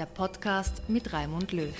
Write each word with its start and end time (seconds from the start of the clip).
der 0.00 0.06
Podcast 0.06 0.88
mit 0.88 1.12
Raimund 1.12 1.52
Löw. 1.52 1.74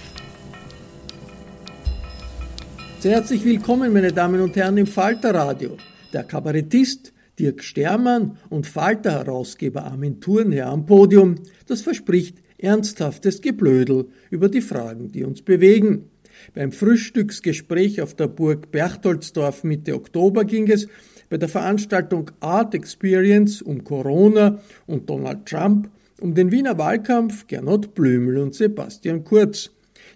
Sehr 2.98 3.12
herzlich 3.12 3.46
willkommen, 3.46 3.94
meine 3.94 4.12
Damen 4.12 4.42
und 4.42 4.54
Herren, 4.56 4.76
im 4.76 4.86
Falter 4.86 5.34
Radio. 5.34 5.78
Der 6.12 6.24
Kabarettist 6.24 7.14
Dirk 7.38 7.64
Stermann 7.64 8.36
und 8.50 8.66
Falter-Herausgeber 8.66 9.86
Armin 9.86 10.20
Thurnherr 10.20 10.66
am 10.66 10.84
Podium. 10.84 11.36
Das 11.66 11.80
verspricht 11.80 12.36
ernsthaftes 12.58 13.40
Geblödel 13.40 14.08
über 14.28 14.50
die 14.50 14.60
Fragen, 14.60 15.10
die 15.10 15.24
uns 15.24 15.40
bewegen. 15.40 16.10
Beim 16.52 16.72
Frühstücksgespräch 16.72 18.02
auf 18.02 18.12
der 18.12 18.28
Burg 18.28 18.70
Berchtoldsdorf 18.70 19.64
Mitte 19.64 19.94
Oktober 19.94 20.44
ging 20.44 20.70
es 20.70 20.88
bei 21.30 21.38
der 21.38 21.48
Veranstaltung 21.48 22.30
Art 22.40 22.74
Experience 22.74 23.62
um 23.62 23.82
Corona 23.82 24.60
und 24.86 25.08
Donald 25.08 25.46
Trump, 25.46 25.88
um 26.20 26.34
den 26.34 26.52
Wiener 26.52 26.78
Wahlkampf 26.78 27.46
Gernot 27.46 27.94
Blümel 27.94 28.38
und 28.38 28.54
Sebastian 28.54 29.24
Kurz. 29.24 29.70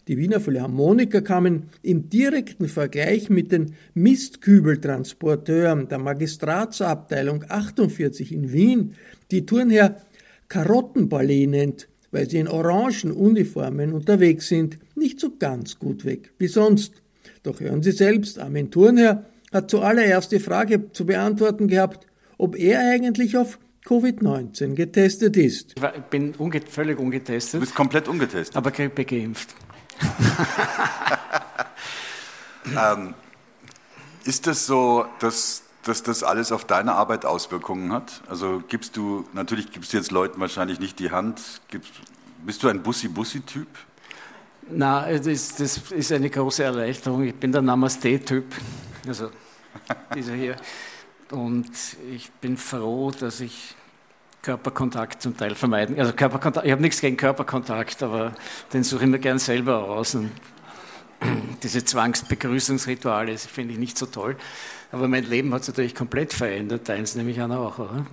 Die 0.06 0.18
Wiener 0.18 0.40
Philharmoniker 0.40 1.22
kamen 1.22 1.70
im 1.82 2.10
direkten 2.10 2.68
Vergleich 2.68 3.30
mit 3.30 3.52
den 3.52 3.74
Mistkübeltransporteuren 3.94 5.88
der 5.88 5.98
Magistratsabteilung 5.98 7.44
48 7.48 8.32
in 8.32 8.52
Wien, 8.52 8.94
die 9.30 9.46
Turnherr 9.46 9.96
Karottenballet 10.48 11.48
nennt, 11.48 11.88
weil 12.10 12.28
sie 12.28 12.38
in 12.38 12.48
orangen 12.48 13.12
Uniformen 13.12 13.92
unterwegs 13.92 14.48
sind, 14.48 14.78
nicht 14.94 15.18
so 15.18 15.36
ganz 15.38 15.78
gut 15.78 16.04
weg 16.04 16.32
wie 16.38 16.48
sonst. 16.48 16.92
Doch 17.42 17.60
hören 17.60 17.82
Sie 17.82 17.92
selbst, 17.92 18.38
Armin 18.38 18.70
Turnherr 18.70 19.24
hat 19.52 19.70
zuallererst 19.70 20.32
die 20.32 20.38
Frage 20.38 20.92
zu 20.92 21.06
beantworten 21.06 21.68
gehabt, 21.68 22.06
ob 22.36 22.56
er 22.58 22.80
eigentlich 22.80 23.36
auf 23.38 23.58
Covid-19 23.86 24.74
getestet 24.74 25.36
ist. 25.36 25.74
Ich 25.76 26.02
bin 26.04 26.34
unge 26.36 26.62
völlig 26.62 26.98
ungetestet. 26.98 27.54
Du 27.54 27.60
bist 27.60 27.74
komplett 27.74 28.08
ungetestet. 28.08 28.56
Aber 28.56 28.70
Grippe 28.70 29.04
geimpft. 29.04 29.54
ähm, 32.76 33.14
ist 34.24 34.46
es 34.46 34.66
so, 34.66 35.04
dass, 35.20 35.64
dass 35.82 36.02
das 36.02 36.22
alles 36.22 36.50
auf 36.50 36.64
deine 36.64 36.94
Arbeit 36.94 37.26
Auswirkungen 37.26 37.92
hat? 37.92 38.22
Also 38.26 38.62
gibst 38.68 38.96
du, 38.96 39.26
natürlich 39.34 39.70
gibst 39.70 39.92
du 39.92 39.98
jetzt 39.98 40.10
Leuten 40.10 40.40
wahrscheinlich 40.40 40.80
nicht 40.80 40.98
die 40.98 41.10
Hand. 41.10 41.42
Gibst, 41.68 41.92
bist 42.44 42.62
du 42.62 42.68
ein 42.68 42.82
Bussi-Bussi-Typ? 42.82 43.68
Na, 44.70 45.12
das 45.12 45.26
ist, 45.26 45.60
das 45.60 45.90
ist 45.90 46.10
eine 46.10 46.30
große 46.30 46.64
Erleichterung. 46.64 47.24
Ich 47.24 47.34
bin 47.34 47.52
der 47.52 47.60
Namaste-Typ. 47.60 48.46
Also 49.06 49.28
dieser 50.14 50.32
hier. 50.32 50.56
Und 51.34 51.68
ich 52.12 52.30
bin 52.30 52.56
froh, 52.56 53.10
dass 53.10 53.40
ich 53.40 53.74
Körperkontakt 54.40 55.20
zum 55.20 55.36
Teil 55.36 55.56
vermeiden. 55.56 55.98
Also 55.98 56.12
Körperkontakt, 56.12 56.64
ich 56.64 56.70
habe 56.70 56.80
nichts 56.80 57.00
gegen 57.00 57.16
Körperkontakt, 57.16 58.02
aber 58.04 58.34
den 58.72 58.84
suche 58.84 59.04
ich 59.04 59.10
mir 59.10 59.18
gern 59.18 59.40
selber 59.40 59.82
aus. 59.82 60.14
Und 60.14 60.30
diese 61.64 61.84
Zwangsbegrüßungsrituale 61.84 63.36
finde 63.38 63.72
ich 63.72 63.80
nicht 63.80 63.98
so 63.98 64.06
toll. 64.06 64.36
Aber 64.92 65.08
mein 65.08 65.24
Leben 65.24 65.52
hat 65.52 65.64
sich 65.64 65.74
natürlich 65.74 65.96
komplett 65.96 66.32
verändert, 66.32 66.88
deins 66.88 67.16
nehme 67.16 67.32
ich 67.32 67.40
an 67.40 67.50
auch, 67.50 67.80
oder? 67.80 68.06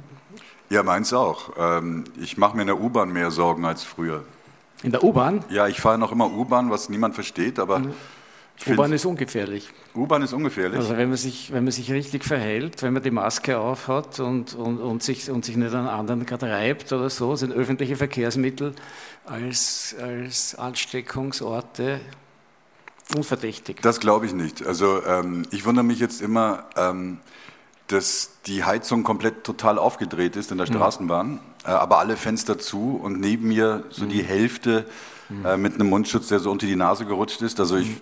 Ja, 0.71 0.81
meins 0.81 1.13
auch. 1.13 1.51
Ähm, 1.59 2.05
ich 2.19 2.37
mache 2.37 2.55
mir 2.55 2.63
in 2.63 2.67
der 2.67 2.79
U-Bahn 2.79 3.13
mehr 3.13 3.29
Sorgen 3.29 3.65
als 3.65 3.83
früher. 3.83 4.25
In 4.81 4.91
der 4.91 5.03
U-Bahn? 5.03 5.45
Ja, 5.49 5.67
ich 5.67 5.79
fahre 5.79 5.99
noch 5.99 6.11
immer 6.11 6.31
U-Bahn, 6.31 6.71
was 6.71 6.89
niemand 6.89 7.13
versteht, 7.13 7.59
aber. 7.59 7.79
Mhm. 7.79 7.93
U-Bahn 8.67 8.91
ist 8.93 9.05
ungefährlich. 9.05 9.69
U-Bahn 9.95 10.21
ist 10.21 10.33
ungefährlich. 10.33 10.79
Also 10.79 10.95
wenn 10.97 11.09
man 11.09 11.17
sich, 11.17 11.51
wenn 11.51 11.63
man 11.63 11.71
sich 11.71 11.91
richtig 11.91 12.23
verhält, 12.23 12.81
wenn 12.83 12.93
man 12.93 13.03
die 13.03 13.11
Maske 13.11 13.59
aufhat 13.59 14.19
und, 14.19 14.53
und, 14.53 14.79
und, 14.79 15.03
sich, 15.03 15.29
und 15.29 15.45
sich 15.45 15.57
nicht 15.57 15.73
an 15.73 15.87
anderen 15.87 16.25
gerade 16.25 16.49
reibt 16.49 16.91
oder 16.93 17.09
so, 17.09 17.35
sind 17.35 17.51
öffentliche 17.51 17.95
Verkehrsmittel 17.95 18.73
als, 19.25 19.95
als 19.99 20.55
Ansteckungsorte 20.55 22.01
unverdächtig. 23.15 23.81
Das 23.81 23.99
glaube 23.99 24.25
ich 24.25 24.33
nicht. 24.33 24.65
Also 24.65 25.03
ähm, 25.05 25.43
ich 25.51 25.65
wundere 25.65 25.83
mich 25.83 25.99
jetzt 25.99 26.21
immer, 26.21 26.65
ähm, 26.75 27.19
dass 27.87 28.37
die 28.45 28.63
Heizung 28.63 29.03
komplett 29.03 29.43
total 29.43 29.77
aufgedreht 29.77 30.35
ist 30.35 30.51
in 30.51 30.57
der 30.57 30.67
mhm. 30.67 30.73
Straßenbahn, 30.73 31.27
mhm. 31.27 31.39
äh, 31.65 31.69
aber 31.69 31.99
alle 31.99 32.15
Fenster 32.15 32.57
zu 32.57 32.99
und 33.01 33.19
neben 33.19 33.47
mir 33.47 33.83
so 33.89 34.05
mhm. 34.05 34.09
die 34.09 34.23
Hälfte 34.23 34.85
mhm. 35.29 35.45
äh, 35.45 35.57
mit 35.57 35.75
einem 35.75 35.89
Mundschutz, 35.89 36.27
der 36.27 36.39
so 36.39 36.51
unter 36.51 36.65
die 36.65 36.75
Nase 36.75 37.05
gerutscht 37.05 37.41
ist. 37.41 37.59
Also 37.59 37.77
ich 37.77 37.89
mhm. 37.89 38.01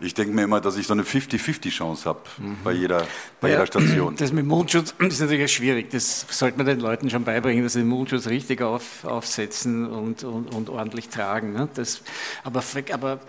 Ich 0.00 0.14
denke 0.14 0.34
mir 0.34 0.44
immer, 0.44 0.60
dass 0.60 0.76
ich 0.76 0.86
so 0.86 0.92
eine 0.92 1.02
50-50-Chance 1.02 2.08
habe 2.08 2.20
mhm. 2.38 2.56
bei, 2.62 2.72
jeder, 2.72 3.06
bei 3.40 3.48
ja, 3.48 3.54
jeder 3.54 3.66
Station. 3.66 4.16
Das 4.16 4.32
mit 4.32 4.46
Mundschutz 4.46 4.94
ist 4.98 5.20
natürlich 5.20 5.52
schwierig. 5.52 5.90
Das 5.90 6.26
sollte 6.30 6.56
man 6.56 6.66
den 6.66 6.80
Leuten 6.80 7.10
schon 7.10 7.24
beibringen, 7.24 7.64
dass 7.64 7.72
sie 7.72 7.80
den 7.80 7.88
Mundschutz 7.88 8.28
richtig 8.28 8.62
auf, 8.62 9.04
aufsetzen 9.04 9.86
und, 9.86 10.24
und, 10.24 10.54
und 10.54 10.68
ordentlich 10.70 11.08
tragen. 11.08 11.52
Ne? 11.52 11.68
Das, 11.74 12.02
aber, 12.44 12.62
aber 12.92 13.20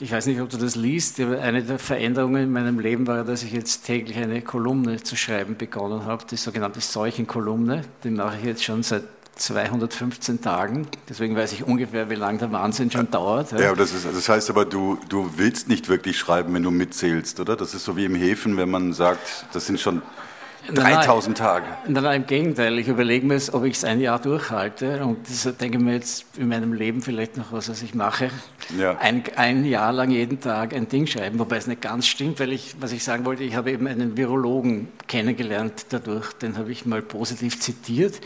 ich 0.00 0.12
weiß 0.12 0.26
nicht, 0.26 0.40
ob 0.40 0.48
du 0.48 0.56
das 0.56 0.76
liest. 0.76 1.18
Eine 1.18 1.62
der 1.62 1.80
Veränderungen 1.80 2.44
in 2.44 2.52
meinem 2.52 2.78
Leben 2.78 3.08
war, 3.08 3.24
dass 3.24 3.42
ich 3.42 3.52
jetzt 3.52 3.84
täglich 3.84 4.16
eine 4.16 4.42
Kolumne 4.42 5.02
zu 5.02 5.16
schreiben 5.16 5.56
begonnen 5.56 6.04
habe, 6.04 6.24
die 6.30 6.36
sogenannte 6.36 6.80
Seuchenkolumne. 6.80 7.82
Die 8.04 8.10
mache 8.10 8.38
ich 8.38 8.44
jetzt 8.44 8.62
schon 8.62 8.84
seit 8.84 9.02
215 9.38 10.42
Tagen. 10.42 10.86
Deswegen 11.08 11.36
weiß 11.36 11.52
ich 11.52 11.64
ungefähr, 11.64 12.10
wie 12.10 12.14
lange 12.14 12.38
der 12.38 12.52
Wahnsinn 12.52 12.90
schon 12.90 13.10
dauert. 13.10 13.52
Ja, 13.52 13.74
das, 13.74 13.92
ist, 13.92 14.06
das 14.06 14.28
heißt 14.28 14.50
aber, 14.50 14.64
du, 14.64 14.98
du 15.08 15.30
willst 15.36 15.68
nicht 15.68 15.88
wirklich 15.88 16.18
schreiben, 16.18 16.54
wenn 16.54 16.62
du 16.62 16.70
mitzählst, 16.70 17.40
oder? 17.40 17.56
Das 17.56 17.74
ist 17.74 17.84
so 17.84 17.96
wie 17.96 18.04
im 18.04 18.14
Häfen, 18.14 18.56
wenn 18.56 18.70
man 18.70 18.92
sagt, 18.92 19.46
das 19.52 19.66
sind 19.66 19.80
schon 19.80 20.02
3000 20.74 21.38
Tage. 21.38 21.66
Nein, 21.86 22.02
nein, 22.02 22.22
im 22.22 22.26
Gegenteil. 22.26 22.78
Ich 22.78 22.88
überlege 22.88 23.26
mir, 23.26 23.40
ob 23.52 23.64
ich 23.64 23.76
es 23.76 23.84
ein 23.84 24.00
Jahr 24.00 24.18
durchhalte. 24.18 25.04
Und 25.04 25.28
das 25.28 25.44
denke 25.56 25.78
ich 25.78 25.84
mir 25.84 25.94
jetzt 25.94 26.26
in 26.36 26.48
meinem 26.48 26.72
Leben 26.72 27.00
vielleicht 27.02 27.36
noch 27.36 27.52
was, 27.52 27.68
was 27.68 27.82
ich 27.82 27.94
mache. 27.94 28.30
Ja. 28.78 28.96
Ein, 28.98 29.22
ein 29.36 29.64
Jahr 29.64 29.92
lang 29.92 30.10
jeden 30.10 30.40
Tag 30.40 30.74
ein 30.74 30.88
Ding 30.88 31.06
schreiben, 31.06 31.38
wobei 31.38 31.56
es 31.56 31.66
nicht 31.66 31.80
ganz 31.80 32.06
stimmt, 32.06 32.40
weil 32.40 32.52
ich, 32.52 32.76
was 32.80 32.92
ich 32.92 33.02
sagen 33.02 33.24
wollte, 33.24 33.44
ich 33.44 33.56
habe 33.56 33.70
eben 33.70 33.86
einen 33.86 34.16
Virologen 34.16 34.88
kennengelernt 35.06 35.86
dadurch. 35.90 36.32
Den 36.34 36.58
habe 36.58 36.70
ich 36.70 36.84
mal 36.86 37.02
positiv 37.02 37.58
zitiert. 37.60 38.20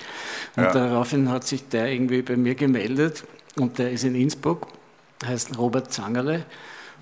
Und 0.56 0.64
ja. 0.64 0.72
daraufhin 0.72 1.30
hat 1.30 1.46
sich 1.46 1.68
der 1.68 1.92
irgendwie 1.92 2.22
bei 2.22 2.36
mir 2.36 2.54
gemeldet. 2.54 3.24
Und 3.56 3.78
der 3.78 3.92
ist 3.92 4.04
in 4.04 4.14
Innsbruck, 4.14 4.68
heißt 5.24 5.58
Robert 5.58 5.92
Zangerle 5.92 6.44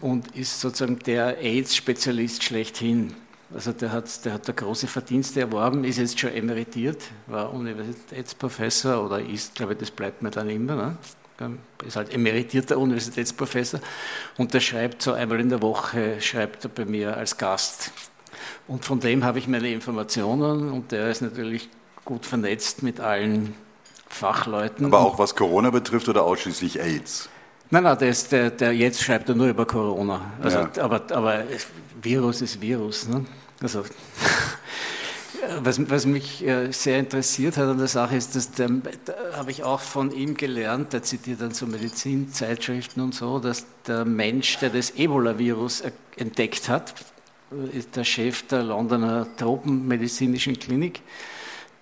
und 0.01 0.37
ist 0.37 0.61
sozusagen 0.61 0.99
der 1.01 1.39
AIDS-Spezialist 1.39 2.43
schlechthin. 2.43 3.15
Also 3.52 3.73
der 3.73 3.93
hat, 3.93 4.25
der 4.25 4.35
hat 4.35 4.49
da 4.49 4.52
große 4.52 4.87
Verdienste 4.87 5.41
erworben, 5.41 5.82
ist 5.85 5.99
jetzt 5.99 6.19
schon 6.19 6.32
emeritiert, 6.32 7.02
war 7.26 7.52
Universitätsprofessor 7.52 9.05
oder 9.05 9.20
ist, 9.20 9.56
glaube 9.56 9.73
ich, 9.73 9.79
das 9.81 9.91
bleibt 9.91 10.23
mir 10.23 10.31
dann 10.31 10.49
immer. 10.49 10.76
Ne? 10.76 10.97
Ist 11.85 11.97
halt 11.97 12.14
emeritierter 12.14 12.79
Universitätsprofessor 12.79 13.81
und 14.37 14.55
der 14.55 14.61
schreibt 14.61 15.02
so 15.02 15.14
einmal 15.14 15.41
in 15.41 15.49
der 15.49 15.62
Woche, 15.62 16.20
schreibt 16.20 16.64
er 16.64 16.70
bei 16.70 16.85
mir 16.85 17.17
als 17.17 17.37
Gast. 17.38 17.93
Und 18.69 18.85
von 18.85 19.00
dem 19.00 19.25
habe 19.25 19.38
ich 19.38 19.49
meine 19.49 19.70
Informationen 19.70 20.70
und 20.70 20.93
der 20.93 21.11
ist 21.11 21.23
natürlich 21.23 21.69
gut 22.05 22.26
vernetzt 22.26 22.82
mit 22.82 23.00
allen 23.00 23.55
Fachleuten. 24.08 24.87
Aber 24.87 25.00
auch 25.00 25.19
was 25.19 25.35
Corona 25.35 25.70
betrifft 25.70 26.08
oder 26.08 26.25
ausschließlich 26.25 26.81
AIDS? 26.81 27.29
Nein, 27.70 27.85
nein, 27.85 27.99
der, 27.99 28.14
der, 28.31 28.50
der 28.50 28.73
jetzt 28.73 29.03
schreibt 29.03 29.29
er 29.29 29.35
nur 29.35 29.49
über 29.49 29.64
Corona. 29.64 30.20
Also, 30.43 30.58
ja. 30.58 30.70
aber, 30.81 31.03
aber 31.11 31.44
Virus 32.03 32.43
ist 32.43 32.61
Virus. 32.61 33.08
Ne? 33.08 33.25
Also, 33.62 33.85
was, 35.62 35.91
was, 35.91 36.07
mich 36.07 36.47
äh, 36.47 36.73
sehr 36.73 36.99
interessiert 36.99 37.57
hat 37.57 37.69
an 37.69 37.79
der 37.79 37.89
Sache 37.89 38.17
ist, 38.17 38.37
dass 38.37 38.53
der, 38.53 38.69
da 39.05 39.15
habe 39.37 39.51
ich 39.51 39.65
auch 39.65 39.81
von 39.81 40.12
ihm 40.12 40.35
gelernt, 40.37 40.93
der 40.93 41.03
zitiert 41.03 41.41
dann 41.41 41.53
so 41.53 41.67
Medizinzeitschriften 41.67 43.03
und 43.03 43.15
so, 43.15 43.39
dass 43.39 43.67
der 43.87 44.05
Mensch, 44.05 44.59
der 44.59 44.71
das 44.71 44.93
Ebola-Virus 44.93 45.83
entdeckt 46.17 46.69
hat, 46.69 46.95
ist 47.73 47.97
der 47.97 48.05
Chef 48.05 48.47
der 48.47 48.62
Londoner 48.62 49.27
Tropenmedizinischen 49.37 50.59
Klinik, 50.59 51.03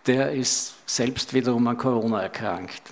der 0.06 0.32
ist 0.32 0.74
selbst 0.86 1.34
wiederum 1.34 1.66
an 1.68 1.76
Corona 1.76 2.22
erkrankt 2.22 2.82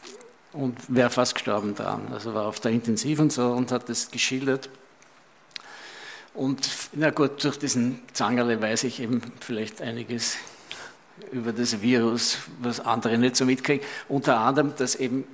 und 0.52 0.76
wäre 0.88 1.10
fast 1.10 1.34
gestorben 1.34 1.74
dran. 1.74 2.08
Also 2.12 2.34
war 2.34 2.46
auf 2.46 2.60
der 2.60 2.72
Intensiv 2.72 3.18
und 3.18 3.32
so 3.32 3.52
und 3.52 3.72
hat 3.72 3.88
das 3.88 4.10
geschildert. 4.10 4.68
Und 6.36 6.68
na 6.92 7.10
gut, 7.10 7.42
durch 7.42 7.58
diesen 7.58 8.00
Zangerle 8.12 8.60
weiß 8.60 8.84
ich 8.84 9.00
eben 9.00 9.22
vielleicht 9.40 9.80
einiges 9.80 10.36
über 11.32 11.52
das 11.52 11.80
Virus, 11.80 12.38
was 12.60 12.80
andere 12.80 13.16
nicht 13.16 13.36
so 13.36 13.46
mitkriegen. 13.46 13.84
Unter 14.08 14.38
anderem, 14.40 14.74
dass 14.76 14.96
eben 14.96 15.24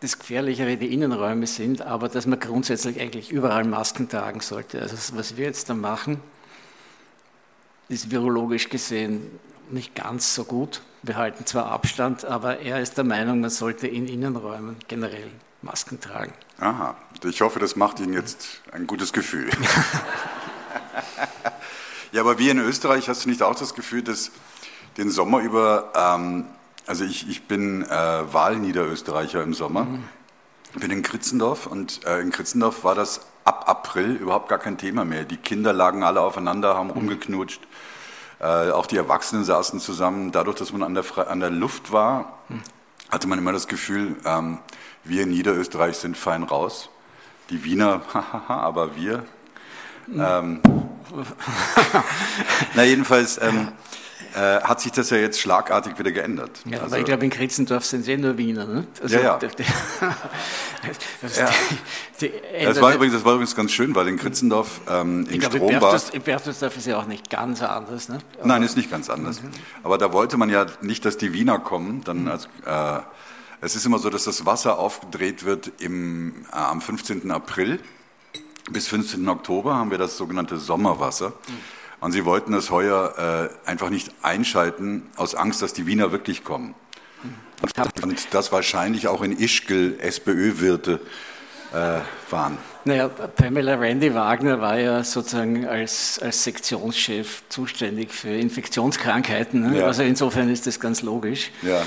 das 0.00 0.18
Gefährlichere 0.18 0.76
die 0.76 0.92
Innenräume 0.92 1.46
sind, 1.46 1.80
aber 1.80 2.10
dass 2.10 2.26
man 2.26 2.38
grundsätzlich 2.38 3.00
eigentlich 3.00 3.30
überall 3.30 3.64
Masken 3.64 4.10
tragen 4.10 4.40
sollte. 4.40 4.82
Also 4.82 5.16
was 5.16 5.38
wir 5.38 5.46
jetzt 5.46 5.70
da 5.70 5.74
machen, 5.74 6.20
ist 7.88 8.10
virologisch 8.10 8.68
gesehen 8.68 9.30
nicht 9.70 9.94
ganz 9.94 10.34
so 10.34 10.44
gut. 10.44 10.82
Wir 11.02 11.16
halten 11.16 11.46
zwar 11.46 11.66
Abstand, 11.66 12.24
aber 12.24 12.60
er 12.60 12.80
ist 12.80 12.98
der 12.98 13.04
Meinung, 13.04 13.40
man 13.40 13.50
sollte 13.50 13.86
in 13.86 14.06
Innenräumen 14.06 14.76
generell 14.86 15.30
Masken 15.62 15.98
tragen. 16.00 16.32
Aha, 16.58 16.96
ich 17.24 17.40
hoffe, 17.40 17.58
das 17.58 17.76
macht 17.76 18.00
Ihnen 18.00 18.12
jetzt 18.12 18.62
ein 18.72 18.86
gutes 18.86 19.12
Gefühl. 19.12 19.50
ja, 22.12 22.20
aber 22.20 22.38
wie 22.38 22.50
in 22.50 22.58
Österreich 22.58 23.08
hast 23.08 23.24
du 23.24 23.28
nicht 23.28 23.42
auch 23.42 23.54
das 23.54 23.74
Gefühl, 23.74 24.02
dass 24.02 24.30
den 24.96 25.10
Sommer 25.10 25.40
über, 25.40 25.92
ähm, 25.94 26.46
also 26.86 27.04
ich, 27.04 27.28
ich 27.28 27.44
bin 27.44 27.82
äh, 27.82 27.88
Wahlniederösterreicher 27.88 29.42
im 29.42 29.54
Sommer, 29.54 29.84
mhm. 29.84 30.04
bin 30.74 30.90
in 30.90 31.02
Kritzendorf 31.02 31.66
und 31.66 32.04
äh, 32.04 32.20
in 32.20 32.30
Kritzendorf 32.30 32.84
war 32.84 32.94
das 32.94 33.20
ab 33.44 33.68
April 33.68 34.14
überhaupt 34.14 34.48
gar 34.48 34.58
kein 34.58 34.78
Thema 34.78 35.04
mehr. 35.04 35.24
Die 35.24 35.36
Kinder 35.36 35.72
lagen 35.72 36.02
alle 36.02 36.20
aufeinander, 36.20 36.74
haben 36.74 36.88
mhm. 36.88 36.94
rumgeknutscht. 36.94 37.60
Äh, 38.38 38.70
auch 38.70 38.86
die 38.86 38.96
Erwachsenen 38.96 39.44
saßen 39.44 39.80
zusammen. 39.80 40.32
Dadurch, 40.32 40.56
dass 40.56 40.72
man 40.72 40.82
an 40.82 40.94
der, 40.94 41.28
an 41.28 41.40
der 41.40 41.50
Luft 41.50 41.92
war, 41.92 42.38
mhm. 42.48 42.62
hatte 43.10 43.28
man 43.28 43.38
immer 43.38 43.52
das 43.52 43.68
Gefühl, 43.68 44.16
ähm, 44.24 44.58
wir 45.04 45.22
in 45.22 45.30
Niederösterreich 45.30 45.96
sind 45.96 46.16
fein 46.16 46.42
raus. 46.42 46.90
Die 47.50 47.64
Wiener, 47.64 48.02
aber 48.48 48.96
wir. 48.96 49.24
Ähm, 50.12 50.60
na 52.74 52.84
jedenfalls 52.84 53.40
ähm, 53.40 53.68
äh, 54.36 54.60
hat 54.60 54.80
sich 54.80 54.92
das 54.92 55.10
ja 55.10 55.16
jetzt 55.16 55.40
schlagartig 55.40 55.98
wieder 55.98 56.12
geändert. 56.12 56.50
Ja, 56.64 56.78
also, 56.78 56.86
aber 56.86 56.98
ich 56.98 57.04
glaube, 57.06 57.24
in 57.24 57.30
Kritzendorf 57.30 57.84
sind 57.84 58.02
es 58.02 58.08
eh 58.08 58.16
nur 58.16 58.36
Wiener. 58.36 58.66
Ne? 58.66 58.86
Also, 59.02 59.16
ja, 59.16 59.22
ja. 59.22 59.38
ja. 61.36 61.50
Die, 62.20 62.28
die 62.28 62.64
das, 62.64 62.80
war 62.80 62.94
übrigens, 62.94 63.14
das 63.14 63.24
war 63.24 63.34
übrigens 63.34 63.56
ganz 63.56 63.72
schön, 63.72 63.94
weil 63.94 64.08
in 64.08 64.18
Kritzendorf 64.18 64.80
ähm, 64.88 65.26
in 65.26 65.34
ich 65.34 65.40
glaube, 65.40 65.56
Strom 65.56 66.00
In 66.12 66.22
Berchtesdorf 66.22 66.76
ist 66.76 66.86
ja 66.86 66.98
auch 66.98 67.06
nicht 67.06 67.30
ganz 67.30 67.62
anders. 67.62 68.08
Ne? 68.08 68.18
Nein, 68.44 68.62
ist 68.62 68.76
nicht 68.76 68.90
ganz 68.90 69.08
anders. 69.08 69.42
Mhm. 69.42 69.50
Aber 69.82 69.96
da 69.96 70.12
wollte 70.12 70.36
man 70.36 70.50
ja 70.50 70.66
nicht, 70.82 71.04
dass 71.04 71.16
die 71.16 71.32
Wiener 71.32 71.58
kommen, 71.58 72.02
dann 72.04 72.22
mhm. 72.22 72.28
als... 72.28 72.48
Äh, 72.64 73.00
es 73.60 73.76
ist 73.76 73.86
immer 73.86 73.98
so, 73.98 74.10
dass 74.10 74.24
das 74.24 74.46
Wasser 74.46 74.78
aufgedreht 74.78 75.44
wird 75.44 75.72
im, 75.78 76.44
äh, 76.52 76.56
am 76.56 76.80
15. 76.80 77.30
April. 77.30 77.80
Bis 78.70 78.88
15. 78.88 79.28
Oktober 79.28 79.76
haben 79.76 79.90
wir 79.90 79.98
das 79.98 80.16
sogenannte 80.16 80.56
Sommerwasser. 80.58 81.32
Und 82.00 82.12
sie 82.12 82.24
wollten 82.24 82.52
das 82.52 82.70
heuer 82.70 83.50
äh, 83.64 83.68
einfach 83.68 83.90
nicht 83.90 84.12
einschalten, 84.22 85.04
aus 85.16 85.34
Angst, 85.34 85.62
dass 85.62 85.72
die 85.72 85.86
Wiener 85.86 86.12
wirklich 86.12 86.44
kommen. 86.44 86.74
Und 88.02 88.34
das 88.34 88.52
wahrscheinlich 88.52 89.08
auch 89.08 89.22
in 89.22 89.38
Ischgl 89.38 89.98
SPÖ-Wirte 89.98 91.00
äh, 91.72 92.00
waren. 92.30 92.58
Naja, 92.84 93.08
Pamela 93.08 93.74
Randy 93.74 94.14
Wagner 94.14 94.60
war 94.60 94.78
ja 94.78 95.02
sozusagen 95.02 95.66
als, 95.66 96.20
als 96.22 96.44
Sektionschef 96.44 97.42
zuständig 97.48 98.12
für 98.12 98.28
Infektionskrankheiten. 98.28 99.70
Ne? 99.70 99.78
Ja. 99.80 99.86
Also 99.86 100.02
insofern 100.02 100.50
ist 100.50 100.66
das 100.66 100.78
ganz 100.78 101.02
logisch. 101.02 101.50
Ja. 101.62 101.82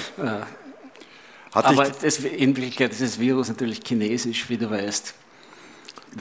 Äh, 1.54 1.60
aber 1.60 1.90
das, 1.90 2.20
in 2.20 2.56
Wirklichkeit 2.56 2.92
ist 2.92 3.02
das 3.02 3.20
Virus 3.20 3.50
natürlich 3.50 3.82
chinesisch, 3.86 4.50
wie 4.50 4.58
du 4.58 4.70
weißt. 4.70 5.14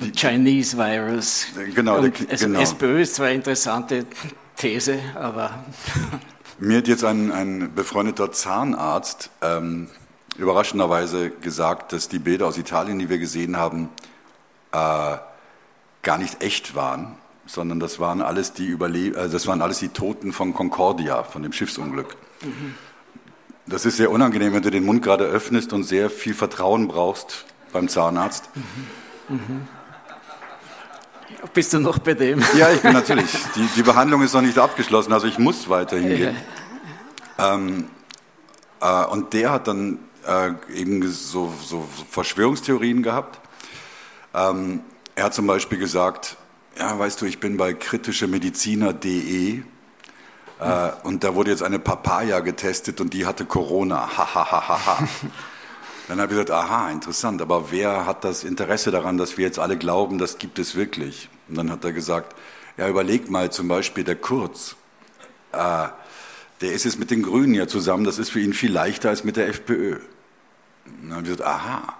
Die, 0.01 0.13
Chinese 0.13 0.77
Virus. 0.77 1.47
Genau, 1.75 1.99
Und 1.99 2.31
also 2.31 2.47
genau. 2.47 2.61
SPÖ 2.61 3.01
ist 3.01 3.15
zwar 3.15 3.27
eine 3.27 3.37
interessante 3.37 4.05
These, 4.57 4.99
aber. 5.15 5.65
Mir 6.59 6.79
hat 6.79 6.89
jetzt 6.89 7.05
ein, 7.05 7.31
ein 7.31 7.73
befreundeter 7.75 8.33
Zahnarzt 8.33 9.31
ähm, 9.43 9.89
überraschenderweise 10.37 11.31
gesagt, 11.31 11.93
dass 11.93 12.09
die 12.09 12.19
Bilder 12.19 12.47
aus 12.49 12.59
Italien, 12.59 12.99
die 12.99 13.09
wir 13.09 13.19
gesehen 13.19 13.57
haben, 13.57 13.89
äh, 14.73 15.17
gar 16.03 16.19
nicht 16.19 16.43
echt 16.43 16.75
waren, 16.75 17.17
sondern 17.47 17.81
das 17.81 18.01
waren 18.01 18.23
alles 18.23 18.53
die 18.53 18.67
Überle 18.67 19.09
äh, 19.09 19.29
das 19.29 19.47
waren 19.47 19.63
alles 19.63 19.79
die 19.79 19.89
Toten 19.89 20.33
von 20.33 20.52
Concordia, 20.52 21.23
von 21.23 21.43
dem 21.43 21.52
Schiffsunglück. 21.52 22.17
Mhm. 22.43 22.75
Das 23.69 23.85
ist 23.85 23.97
sehr 23.97 24.11
unangenehm, 24.11 24.55
wenn 24.55 24.63
du 24.63 24.71
den 24.71 24.85
Mund 24.85 25.03
gerade 25.03 25.25
öffnest 25.25 25.73
und 25.73 25.85
sehr 25.85 26.11
viel 26.11 26.35
Vertrauen 26.35 26.89
brauchst 26.89 27.45
beim 27.73 27.89
Zahnarzt. 27.89 28.49
Mhm. 29.29 29.37
Mhm. 29.37 29.69
Bist 31.53 31.73
du 31.73 31.79
noch 31.79 31.99
bei 31.99 32.15
dem? 32.15 32.43
Ja, 32.57 32.71
ich 32.71 32.81
bin 32.81 32.93
natürlich. 32.93 33.31
Die, 33.55 33.69
die 33.77 33.83
Behandlung 33.83 34.23
ist 34.23 34.33
noch 34.33 34.41
nicht 34.41 34.59
abgeschlossen, 34.59 35.13
also 35.13 35.27
ich 35.27 35.39
muss 35.39 35.69
weiterhin 35.69 36.09
gehen. 36.09 36.37
Ähm, 37.39 37.89
äh, 38.81 39.05
und 39.05 39.33
der 39.33 39.53
hat 39.53 39.69
dann 39.69 39.99
äh, 40.27 40.51
eben 40.75 41.07
so, 41.09 41.53
so, 41.63 41.87
Verschwörungstheorien 42.11 43.03
gehabt. 43.03 43.39
Ähm, 44.35 44.81
er 45.15 45.25
hat 45.25 45.35
zum 45.35 45.47
Beispiel 45.47 45.79
gesagt, 45.79 46.37
ja, 46.79 46.99
weißt 46.99 47.21
du, 47.21 47.27
ich 47.27 47.39
bin 47.39 47.57
bei 47.57 47.75
kritischemediziner.de 47.75 49.63
äh, 50.61 50.91
und 51.03 51.25
da 51.25 51.35
wurde 51.35 51.50
jetzt 51.50 51.62
eine 51.62 51.79
Papaya 51.79 52.41
getestet 52.41 53.00
und 53.00 53.15
die 53.15 53.27
hatte 53.27 53.45
Corona. 53.45 54.17
Ha, 54.17 54.35
ha, 54.35 54.50
ha, 54.50 54.69
ha, 54.69 54.87
ha. 54.87 55.09
Dann 56.09 56.21
habe 56.21 56.33
ich 56.33 56.38
gesagt, 56.41 56.50
aha, 56.50 56.91
interessant, 56.91 57.43
aber 57.43 57.71
wer 57.71 58.07
hat 58.07 58.25
das 58.25 58.43
Interesse 58.43 58.91
daran, 58.91 59.19
dass 59.19 59.37
wir 59.37 59.45
jetzt 59.45 59.59
alle 59.59 59.77
glauben, 59.77 60.17
das 60.17 60.38
gibt 60.38 60.59
es 60.59 60.75
wirklich? 60.75 61.29
Und 61.50 61.59
dann 61.59 61.71
hat 61.71 61.85
er 61.85 61.93
gesagt, 61.93 62.35
ja, 62.79 62.88
überleg 62.88 63.29
mal 63.29 63.53
zum 63.53 63.69
Beispiel 63.69 64.05
der 64.05 64.17
Kurz, 64.17 64.77
äh, 65.53 65.88
der 66.62 66.73
ist 66.73 66.85
jetzt 66.85 66.99
mit 66.99 67.11
den 67.11 67.23
Grünen 67.23 67.53
ja 67.53 67.69
zusammen, 67.69 68.05
das 68.05 68.19
ist 68.19 68.31
für 68.31 68.41
ihn 68.41 68.55
viel 68.55 68.73
leichter 68.73 69.11
als 69.11 69.23
mit 69.23 69.37
der 69.37 69.49
FPÖ. 69.49 69.97
Und 70.87 71.03
dann 71.03 71.12
habe 71.12 71.23
ich 71.25 71.37
gesagt, 71.37 71.47
aha, 71.47 71.95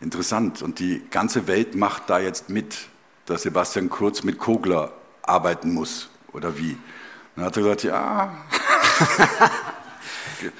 interessant. 0.00 0.60
Und 0.60 0.80
die 0.80 1.02
ganze 1.10 1.46
Welt 1.46 1.76
macht 1.76 2.10
da 2.10 2.18
jetzt 2.18 2.50
mit, 2.50 2.88
dass 3.26 3.42
Sebastian 3.42 3.90
Kurz 3.90 4.24
mit 4.24 4.38
Kogler 4.38 4.92
arbeiten 5.22 5.72
muss, 5.72 6.08
oder 6.32 6.58
wie? 6.58 6.76
Dann 7.36 7.44
hat 7.44 7.56
er 7.56 7.62
gesagt, 7.62 7.82
ja. 7.84 8.34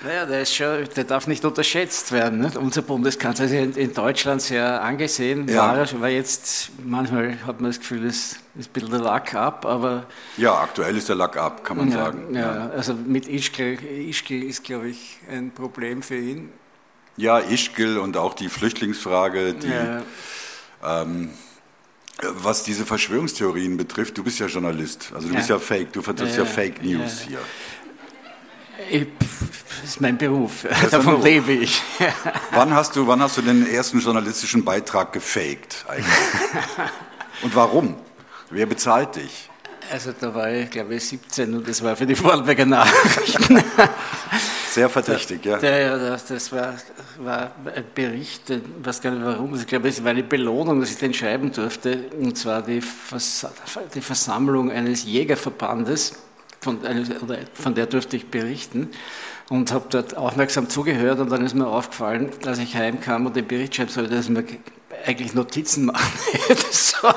Naja, 0.03 0.25
der, 0.25 0.41
ist 0.43 0.55
schon, 0.55 0.89
der 0.97 1.05
darf 1.05 1.27
nicht 1.27 1.45
unterschätzt 1.45 2.11
werden. 2.11 2.41
Nicht? 2.41 2.57
Unser 2.57 2.81
Bundeskanzler 2.83 3.45
ist 3.45 3.53
in, 3.53 3.75
in 3.75 3.93
Deutschland 3.93 4.41
sehr 4.41 4.83
angesehen, 4.83 5.47
Ja. 5.49 5.69
war, 5.69 5.77
er, 5.79 6.01
war 6.01 6.09
jetzt, 6.09 6.71
manchmal 6.83 7.37
hat 7.47 7.61
man 7.61 7.71
das 7.71 7.79
Gefühl, 7.79 8.07
es 8.07 8.39
ist 8.59 8.71
ein 8.71 8.73
bisschen 8.73 8.91
der 8.91 9.01
Lack 9.01 9.35
ab, 9.35 9.67
aber 9.67 10.07
Ja, 10.39 10.55
aktuell 10.61 10.97
ist 10.97 11.09
der 11.11 11.17
Lack 11.17 11.37
ab, 11.37 11.63
kann 11.63 11.77
man 11.77 11.91
ja, 11.91 12.05
sagen. 12.07 12.35
ja, 12.35 12.71
also 12.71 12.95
mit 12.95 13.29
Ischgl, 13.29 13.77
Ischgl 14.09 14.43
ist, 14.45 14.65
glaube 14.65 14.89
ich, 14.89 15.19
ein 15.31 15.51
Problem 15.53 16.03
für 16.03 16.17
ihn. 16.17 16.49
Ja, 17.19 17.39
Ischgl 17.39 17.99
und 17.99 18.17
auch 18.17 18.33
die 18.35 18.49
Flüchtlingsfrage, 18.49 19.55
die, 19.55 19.69
Ja. 19.69 20.03
ähm, 21.03 21.31
was 22.23 22.63
diese 22.63 22.87
Verschwörungstheorien 22.87 23.77
betrifft, 23.77 24.17
du 24.19 24.25
bist 24.25 24.39
ja 24.39 24.47
Journalist, 24.47 25.11
also 25.15 25.29
du 25.29 25.35
Ja. 25.35 25.39
bist 25.41 25.51
ja 25.51 25.59
Fake, 25.59 25.93
du 25.93 26.03
vertrittst 26.03 26.37
ja, 26.37 26.45
Ja. 26.45 26.49
Fake 26.49 26.83
News 26.83 27.23
Ja. 27.25 27.29
hier. 27.29 27.39
Ich, 28.89 29.07
das 29.81 29.91
ist 29.91 30.01
mein 30.01 30.17
Beruf, 30.17 30.63
dein 30.63 30.91
davon 30.91 31.05
Beruf. 31.15 31.25
lebe 31.25 31.53
ich. 31.53 31.83
Wann 32.53 32.73
hast 32.75 32.95
du, 32.97 33.07
wann 33.07 33.21
hast 33.21 33.37
du 33.37 33.43
den 33.43 33.67
ersten 33.67 33.99
journalistischen 34.01 34.65
Beitrag 34.65 35.13
gefaked 35.13 35.85
eigentlich? 35.89 36.07
und 37.43 37.55
warum? 37.55 37.97
Wer 38.51 38.67
bezahlt 38.67 39.17
dich? 39.17 39.49
Also 39.91 40.13
da 40.19 40.35
war 40.35 40.51
ich, 40.51 40.71
glaube 40.71 40.95
ich, 40.95 41.07
17 41.09 41.55
und 41.55 41.69
das 41.69 41.83
war 41.83 41.97
für 41.97 42.07
die 42.07 42.15
Vorarlberger 42.17 42.67
Nachrichten. 42.67 43.63
Sehr 44.77 44.91
verdächtig, 44.91 45.47
ja. 45.47 45.57
Der, 45.57 45.81
ja, 45.81 45.97
das, 45.97 46.53
war, 46.53 46.75
war 47.17 47.51
ein 47.75 47.85
Bericht, 47.95 48.51
ich 48.51 48.61
weiß 48.83 49.01
gar 49.01 49.11
nicht 49.11 49.25
warum, 49.25 49.55
ich 49.55 49.67
glaube, 49.67 49.89
es 49.89 50.05
war 50.05 50.11
eine 50.11 50.23
Belohnung, 50.23 50.81
dass 50.81 50.91
ich 50.91 50.99
den 50.99 51.15
schreiben 51.15 51.51
durfte, 51.51 52.11
und 52.21 52.37
zwar 52.37 52.61
die, 52.61 52.83
Vers 52.83 53.47
die 53.95 54.03
Versammlung 54.03 54.71
eines 54.71 55.05
Jägerverbandes, 55.05 56.17
von, 56.61 56.79
von 57.55 57.75
der 57.75 57.87
durfte 57.87 58.19
ich 58.19 58.31
berichten 58.31 58.91
und 59.49 59.73
habe 59.73 59.87
dort 59.89 60.15
aufmerksam 60.15 60.69
zugehört 60.69 61.21
und 61.21 61.33
dann 61.33 61.43
ist 61.43 61.55
mir 61.55 61.69
aufgefallen, 61.69 62.29
als 62.45 62.59
ich 62.59 62.77
heimkam 62.77 63.25
und 63.25 63.35
den 63.35 63.47
Bericht 63.47 63.77
schreiben 63.77 63.91
sollte, 63.91 64.15
dass 64.15 64.27
ich 64.27 64.31
mir 64.31 64.45
eigentlich 65.07 65.33
Notizen 65.33 65.87
machen 65.87 66.13
hätte 66.49 66.67
sollen. 66.71 67.15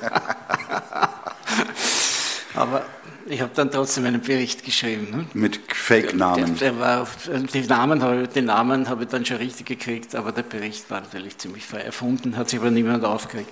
Aber 2.56 2.82
ich 3.28 3.40
habe 3.40 3.50
dann 3.54 3.70
trotzdem 3.70 4.04
einen 4.06 4.20
Bericht 4.20 4.64
geschrieben. 4.64 5.08
Ne? 5.10 5.24
Mit 5.34 5.60
Fake-Namen. 5.72 6.60
War, 6.78 7.06
die 7.52 7.62
Namen, 7.62 8.02
habe 8.02 8.22
ich- 8.22 8.28
den 8.28 8.46
Namen 8.46 8.88
habe 8.88 9.04
ich 9.04 9.08
dann 9.08 9.24
schon 9.24 9.36
richtig 9.38 9.66
gekriegt, 9.66 10.14
aber 10.14 10.32
der 10.32 10.42
Bericht 10.42 10.90
war 10.90 11.00
natürlich 11.00 11.38
ziemlich 11.38 11.64
frei 11.66 11.80
erfunden, 11.80 12.36
hat 12.36 12.48
sich 12.50 12.58
aber 12.58 12.70
niemand 12.70 13.04
aufgeregt. 13.04 13.50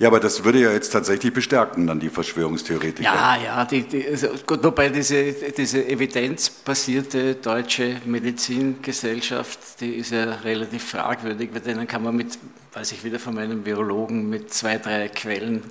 Ja, 0.00 0.06
aber 0.08 0.20
das 0.20 0.44
würde 0.44 0.60
ja 0.60 0.70
jetzt 0.70 0.90
tatsächlich 0.90 1.32
bestärken, 1.32 1.88
dann 1.88 1.98
die 1.98 2.08
Verschwörungstheoretiker. 2.08 3.02
Ja, 3.02 3.36
ja, 3.36 3.64
die, 3.64 3.82
die, 3.82 4.06
also 4.06 4.28
gut, 4.46 4.62
wobei 4.62 4.90
diese, 4.90 5.32
diese 5.32 5.84
evidenzbasierte 5.88 7.34
deutsche 7.34 7.96
Medizingesellschaft, 8.04 9.58
die 9.80 9.94
ist 9.94 10.12
ja 10.12 10.34
relativ 10.44 10.84
fragwürdig, 10.84 11.50
bei 11.50 11.58
denen 11.58 11.88
kann 11.88 12.04
man 12.04 12.14
mit, 12.14 12.38
weiß 12.74 12.92
ich 12.92 13.02
wieder 13.02 13.18
von 13.18 13.34
meinem 13.34 13.66
Virologen, 13.66 14.30
mit 14.30 14.54
zwei, 14.54 14.78
drei 14.78 15.08
Quellen 15.08 15.64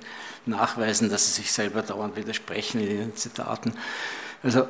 nachweisen, 0.48 1.10
dass 1.10 1.26
sie 1.26 1.42
sich 1.42 1.52
selber 1.52 1.82
dauernd 1.82 2.16
widersprechen 2.16 2.80
in 2.80 2.98
ihren 2.98 3.16
Zitaten. 3.16 3.74
Also 4.42 4.66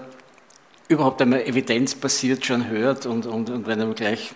überhaupt 0.89 1.21
einmal 1.23 1.43
evidenzbasiert 1.43 2.45
schon 2.45 2.69
hört 2.69 3.07
und, 3.07 3.27
und, 3.27 3.51
und 3.51 3.67
wenn 3.67 3.79
man 3.79 3.95
gleich, 3.95 4.33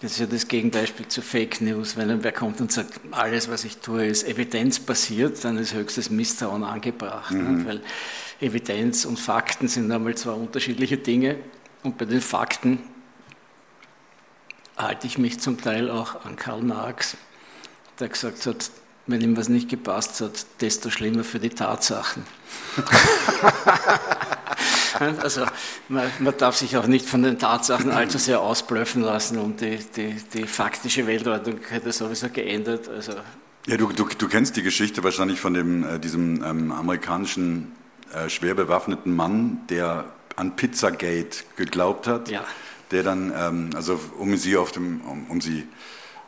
das 0.00 0.12
ist 0.12 0.20
ja 0.20 0.26
das 0.26 0.46
Gegenbeispiel 0.46 1.08
zu 1.08 1.22
Fake 1.22 1.60
News, 1.60 1.96
wenn 1.96 2.08
dann 2.08 2.22
wer 2.22 2.32
kommt 2.32 2.60
und 2.60 2.70
sagt, 2.70 3.00
alles, 3.10 3.50
was 3.50 3.64
ich 3.64 3.78
tue, 3.78 4.06
ist 4.06 4.26
evidenzbasiert, 4.26 5.42
dann 5.44 5.58
ist 5.58 5.74
höchstes 5.74 6.10
Misstrauen 6.10 6.64
angebracht. 6.64 7.32
Ne? 7.32 7.66
Weil 7.66 7.82
Evidenz 8.40 9.04
und 9.04 9.18
Fakten 9.18 9.68
sind 9.68 9.90
einmal 9.90 10.14
zwei 10.14 10.32
unterschiedliche 10.32 10.98
Dinge 10.98 11.36
und 11.82 11.98
bei 11.98 12.04
den 12.04 12.20
Fakten 12.20 12.78
halte 14.76 15.06
ich 15.06 15.18
mich 15.18 15.40
zum 15.40 15.60
Teil 15.60 15.90
auch 15.90 16.24
an 16.24 16.36
Karl 16.36 16.62
Marx, 16.62 17.16
der 17.98 18.08
gesagt 18.08 18.44
hat, 18.46 18.70
wenn 19.06 19.20
ihm 19.20 19.36
was 19.36 19.48
nicht 19.48 19.68
gepasst 19.68 20.20
hat, 20.20 20.46
desto 20.60 20.90
schlimmer 20.90 21.24
für 21.24 21.38
die 21.38 21.50
Tatsachen. 21.50 22.24
Also 24.98 25.44
man, 25.88 26.10
man, 26.20 26.36
darf 26.38 26.56
sich 26.56 26.76
auch 26.76 26.86
nicht 26.86 27.06
von 27.06 27.22
den 27.22 27.38
Tatsachen 27.38 27.90
allzu 27.90 28.16
sehr 28.16 28.40
ausblöffen 28.40 29.02
lassen 29.02 29.38
und 29.38 29.60
die, 29.60 29.78
die, 29.94 30.16
die 30.32 30.44
faktische 30.46 31.06
Weltordnung 31.06 31.58
hätte 31.68 31.92
sowieso 31.92 32.30
geändert. 32.30 32.88
Also 32.88 33.12
Ja, 33.66 33.76
du, 33.76 33.92
du, 33.92 34.08
du 34.16 34.28
kennst 34.28 34.56
die 34.56 34.62
Geschichte 34.62 35.04
wahrscheinlich 35.04 35.38
von 35.40 35.52
dem, 35.52 35.84
äh, 35.84 35.98
diesem 35.98 36.42
ähm, 36.42 36.72
amerikanischen 36.72 37.72
äh, 38.14 38.30
schwer 38.30 38.54
bewaffneten 38.54 39.14
Mann, 39.14 39.60
der 39.68 40.06
an 40.36 40.56
Pizzagate 40.56 41.44
geglaubt 41.56 42.06
hat, 42.06 42.30
Ja. 42.30 42.44
der 42.90 43.02
dann, 43.02 43.32
ähm, 43.36 43.70
also 43.74 44.00
um 44.18 44.36
sie 44.36 44.56
auf 44.56 44.72
dem, 44.72 45.00
um, 45.02 45.26
um 45.28 45.40
sie, 45.40 45.66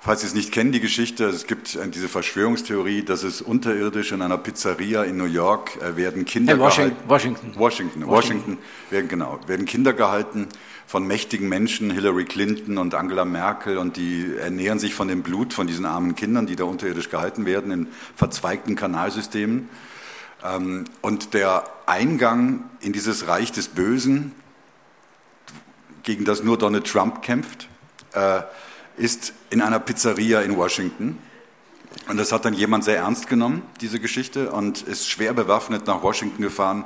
falls 0.00 0.21
Sie 0.21 0.26
es 0.26 0.35
nicht 0.35 0.52
kennen, 0.52 0.73
die 0.73 0.81
Geschichte, 0.81 1.25
es 1.26 1.47
gibt 1.47 1.78
diese 1.95 2.09
Verschwörungstheorie, 2.09 3.02
dass 3.02 3.23
es 3.23 3.43
unterirdisch 3.43 4.12
in 4.12 4.23
einer 4.23 4.38
Pizzeria 4.38 5.02
in 5.05 5.17
New 5.17 5.25
York 5.25 5.76
äh, 5.83 5.97
werden 5.97 6.25
Kinder 6.25 6.55
In 6.55 6.61
Washington- 6.61 6.90
gehalten. 6.90 7.09
Washington. 7.09 7.52
Washington, 7.57 8.07
Washington, 8.07 8.59
werden, 8.90 9.09
genau, 9.09 9.40
werden 9.47 9.67
Kinder 9.67 9.93
gehalten 9.93 10.49
von 10.87 11.07
mächtigen 11.07 11.49
Menschen, 11.49 11.90
Hillary 11.90 12.25
Clinton 12.25 12.78
und 12.78 12.95
Angela 12.95 13.25
Merkel, 13.26 13.76
und 13.76 13.97
die 13.99 14.35
ernähren 14.40 14.78
sich 14.78 14.95
von 14.95 15.09
dem 15.09 15.23
Blut 15.23 15.52
von 15.52 15.67
diesen 15.67 15.85
armen 15.85 16.14
Kindern, 16.14 16.47
die 16.47 16.57
da 16.57 16.64
unterirdisch 16.64 17.11
gehalten 17.11 17.45
werden, 17.45 17.71
in 17.73 17.88
verzweigten 18.17 18.75
Kanalsystemen. 18.75 19.69
Ähm, 20.43 20.85
Und 21.02 21.35
der 21.35 21.64
Eingang 21.87 22.62
in 22.81 22.93
dieses 22.93 23.26
Reich 23.28 23.52
des 23.52 23.69
Bösen, 23.69 24.33
gegen 26.05 26.25
das 26.25 26.43
nur 26.43 26.57
Donald 26.57 26.87
Trump 26.87 27.21
kämpft, 27.23 27.69
äh, 28.14 28.40
ist 28.99 29.33
in 29.50 29.61
einer 29.61 29.81
Pizzeria 29.81 30.40
in 30.43 30.57
Washington. 30.57 31.19
Und 32.09 32.17
das 32.19 32.33
hat 32.33 32.45
dann 32.45 32.55
jemand 32.55 32.85
sehr 32.85 32.99
ernst 32.99 33.28
genommen, 33.28 33.62
diese 33.81 33.99
Geschichte, 34.00 34.50
und 34.52 34.83
ist 34.83 35.09
schwer 35.09 35.33
bewaffnet 35.33 35.87
nach 35.87 36.02
Washington 36.02 36.43
gefahren 36.43 36.85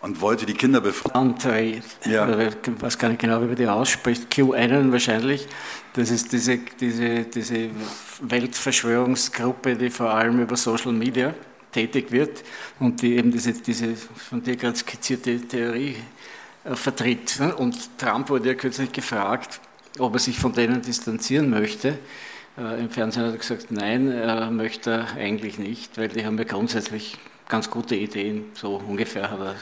und 0.00 0.20
wollte 0.20 0.46
die 0.46 0.54
Kinder 0.54 0.80
befreien. 0.80 1.14
Andre, 1.14 1.80
Ja. 2.04 2.28
ich 2.38 2.54
weiß 2.66 2.98
gar 2.98 3.08
nicht 3.08 3.20
genau, 3.20 3.40
wie 3.42 3.46
man 3.46 3.56
die 3.56 3.66
ausspricht, 3.66 4.30
QAnon 4.30 4.92
wahrscheinlich. 4.92 5.48
Das 5.94 6.10
ist 6.10 6.32
diese, 6.32 6.58
diese, 6.58 7.24
diese 7.24 7.70
Weltverschwörungsgruppe, 8.20 9.76
die 9.76 9.90
vor 9.90 10.10
allem 10.10 10.40
über 10.40 10.56
Social 10.56 10.92
Media 10.92 11.34
tätig 11.72 12.10
wird 12.12 12.42
und 12.78 13.02
die 13.02 13.16
eben 13.16 13.30
diese, 13.30 13.52
diese 13.52 13.94
von 13.96 14.42
dir 14.42 14.56
gerade 14.56 14.76
skizzierte 14.76 15.40
Theorie 15.40 15.96
äh, 16.64 16.74
vertritt. 16.74 17.38
Und 17.56 17.98
Trump 17.98 18.28
wurde 18.30 18.48
ja 18.48 18.54
kürzlich 18.54 18.92
gefragt, 18.92 19.60
ob 19.98 20.14
er 20.14 20.18
sich 20.18 20.38
von 20.38 20.52
denen 20.52 20.82
distanzieren 20.82 21.50
möchte. 21.50 21.98
Äh, 22.58 22.80
Im 22.80 22.90
Fernsehen 22.90 23.24
hat 23.24 23.32
er 23.32 23.38
gesagt, 23.38 23.70
nein, 23.70 24.10
er 24.10 24.50
möchte 24.50 24.90
er 24.90 25.14
eigentlich 25.16 25.58
nicht, 25.58 25.98
weil 25.98 26.08
die 26.08 26.24
haben 26.24 26.38
ja 26.38 26.44
grundsätzlich 26.44 27.18
ganz 27.48 27.70
gute 27.70 27.94
Ideen, 27.94 28.44
so 28.54 28.76
ungefähr 28.76 29.30
hat 29.30 29.38
er 29.40 29.54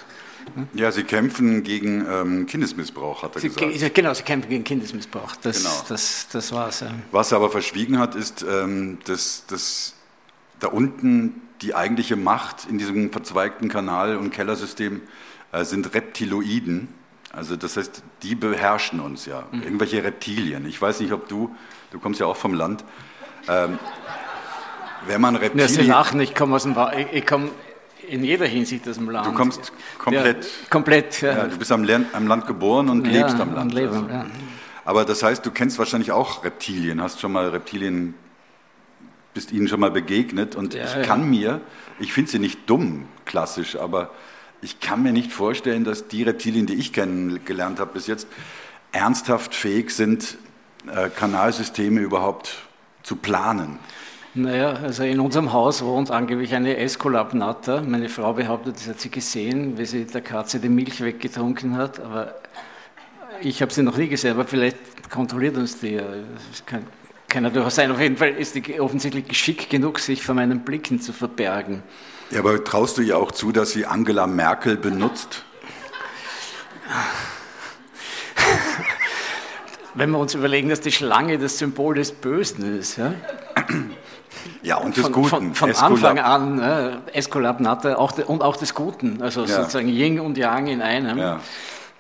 Ja, 0.75 0.91
sie 0.93 1.03
kämpfen 1.05 1.63
gegen 1.63 2.07
ähm, 2.09 2.47
Kindesmissbrauch, 2.47 3.23
hat 3.23 3.35
er 3.35 3.41
Sie, 3.41 3.49
gesagt. 3.49 3.73
ge- 3.79 3.91
genau, 3.91 4.15
sie 4.15 4.23
kämpfen 4.23 4.49
gegen 4.49 4.65
Kindesmissbrauch. 4.65 5.37
Das, 5.43 5.59
Genau. 5.63 5.85
das, 5.89 6.29
das 6.33 6.53
war's. 6.53 6.81
Ja. 6.81 6.91
Was 7.11 7.33
er 7.33 7.37
aber 7.37 7.51
verschwiegen 7.51 7.99
hat, 7.99 8.15
ist, 8.15 8.45
ähm, 8.49 8.99
dass, 9.07 9.45
dass 9.47 9.95
da 10.61 10.69
unten 10.69 11.41
die 11.63 11.75
eigentliche 11.75 12.17
Macht 12.17 12.67
in 12.71 12.79
diesem 12.79 13.11
verzweigten 13.11 13.69
Kanal- 13.69 14.17
und 14.17 14.31
Kellersystem 14.31 15.01
äh, 15.53 15.65
sind 15.65 15.95
Reptiloiden. 15.95 16.89
Also 17.37 17.57
das 17.57 17.77
heißt, 17.77 18.03
die 18.23 18.35
beherrschen 18.35 19.01
uns 19.01 19.27
ja, 19.27 19.45
Mhm. 19.51 19.63
irgendwelche 19.63 20.03
Reptilien. 20.05 20.67
Ich 20.67 20.81
weiß 20.81 21.01
nicht, 21.01 21.13
ob 21.13 21.29
du, 21.29 21.55
du 21.91 21.99
kommst 21.99 22.21
ja 22.21 22.27
auch 22.27 22.37
vom 22.37 22.55
Land, 22.55 22.85
ähm, 23.49 23.79
wenn 25.07 25.21
man 25.21 25.35
Ja, 25.35 25.41
Sie 25.41 25.47
Reptilien... 25.47 25.87
lachen, 25.89 26.21
ich 26.21 26.35
komme 26.35 26.55
aus 26.57 26.63
dem 26.63 26.77
Wa- 26.77 26.93
ich, 26.97 27.07
ich 27.13 27.27
komme 27.27 27.51
in 28.09 28.23
jeder 28.25 28.47
Hinsicht 28.47 28.89
aus 28.89 28.97
dem 28.97 29.11
Land. 29.11 29.27
Du 29.27 29.33
kommst 29.33 29.73
komplett- 29.99 30.45
Ja, 30.45 30.51
komplett, 30.71 31.21
ja. 31.23 31.37
Ja, 31.39 31.47
du 31.47 31.57
bist 31.59 31.73
am 31.73 31.85
Land, 31.85 32.15
am 32.15 32.27
Land 32.27 32.47
geboren 32.47 32.89
und 32.89 33.05
lebst 33.07 33.41
am 33.41 33.53
Land. 33.55 33.75
leben, 33.75 33.93
also. 34.11 34.27
Aber 34.85 35.05
das 35.05 35.23
heißt, 35.23 35.45
du 35.45 35.51
kennst 35.51 35.79
wahrscheinlich 35.79 36.13
auch 36.13 36.45
Reptilien, 36.45 37.03
hast 37.03 37.21
schon 37.21 37.33
mal 37.33 37.49
Reptilien, 37.49 38.15
bist 39.33 39.51
ihnen 39.51 39.67
schon 39.67 39.81
mal 39.81 39.91
begegnet 39.91 40.55
und 40.55 40.75
ich 40.75 41.03
kann 41.03 41.29
mir, 41.29 41.61
ich 41.99 42.13
finde 42.13 42.31
sie 42.31 42.39
nicht 42.39 42.69
dumm, 42.71 43.07
klassisch, 43.25 43.77
aber 43.77 44.11
ich 44.63 44.81
kann 44.81 45.03
mir 45.03 45.13
nicht 45.13 45.33
vorstellen, 45.33 45.85
dass 45.85 46.09
die 46.09 46.23
Reptilien, 46.23 46.67
die 46.67 46.75
ich 46.75 46.93
kennengelernt 46.93 47.81
habe 47.81 47.93
bis 47.95 48.07
jetzt, 48.07 48.27
ernsthaft 48.93 49.55
fähig 49.55 49.91
sind, 49.91 50.39
äh, 50.87 51.09
Kanalsysteme 51.11 52.01
überhaupt 52.01 52.57
zu 53.03 53.17
planen. 53.17 53.79
Naja, 54.37 54.73
also 54.73 55.05
in 55.05 55.21
unserem 55.21 55.53
Haus 55.53 55.85
wohnt 55.85 56.11
angeblich 56.11 56.55
eine 56.55 56.77
Esculap-Natter. 56.77 57.83
Meine 57.83 58.09
Frau 58.09 58.33
behauptet, 58.33 58.77
das 58.77 58.89
hat 58.89 59.01
sie 59.01 59.11
gesehen, 59.11 59.79
wie 59.79 59.87
sie 59.87 60.07
der 60.07 60.23
Katze 60.23 60.59
die 60.59 60.69
Milch 60.69 61.01
weggetrunken 61.01 61.77
hat, 61.77 62.01
aber 62.01 62.35
ich 63.41 63.63
habe 63.63 63.73
sie 63.73 63.83
noch 63.83 63.97
nie 63.97 64.09
gesehen, 64.09 64.33
aber 64.33 64.45
vielleicht 64.45 65.09
kontrolliert 65.09 65.57
uns 65.57 65.79
die. 65.79 65.97
Das 65.97 66.67
kann, 66.67 66.85
kann 67.29 67.45
ja 67.45 67.51
durchaus 67.51 67.77
sein. 67.77 67.93
Auf 67.93 68.01
jeden 68.01 68.17
Fall 68.17 68.31
ist 68.31 68.57
die 68.57 68.81
offensichtlich 68.81 69.29
geschickt 69.29 69.71
genug, 69.71 70.01
sich 70.01 70.25
vor 70.25 70.35
meinen 70.35 70.61
Blicken 70.61 71.01
zu 71.01 71.13
verbergen. 71.13 71.85
Ja, 72.35 72.41
aber 72.41 72.65
traust 72.65 72.99
du 72.99 73.03
ihr 73.03 73.17
auch 73.17 73.31
zu, 73.31 73.53
dass 73.53 73.71
sie 73.71 73.87
Angela 73.87 74.27
Merkel 74.27 74.77
benutzt? 74.77 75.45
Wenn 79.95 80.11
wir 80.11 80.19
uns 80.19 80.35
überlegen, 80.35 80.69
dass 80.69 80.81
die 80.81 80.91
Schlange 80.91 81.39
das 81.39 81.59
Symbol 81.59 81.95
des 81.95 82.11
Bösen 82.11 82.81
ist. 82.81 82.97
Ja, 82.97 83.15
ja 84.65 84.79
und 84.79 84.97
des 84.97 85.05
von, 85.05 85.13
Guten. 85.13 85.55
Von, 85.55 85.55
von 85.55 85.75
Anfang 85.77 86.19
an, 86.19 86.59
äh, 86.59 86.97
Esculap 87.13 87.61
Natter 87.61 88.01
auch 88.01 88.11
de, 88.11 88.25
und 88.25 88.43
auch 88.43 88.57
des 88.57 88.75
Guten. 88.75 89.23
Also 89.23 89.43
ja. 89.43 89.47
sozusagen 89.47 89.87
Yin 89.87 90.19
und 90.19 90.37
Yang 90.37 90.67
in 90.67 90.83
einem. 90.83 91.19
Ja. 91.19 91.41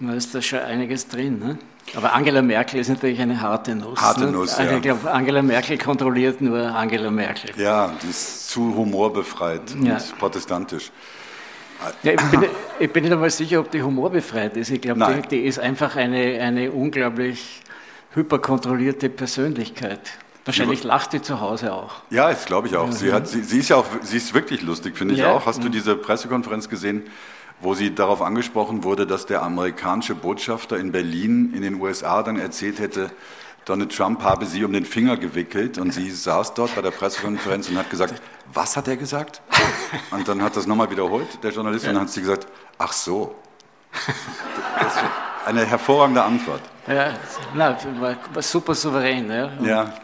Da 0.00 0.14
ist 0.14 0.34
da 0.34 0.42
schon 0.42 0.58
einiges 0.58 1.06
drin. 1.06 1.38
Ne? 1.38 1.58
Aber 1.94 2.14
Angela 2.14 2.42
Merkel 2.42 2.80
ist 2.80 2.88
natürlich 2.88 3.20
eine 3.20 3.40
harte 3.40 3.74
Nuss. 3.74 4.00
Harte 4.00 4.24
ne? 4.24 4.32
Nuss, 4.32 4.54
also 4.54 4.70
ja. 4.70 4.76
Ich 4.76 4.82
glaube, 4.82 5.10
Angela 5.10 5.42
Merkel 5.42 5.78
kontrolliert 5.78 6.40
nur 6.40 6.58
Angela 6.58 7.10
Merkel. 7.10 7.50
Ja, 7.56 7.92
die 8.02 8.10
ist 8.10 8.48
zu 8.48 8.74
humorbefreit 8.74 9.74
ja. 9.82 9.94
und 9.94 10.18
protestantisch. 10.18 10.90
Ja, 12.02 12.12
ich, 12.12 12.20
bin, 12.30 12.44
ich, 12.78 12.92
bin, 12.92 13.02
nicht 13.02 13.12
einmal 13.12 13.30
sicher, 13.30 13.60
ob 13.60 13.70
die 13.70 13.82
humorbefreit 13.82 14.56
ist. 14.56 14.70
Ich 14.70 14.80
glaube, 14.80 15.22
die, 15.22 15.28
die, 15.28 15.44
ist 15.44 15.58
einfach 15.58 15.96
eine, 15.96 16.40
eine 16.40 16.72
unglaublich 16.72 17.62
hyperkontrollierte 18.14 19.10
Persönlichkeit. 19.10 20.00
Wahrscheinlich 20.44 20.82
ja. 20.82 20.88
lacht 20.88 21.12
die 21.12 21.22
zu 21.22 21.40
Hause 21.40 21.72
auch. 21.72 22.02
Ja, 22.10 22.30
das 22.30 22.44
glaube 22.44 22.68
ich 22.68 22.76
auch. 22.76 22.90
Sie, 22.92 23.12
hat, 23.12 23.28
sie, 23.28 23.42
sie, 23.42 23.58
ist 23.58 23.70
ja 23.70 23.76
auch, 23.76 23.86
sie 24.02 24.18
ist 24.18 24.34
wirklich 24.34 24.62
lustig, 24.62 24.96
finde 24.96 25.14
ich 25.14 25.20
ja. 25.20 25.32
auch. 25.32 25.46
Hast 25.46 25.62
du 25.62 25.68
mhm. 25.68 25.72
diese 25.72 25.96
Pressekonferenz 25.96 26.68
gesehen, 26.68 27.04
wo 27.64 27.74
sie 27.74 27.94
darauf 27.94 28.22
angesprochen 28.22 28.84
wurde, 28.84 29.06
dass 29.06 29.26
der 29.26 29.42
amerikanische 29.42 30.14
Botschafter 30.14 30.76
in 30.76 30.92
Berlin 30.92 31.52
in 31.54 31.62
den 31.62 31.80
USA 31.80 32.22
dann 32.22 32.38
erzählt 32.38 32.78
hätte, 32.78 33.10
Donald 33.64 33.96
Trump 33.96 34.22
habe 34.22 34.44
sie 34.44 34.62
um 34.64 34.72
den 34.74 34.84
Finger 34.84 35.16
gewickelt 35.16 35.78
und 35.78 35.90
sie 35.90 36.10
saß 36.10 36.52
dort 36.52 36.74
bei 36.74 36.82
der 36.82 36.90
Pressekonferenz 36.90 37.70
und 37.70 37.78
hat 37.78 37.88
gesagt, 37.88 38.20
was 38.52 38.76
hat 38.76 38.88
er 38.88 38.98
gesagt? 38.98 39.40
Und 40.10 40.28
dann 40.28 40.42
hat 40.42 40.54
das 40.56 40.66
nochmal 40.66 40.90
wiederholt, 40.90 41.42
der 41.42 41.50
Journalist, 41.50 41.86
und 41.86 41.94
dann 41.94 42.02
hat 42.02 42.10
sie 42.10 42.20
gesagt, 42.20 42.46
ach 42.76 42.92
so. 42.92 43.34
Das 44.78 44.94
eine 45.46 45.64
hervorragende 45.64 46.22
Antwort. 46.22 46.60
Ja, 46.86 47.14
na, 47.54 47.78
war 48.00 48.42
super 48.42 48.74
souverän. 48.74 49.30
Ja. 49.30 49.50
ja. 49.62 49.94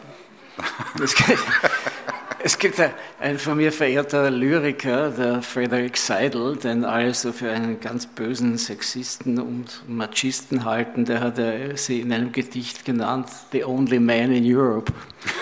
Es 2.43 2.57
gibt 2.57 2.81
einen 3.19 3.37
von 3.37 3.57
mir 3.57 3.71
verehrter 3.71 4.31
Lyriker, 4.31 5.11
der 5.11 5.43
Frederick 5.43 5.95
Seidel, 5.95 6.55
den 6.55 6.85
alle 6.85 7.13
so 7.13 7.31
für 7.31 7.51
einen 7.51 7.79
ganz 7.79 8.07
bösen 8.07 8.57
Sexisten 8.57 9.39
und 9.39 9.83
Machisten 9.87 10.65
halten. 10.65 11.05
Der 11.05 11.19
hat 11.19 11.39
sie 11.77 12.01
in 12.01 12.11
einem 12.11 12.31
Gedicht 12.31 12.83
genannt, 12.83 13.27
The 13.51 13.63
Only 13.63 13.99
Man 13.99 14.31
in 14.31 14.43
Europe. 14.45 14.91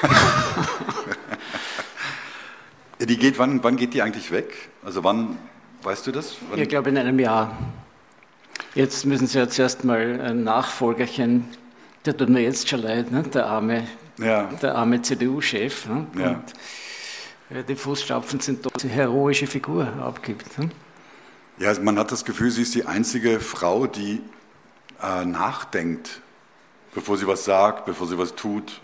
die 3.00 3.18
geht, 3.18 3.40
wann, 3.40 3.64
wann 3.64 3.78
geht 3.78 3.94
die 3.94 4.02
eigentlich 4.02 4.32
weg? 4.32 4.54
Also 4.84 5.04
wann, 5.04 5.38
weißt 5.84 6.06
du 6.08 6.12
das? 6.12 6.36
Wann? 6.50 6.60
Ich 6.60 6.68
glaube 6.68 6.90
in 6.90 6.98
einem 6.98 7.20
Jahr. 7.20 7.58
Jetzt 8.76 9.06
müssen 9.06 9.28
sie 9.28 9.40
ja 9.40 9.48
zuerst 9.48 9.86
mal 9.86 10.20
ein 10.20 10.44
Nachfolgerchen, 10.44 11.46
der 12.06 12.18
tut 12.18 12.30
mir 12.30 12.42
jetzt 12.42 12.68
schon 12.68 12.82
leid, 12.82 13.12
ne? 13.12 13.24
der 13.24 13.46
arme, 13.46 13.88
ja. 14.18 14.50
arme 14.64 15.02
CDU-Chef. 15.02 15.88
Ne? 15.88 16.06
Ja 16.20 16.44
die 17.50 17.76
Fußstapfen 17.76 18.40
sind 18.40 18.66
dort 18.66 18.84
eine 18.84 18.94
heroische 18.94 19.48
Figur 19.48 19.88
abgibt. 20.02 20.58
Ne? 20.60 20.70
Ja, 21.58 21.70
also 21.70 21.82
man 21.82 21.98
hat 21.98 22.12
das 22.12 22.24
Gefühl, 22.24 22.52
sie 22.52 22.62
ist 22.62 22.76
die 22.76 22.86
einzige 22.86 23.40
Frau, 23.40 23.88
die 23.88 24.22
äh, 25.02 25.26
nachdenkt, 25.26 26.22
bevor 26.94 27.18
sie 27.18 27.28
was 27.28 27.46
sagt, 27.46 27.86
bevor 27.86 28.08
sie 28.08 28.18
was 28.18 28.36
tut. 28.36 28.80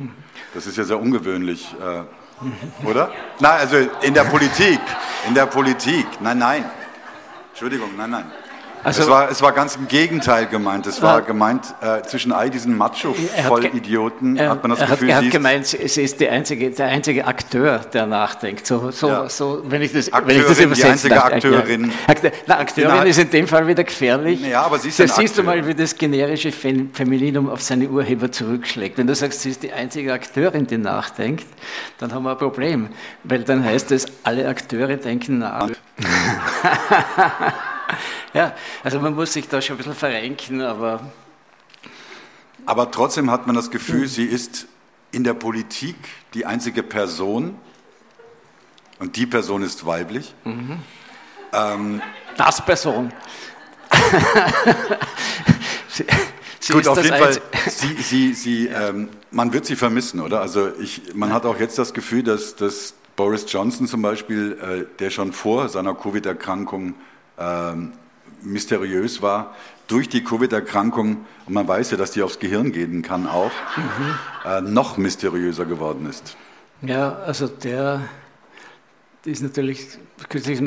Das 0.53 0.67
ist 0.67 0.77
ja 0.77 0.83
sehr 0.83 0.99
ungewöhnlich, 0.99 1.75
äh, 1.79 2.85
oder? 2.85 3.11
Nein, 3.39 3.59
also 3.59 3.77
in 4.01 4.13
der 4.13 4.23
Politik, 4.23 4.81
in 5.27 5.35
der 5.35 5.45
Politik, 5.45 6.05
nein, 6.21 6.39
nein. 6.39 6.65
Entschuldigung, 7.51 7.95
nein, 7.95 8.09
nein. 8.09 8.31
Also, 8.85 9.01
es, 9.01 9.09
war, 9.09 9.31
es 9.31 9.41
war 9.41 9.51
ganz 9.51 9.75
im 9.75 9.87
Gegenteil 9.87 10.45
gemeint. 10.45 10.85
Es 10.85 11.01
war 11.01 11.23
gemeint, 11.23 11.73
äh, 11.81 12.03
zwischen 12.03 12.31
all 12.31 12.51
diesen 12.51 12.77
Macho-Vollidioten 12.77 14.39
hat 14.39 14.61
man 14.61 14.77
das 14.77 14.87
Gefühl, 14.87 15.13
hat, 15.13 15.21
er 15.21 15.25
hat 15.25 15.31
gemeint, 15.31 15.65
sie 15.65 15.77
ist 15.77 16.19
die 16.19 16.29
einzige, 16.29 16.69
der 16.69 16.87
einzige 16.87 17.25
Akteur, 17.25 17.79
der 17.79 18.05
nachdenkt. 18.05 18.67
So, 18.67 18.91
so, 18.91 19.07
ja. 19.07 19.27
so, 19.27 19.63
wenn 19.65 19.81
ich 19.81 19.91
das, 19.91 20.13
Akteurin, 20.13 20.35
wenn 20.35 20.41
ich 20.41 20.47
das 20.47 20.59
übersetze. 20.59 20.85
Die 20.85 20.91
einzige 20.91 21.15
darf, 21.15 21.33
Akteurin. 21.33 21.85
Ja. 21.85 22.31
Na, 22.45 22.59
Akteurin 22.59 23.07
ist 23.07 23.17
in 23.17 23.29
dem 23.31 23.47
Fall 23.47 23.65
wieder 23.67 23.83
gefährlich. 23.83 24.41
Ja, 24.41 24.61
aber 24.61 24.77
sie 24.77 24.89
ist 24.89 24.99
da 24.99 25.07
siehst 25.07 25.35
du 25.35 25.41
mal, 25.41 25.65
wie 25.65 25.73
das 25.73 25.95
generische 25.95 26.51
Femininum 26.51 27.49
auf 27.49 27.63
seine 27.63 27.89
Urheber 27.89 28.31
zurückschlägt. 28.31 28.99
Wenn 28.99 29.07
du 29.07 29.15
sagst, 29.15 29.41
sie 29.41 29.49
ist 29.49 29.63
die 29.63 29.73
einzige 29.73 30.13
Akteurin, 30.13 30.67
die 30.67 30.77
nachdenkt, 30.77 31.45
dann 31.97 32.13
haben 32.13 32.21
wir 32.21 32.33
ein 32.33 32.37
Problem. 32.37 32.89
Weil 33.23 33.43
dann 33.43 33.63
heißt 33.65 33.91
es, 33.91 34.05
alle 34.21 34.47
Akteure 34.47 34.97
denken 34.97 35.39
nach. 35.39 35.69
ja, 38.33 38.55
also 38.83 38.99
man 38.99 39.15
muss 39.15 39.33
sich 39.33 39.47
da 39.47 39.61
schon 39.61 39.75
ein 39.75 39.77
bisschen 39.77 39.95
verrenken, 39.95 40.61
aber. 40.61 41.11
Aber 42.65 42.91
trotzdem 42.91 43.29
hat 43.29 43.45
man 43.45 43.55
das 43.55 43.69
Gefühl, 43.69 44.07
sie 44.07 44.25
ist 44.25 44.67
in 45.11 45.23
der 45.23 45.33
Politik 45.33 45.95
die 46.33 46.45
einzige 46.45 46.83
Person, 46.83 47.59
und 48.99 49.15
die 49.15 49.25
Person 49.25 49.61
ist 49.61 49.85
weiblich. 49.85 50.33
Mhm. 50.43 50.79
Ähm, 51.53 52.01
das 52.37 52.63
Person. 52.65 53.11
sie, 55.89 56.05
sie 56.59 56.73
Gut, 56.73 56.87
auf 56.87 57.03
jeden 57.03 57.17
Fall, 57.17 57.41
sie, 57.67 57.93
sie, 58.01 58.33
sie, 58.33 58.67
ähm, 58.67 59.09
man 59.31 59.53
wird 59.53 59.65
sie 59.65 59.75
vermissen, 59.75 60.21
oder? 60.21 60.41
Also 60.41 60.71
ich, 60.79 61.13
man 61.13 61.33
hat 61.33 61.45
auch 61.45 61.59
jetzt 61.59 61.77
das 61.77 61.93
Gefühl, 61.93 62.23
dass, 62.23 62.55
dass 62.55 62.93
Boris 63.15 63.45
Johnson 63.47 63.87
zum 63.87 64.01
Beispiel, 64.01 64.57
äh, 64.61 64.85
der 64.99 65.09
schon 65.09 65.33
vor 65.33 65.69
seiner 65.69 65.93
Covid-Erkrankung 65.93 66.95
ähm, 67.37 67.93
mysteriös 68.41 69.21
war, 69.21 69.55
durch 69.87 70.09
die 70.09 70.23
Covid-Erkrankung, 70.23 71.25
und 71.45 71.53
man 71.53 71.67
weiß 71.67 71.91
ja, 71.91 71.97
dass 71.97 72.11
die 72.11 72.23
aufs 72.23 72.39
Gehirn 72.39 72.71
gehen 72.71 73.01
kann 73.01 73.27
auch, 73.27 73.51
mhm. 73.77 74.15
äh, 74.45 74.61
noch 74.61 74.97
mysteriöser 74.97 75.65
geworden 75.65 76.07
ist. 76.09 76.37
Ja, 76.81 77.17
also 77.19 77.47
der 77.47 78.01
ist 79.25 79.41
natürlich, 79.41 79.97
kürzlich 80.29 80.61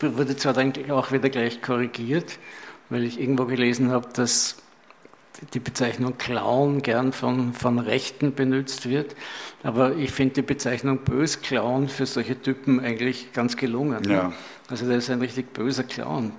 wurde 0.00 0.36
zwar 0.36 0.52
dann 0.52 0.72
auch 0.90 1.10
wieder 1.12 1.30
gleich 1.30 1.62
korrigiert, 1.62 2.38
weil 2.90 3.04
ich 3.04 3.20
irgendwo 3.20 3.46
gelesen 3.46 3.90
habe, 3.90 4.08
dass 4.12 4.56
die 5.52 5.58
Bezeichnung 5.58 6.16
Clown 6.16 6.82
gern 6.82 7.12
von, 7.12 7.52
von 7.54 7.78
Rechten 7.78 8.34
benutzt 8.34 8.88
wird. 8.88 9.16
Aber 9.62 9.96
ich 9.96 10.12
finde 10.12 10.34
die 10.34 10.42
Bezeichnung 10.42 10.98
Bösclown 10.98 11.88
für 11.88 12.06
solche 12.06 12.40
Typen 12.40 12.80
eigentlich 12.80 13.32
ganz 13.32 13.56
gelungen. 13.56 14.04
Ja. 14.08 14.32
Also 14.68 14.86
der 14.86 14.98
ist 14.98 15.10
ein 15.10 15.20
richtig 15.20 15.52
böser 15.52 15.84
Clown 15.84 16.32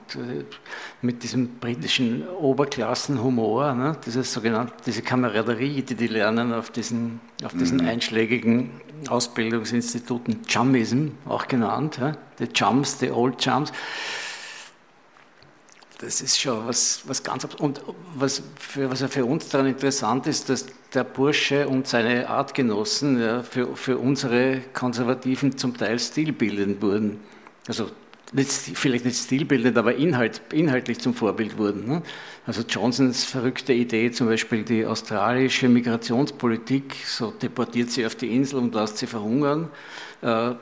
mit 1.02 1.22
diesem 1.22 1.60
britischen 1.60 2.28
Oberklassenhumor, 2.28 3.76
ne? 3.76 3.98
Dieses 4.06 4.34
sogenannte, 4.34 4.74
diese 4.86 5.04
Kameraderie, 5.04 5.84
die 5.84 5.94
die 5.94 6.08
lernen 6.08 6.52
auf 6.52 6.72
diesen, 6.72 7.20
auf 7.44 7.54
diesen 7.54 7.80
mhm. 7.80 7.88
einschlägigen 7.88 8.72
Ausbildungsinstituten, 9.10 10.42
Chumism 10.48 11.10
auch 11.26 11.48
genannt, 11.48 12.00
ja? 12.02 12.18
die 12.40 12.48
Chums, 12.48 12.98
die 12.98 13.12
Old 13.12 13.38
Chums 13.38 13.72
das 16.00 16.22
ist 16.22 16.40
schon 16.40 16.68
was, 16.68 17.02
was 17.06 17.24
ganz 17.24 17.46
und 17.60 17.82
was 18.16 18.42
für, 18.60 18.90
was 18.90 19.04
für 19.04 19.26
uns 19.26 19.50
daran 19.50 19.68
interessant 19.68 20.28
ist, 20.28 20.50
dass 20.50 20.66
der 20.94 21.04
Bursche 21.04 21.68
und 21.68 21.88
seine 21.88 22.30
Artgenossen 22.30 23.20
ja, 23.20 23.44
für, 23.44 23.76
für 23.76 23.98
unsere 23.98 24.62
Konservativen 24.74 25.58
zum 25.58 25.76
Teil 25.76 26.00
stilbildend 26.00 26.82
wurden. 26.82 27.20
Also 27.68 27.90
nicht, 28.34 28.52
vielleicht 28.52 29.06
nicht 29.06 29.18
stilbildend, 29.18 29.78
aber 29.78 29.96
inhalt, 29.96 30.42
inhaltlich 30.52 31.00
zum 31.00 31.14
Vorbild 31.14 31.58
wurden. 31.58 31.88
Ne? 31.88 32.02
Also 32.46 32.64
Johnsons 32.68 33.24
verrückte 33.24 33.74
Idee, 33.74 34.12
zum 34.12 34.28
Beispiel 34.28 34.64
die 34.64 34.86
australische 34.86 35.70
Migrationspolitik, 35.70 36.96
so 37.06 37.32
deportiert 37.32 37.92
sie 37.92 38.06
auf 38.06 38.16
die 38.16 38.36
Insel 38.36 38.60
und 38.60 38.76
lässt 38.76 38.98
sie 38.98 39.08
verhungern. 39.08 39.70
Äh, 40.22 40.56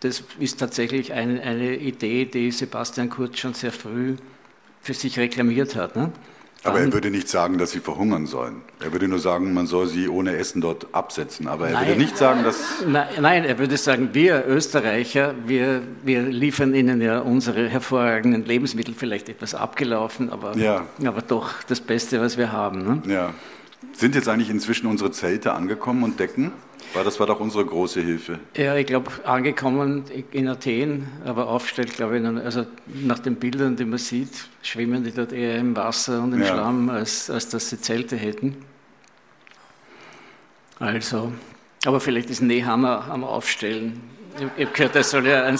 das 0.00 0.22
ist 0.38 0.60
tatsächlich 0.60 1.12
eine, 1.12 1.42
eine 1.42 1.76
Idee, 1.76 2.24
die 2.24 2.50
Sebastian 2.50 3.10
Kurz 3.10 3.38
schon 3.38 3.54
sehr 3.54 3.72
früh 3.72 4.16
für 4.80 4.94
sich 4.94 5.18
reklamiert 5.18 5.76
hat. 5.76 5.96
Ne? 5.96 6.12
Aber 6.64 6.80
er 6.80 6.92
würde 6.92 7.10
nicht 7.10 7.28
sagen, 7.28 7.58
dass 7.58 7.70
sie 7.70 7.78
verhungern 7.78 8.26
sollen. 8.26 8.62
Er 8.80 8.92
würde 8.92 9.06
nur 9.06 9.20
sagen, 9.20 9.54
man 9.54 9.66
soll 9.66 9.86
sie 9.86 10.08
ohne 10.08 10.36
Essen 10.36 10.60
dort 10.60 10.92
absetzen. 10.92 11.46
Aber 11.46 11.68
er 11.68 11.74
nein, 11.74 11.88
würde 11.88 12.00
nicht 12.00 12.16
sagen, 12.16 12.42
dass. 12.42 12.84
Nein, 12.86 13.44
er 13.44 13.58
würde 13.58 13.76
sagen, 13.76 14.10
wir 14.12 14.44
Österreicher, 14.46 15.34
wir, 15.46 15.82
wir 16.02 16.22
liefern 16.22 16.74
ihnen 16.74 17.00
ja 17.00 17.20
unsere 17.20 17.68
hervorragenden 17.68 18.44
Lebensmittel, 18.44 18.94
vielleicht 18.94 19.28
etwas 19.28 19.54
abgelaufen, 19.54 20.30
aber, 20.30 20.56
ja. 20.56 20.86
aber 21.04 21.22
doch 21.22 21.62
das 21.68 21.80
Beste, 21.80 22.20
was 22.20 22.36
wir 22.36 22.50
haben. 22.50 22.82
Ne? 22.82 23.02
Ja. 23.12 23.34
Sind 23.98 24.14
jetzt 24.14 24.28
eigentlich 24.28 24.48
inzwischen 24.48 24.86
unsere 24.86 25.10
Zelte 25.10 25.54
angekommen 25.54 26.04
und 26.04 26.20
Decken? 26.20 26.52
Weil 26.94 27.02
das 27.02 27.18
war 27.18 27.26
doch 27.26 27.40
unsere 27.40 27.66
große 27.66 28.00
Hilfe. 28.00 28.38
Ja, 28.56 28.76
ich 28.76 28.86
glaube, 28.86 29.10
angekommen 29.24 30.04
in 30.30 30.46
Athen, 30.46 31.08
aber 31.24 31.48
aufgestellt, 31.48 31.94
glaube 31.94 32.16
ich, 32.16 32.24
also 32.24 32.64
nach 32.86 33.18
den 33.18 33.34
Bildern, 33.34 33.74
die 33.74 33.84
man 33.84 33.98
sieht, 33.98 34.46
schwimmen 34.62 35.02
die 35.02 35.10
dort 35.10 35.32
eher 35.32 35.56
im 35.58 35.74
Wasser 35.74 36.22
und 36.22 36.32
im 36.32 36.42
ja. 36.42 36.46
Schlamm, 36.46 36.88
als, 36.90 37.28
als 37.28 37.48
dass 37.48 37.70
sie 37.70 37.80
Zelte 37.80 38.14
hätten. 38.14 38.58
Also, 40.78 41.32
aber 41.84 41.98
vielleicht 41.98 42.30
ist 42.30 42.40
Nehammer 42.40 43.10
am 43.10 43.24
Aufstellen. 43.24 44.00
Ich, 44.56 44.64
habe 44.64 44.72
gehört, 44.74 44.94
er 44.94 45.02
soll 45.02 45.26
ja 45.26 45.42
ein, 45.42 45.58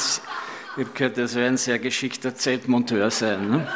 ich 0.76 0.94
gehört, 0.94 1.18
er 1.18 1.26
soll 1.26 1.42
ein 1.42 1.56
sehr 1.56 1.80
geschickter 1.80 2.36
Zeltmonteur 2.36 3.10
sein. 3.10 3.50
Ne? 3.50 3.68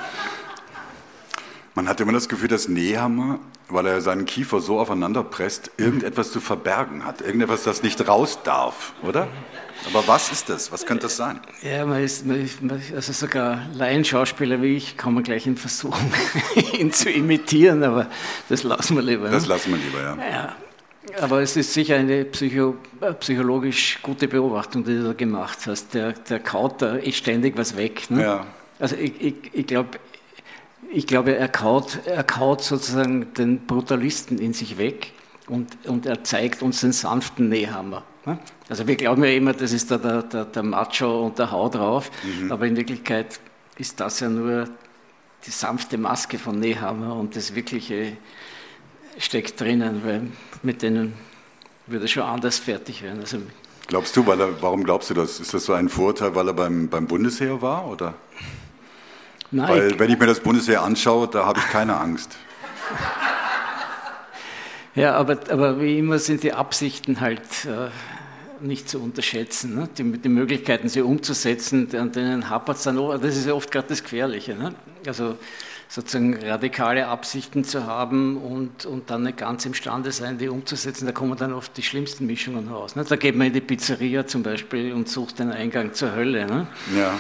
Man 1.75 1.89
hat 1.89 2.01
immer 2.01 2.13
das 2.13 2.29
Gefühl, 2.29 2.49
dass 2.49 2.69
Nehammer, 2.69 3.41
weil 3.73 3.87
er 3.87 4.01
seinen 4.01 4.25
Kiefer 4.25 4.61
so 4.61 4.79
aufeinander 4.79 5.23
presst, 5.23 5.71
irgendetwas 5.77 6.33
zu 6.33 6.41
verbergen 6.41 7.05
hat. 7.05 7.21
Irgendetwas, 7.21 7.65
das 7.65 7.83
nicht 7.83 8.07
raus 8.07 8.39
darf, 8.45 8.93
oder? 9.03 9.29
Aber 9.89 10.07
was 10.07 10.31
ist 10.31 10.49
das? 10.49 10.71
Was 10.71 10.87
könnte 10.87 11.05
das 11.05 11.17
sein? 11.17 11.41
Ja, 11.63 11.85
man 11.85 12.03
ist, 12.03 12.25
man 12.25 12.41
ist 12.41 12.63
also 12.95 13.13
sogar 13.13 13.67
Laienschauspieler 13.75 14.63
wie 14.63 14.77
ich 14.77 14.97
kann 14.97 15.15
man 15.15 15.25
gleich 15.25 15.47
in 15.47 15.57
versuchen, 15.57 16.13
ihn 16.79 16.93
zu 16.93 17.11
imitieren, 17.11 17.83
aber 17.83 18.07
das 18.49 18.63
lassen 18.63 18.97
wir 18.97 19.03
lieber. 19.03 19.29
Das 19.29 19.43
ne? 19.43 19.49
lassen 19.49 19.73
wir 19.73 19.79
lieber, 19.79 20.01
ja. 20.01 20.17
ja. 20.31 20.57
Aber 21.21 21.43
es 21.43 21.57
ist 21.57 21.73
sicher 21.73 21.97
eine 21.97 22.25
psycho, 22.27 22.77
psychologisch 23.19 23.99
gute 24.03 24.29
Beobachtung, 24.29 24.85
die 24.85 24.95
du 24.95 25.05
da 25.05 25.13
gemacht 25.13 25.59
hast. 25.67 25.95
Der, 25.95 26.13
der 26.13 26.39
kaut 26.39 26.81
da 26.81 26.95
ist 26.95 27.17
ständig 27.17 27.57
was 27.57 27.77
weg. 27.77 28.09
Ne? 28.11 28.23
Ja. 28.23 28.47
Also 28.79 28.97
ich, 28.97 29.21
ich, 29.21 29.35
ich 29.53 29.67
glaube, 29.67 29.99
ich 30.93 31.07
glaube, 31.07 31.37
er 31.37 31.49
kaut, 31.49 32.01
er 32.07 32.23
kaut 32.23 32.63
sozusagen 32.63 33.33
den 33.35 33.67
Brutalisten 33.67 34.39
in 34.39 34.53
sich 34.53 34.79
weg 34.79 35.13
und, 35.49 35.77
und 35.87 36.07
er 36.07 36.23
zeigt 36.23 36.63
uns 36.63 36.81
den 36.81 36.93
sanften 36.93 37.49
Nähhammer. 37.49 38.05
Ne? 38.27 38.39
Also 38.69 38.87
wir 38.87 38.97
glauben 38.97 39.25
ja 39.25 39.31
immer, 39.31 39.53
das 39.53 39.73
ist 39.73 39.91
da 39.91 39.99
der, 39.99 40.23
der, 40.23 40.45
der 40.45 40.63
Macho 40.63 41.27
und 41.27 41.39
der 41.39 41.51
Hau 41.51 41.69
drauf, 41.69 42.11
mhm. 42.23 42.53
aber 42.53 42.67
in 42.67 42.77
Wirklichkeit 42.77 43.41
ist 43.79 43.99
das 44.01 44.21
ja 44.21 44.29
nur 44.29 44.69
die 45.47 45.51
sanfte 45.51 45.99
Maske 45.99 46.39
von 46.39 46.61
Nehammer 46.61 47.17
und 47.17 47.35
das 47.35 47.55
wirkliche 47.55 48.17
steckt 49.19 49.61
drinnen, 49.61 50.03
weil 50.05 50.23
mit 50.63 50.83
denen 50.83 51.15
würde 51.87 52.07
schon 52.07 52.23
anders 52.23 52.59
fertig 52.59 53.03
werden. 53.03 53.21
Also 53.21 53.39
Glaubst 53.89 54.17
du, 54.17 54.27
weil 54.27 54.41
er, 54.41 54.63
warum 54.63 54.85
glaubst 54.85 55.11
du 55.11 55.15
das? 55.15 55.41
Ist 55.41 55.53
das 55.53 55.65
so 55.65 55.73
ein 55.73 55.89
Vorteil, 55.89 56.35
weil 56.35 56.49
er 56.49 56.55
beim, 56.55 56.89
beim 56.89 57.07
Bundesheer 57.07 57.61
war? 57.61 57.89
Oder? 57.89 58.15
Nein, 59.53 59.69
weil, 59.69 59.99
wenn 59.99 60.11
ich 60.11 60.19
mir 60.19 60.27
das 60.27 60.41
Bundesheer 60.41 60.83
anschaue, 60.83 61.29
da 61.29 61.47
habe 61.47 61.61
ich 61.61 61.67
keine 61.67 61.97
Angst. 61.97 62.37
Ja, 64.95 65.15
aber, 65.15 65.39
aber 65.49 65.81
wie 65.81 65.99
immer 65.99 66.19
sind 66.19 66.43
die 66.43 66.53
Absichten 66.53 67.21
halt 67.21 67.65
äh, 67.65 67.89
nicht 68.61 68.89
zu 68.89 68.99
unterschätzen. 69.01 69.75
Ne? 69.75 69.89
Die, 69.97 70.05
die, 70.19 70.29
Möglichkeiten, 70.29 70.89
sie 70.89 71.01
umzusetzen, 71.01 71.89
an 71.95 72.13
denen 72.13 72.51
hapert 72.51 72.77
es 72.77 72.83
dann 72.83 72.99
auch. 72.99 73.17
Das 73.17 73.37
ist 73.37 73.47
ja 73.47 73.55
oft 73.55 73.71
gerade 73.71 73.89
das 73.89 74.03
Gefährliche. 74.03 74.55
Ne? 74.55 74.75
Also 75.07 75.37
sozusagen 75.89 76.37
radikale 76.43 77.07
Absichten 77.07 77.65
zu 77.65 77.87
haben 77.87 78.39
und, 78.39 78.87
und 78.87 79.11
dann 79.11 79.25
nicht 79.25 79.39
ganz 79.39 79.67
imstande 79.67 80.13
sein, 80.13 80.39
die 80.39 80.49
umzusetzen, 80.49 81.05
da 81.07 81.13
kommen 81.13 81.37
dann 81.37 81.53
oft 81.53 81.77
die 81.77 81.83
schlimmsten 81.83 82.27
Mischungen 82.27 82.69
raus. 82.69 82.97
Ne? 82.97 83.05
Da 83.05 83.17
geht 83.17 83.37
man 83.37 83.49
in 83.49 83.53
die 83.53 83.61
Pizzeria 83.61 84.27
zum 84.27 84.43
Beispiel 84.43 84.93
und 84.93 85.09
sucht 85.09 85.39
den 85.39 85.53
Eingang 85.53 85.93
zur 85.93 86.15
Hölle. 86.15 86.47
Ne? 86.47 86.67
Ja. 86.97 87.15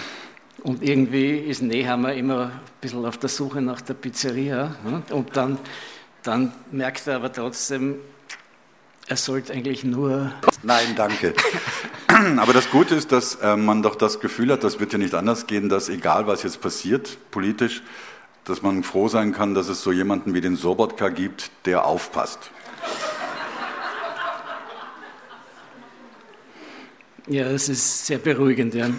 Und 0.62 0.82
irgendwie 0.82 1.38
ist 1.38 1.62
Nehammer 1.62 2.14
immer 2.14 2.44
ein 2.44 2.60
bisschen 2.80 3.04
auf 3.04 3.18
der 3.18 3.28
Suche 3.28 3.60
nach 3.60 3.80
der 3.80 3.94
Pizzeria. 3.94 4.76
Ne? 4.84 5.02
Und 5.10 5.36
dann 5.36 5.58
dann 6.22 6.52
merkt 6.70 7.06
er 7.06 7.16
aber 7.16 7.32
trotzdem, 7.32 7.96
er 9.08 9.16
sollte 9.16 9.52
eigentlich 9.52 9.82
nur. 9.82 10.32
Nein, 10.62 10.94
danke. 10.94 11.34
Aber 12.38 12.52
das 12.52 12.70
Gute 12.70 12.94
ist, 12.94 13.10
dass 13.10 13.36
äh, 13.36 13.56
man 13.56 13.82
doch 13.82 13.96
das 13.96 14.20
Gefühl 14.20 14.52
hat, 14.52 14.62
das 14.62 14.78
wird 14.78 14.92
ja 14.92 14.98
nicht 14.98 15.14
anders 15.14 15.46
gehen, 15.46 15.68
dass 15.68 15.88
egal 15.88 16.26
was 16.26 16.44
jetzt 16.44 16.60
passiert 16.60 17.18
politisch, 17.32 17.82
dass 18.44 18.62
man 18.62 18.84
froh 18.84 19.08
sein 19.08 19.32
kann, 19.32 19.54
dass 19.54 19.68
es 19.68 19.82
so 19.82 19.90
jemanden 19.90 20.34
wie 20.34 20.40
den 20.40 20.56
Sobotka 20.56 21.08
gibt, 21.08 21.50
der 21.64 21.84
aufpasst. 21.84 22.50
Ja, 27.26 27.50
das 27.50 27.68
ist 27.68 28.06
sehr 28.06 28.18
beruhigend, 28.18 28.74
ja. 28.74 28.90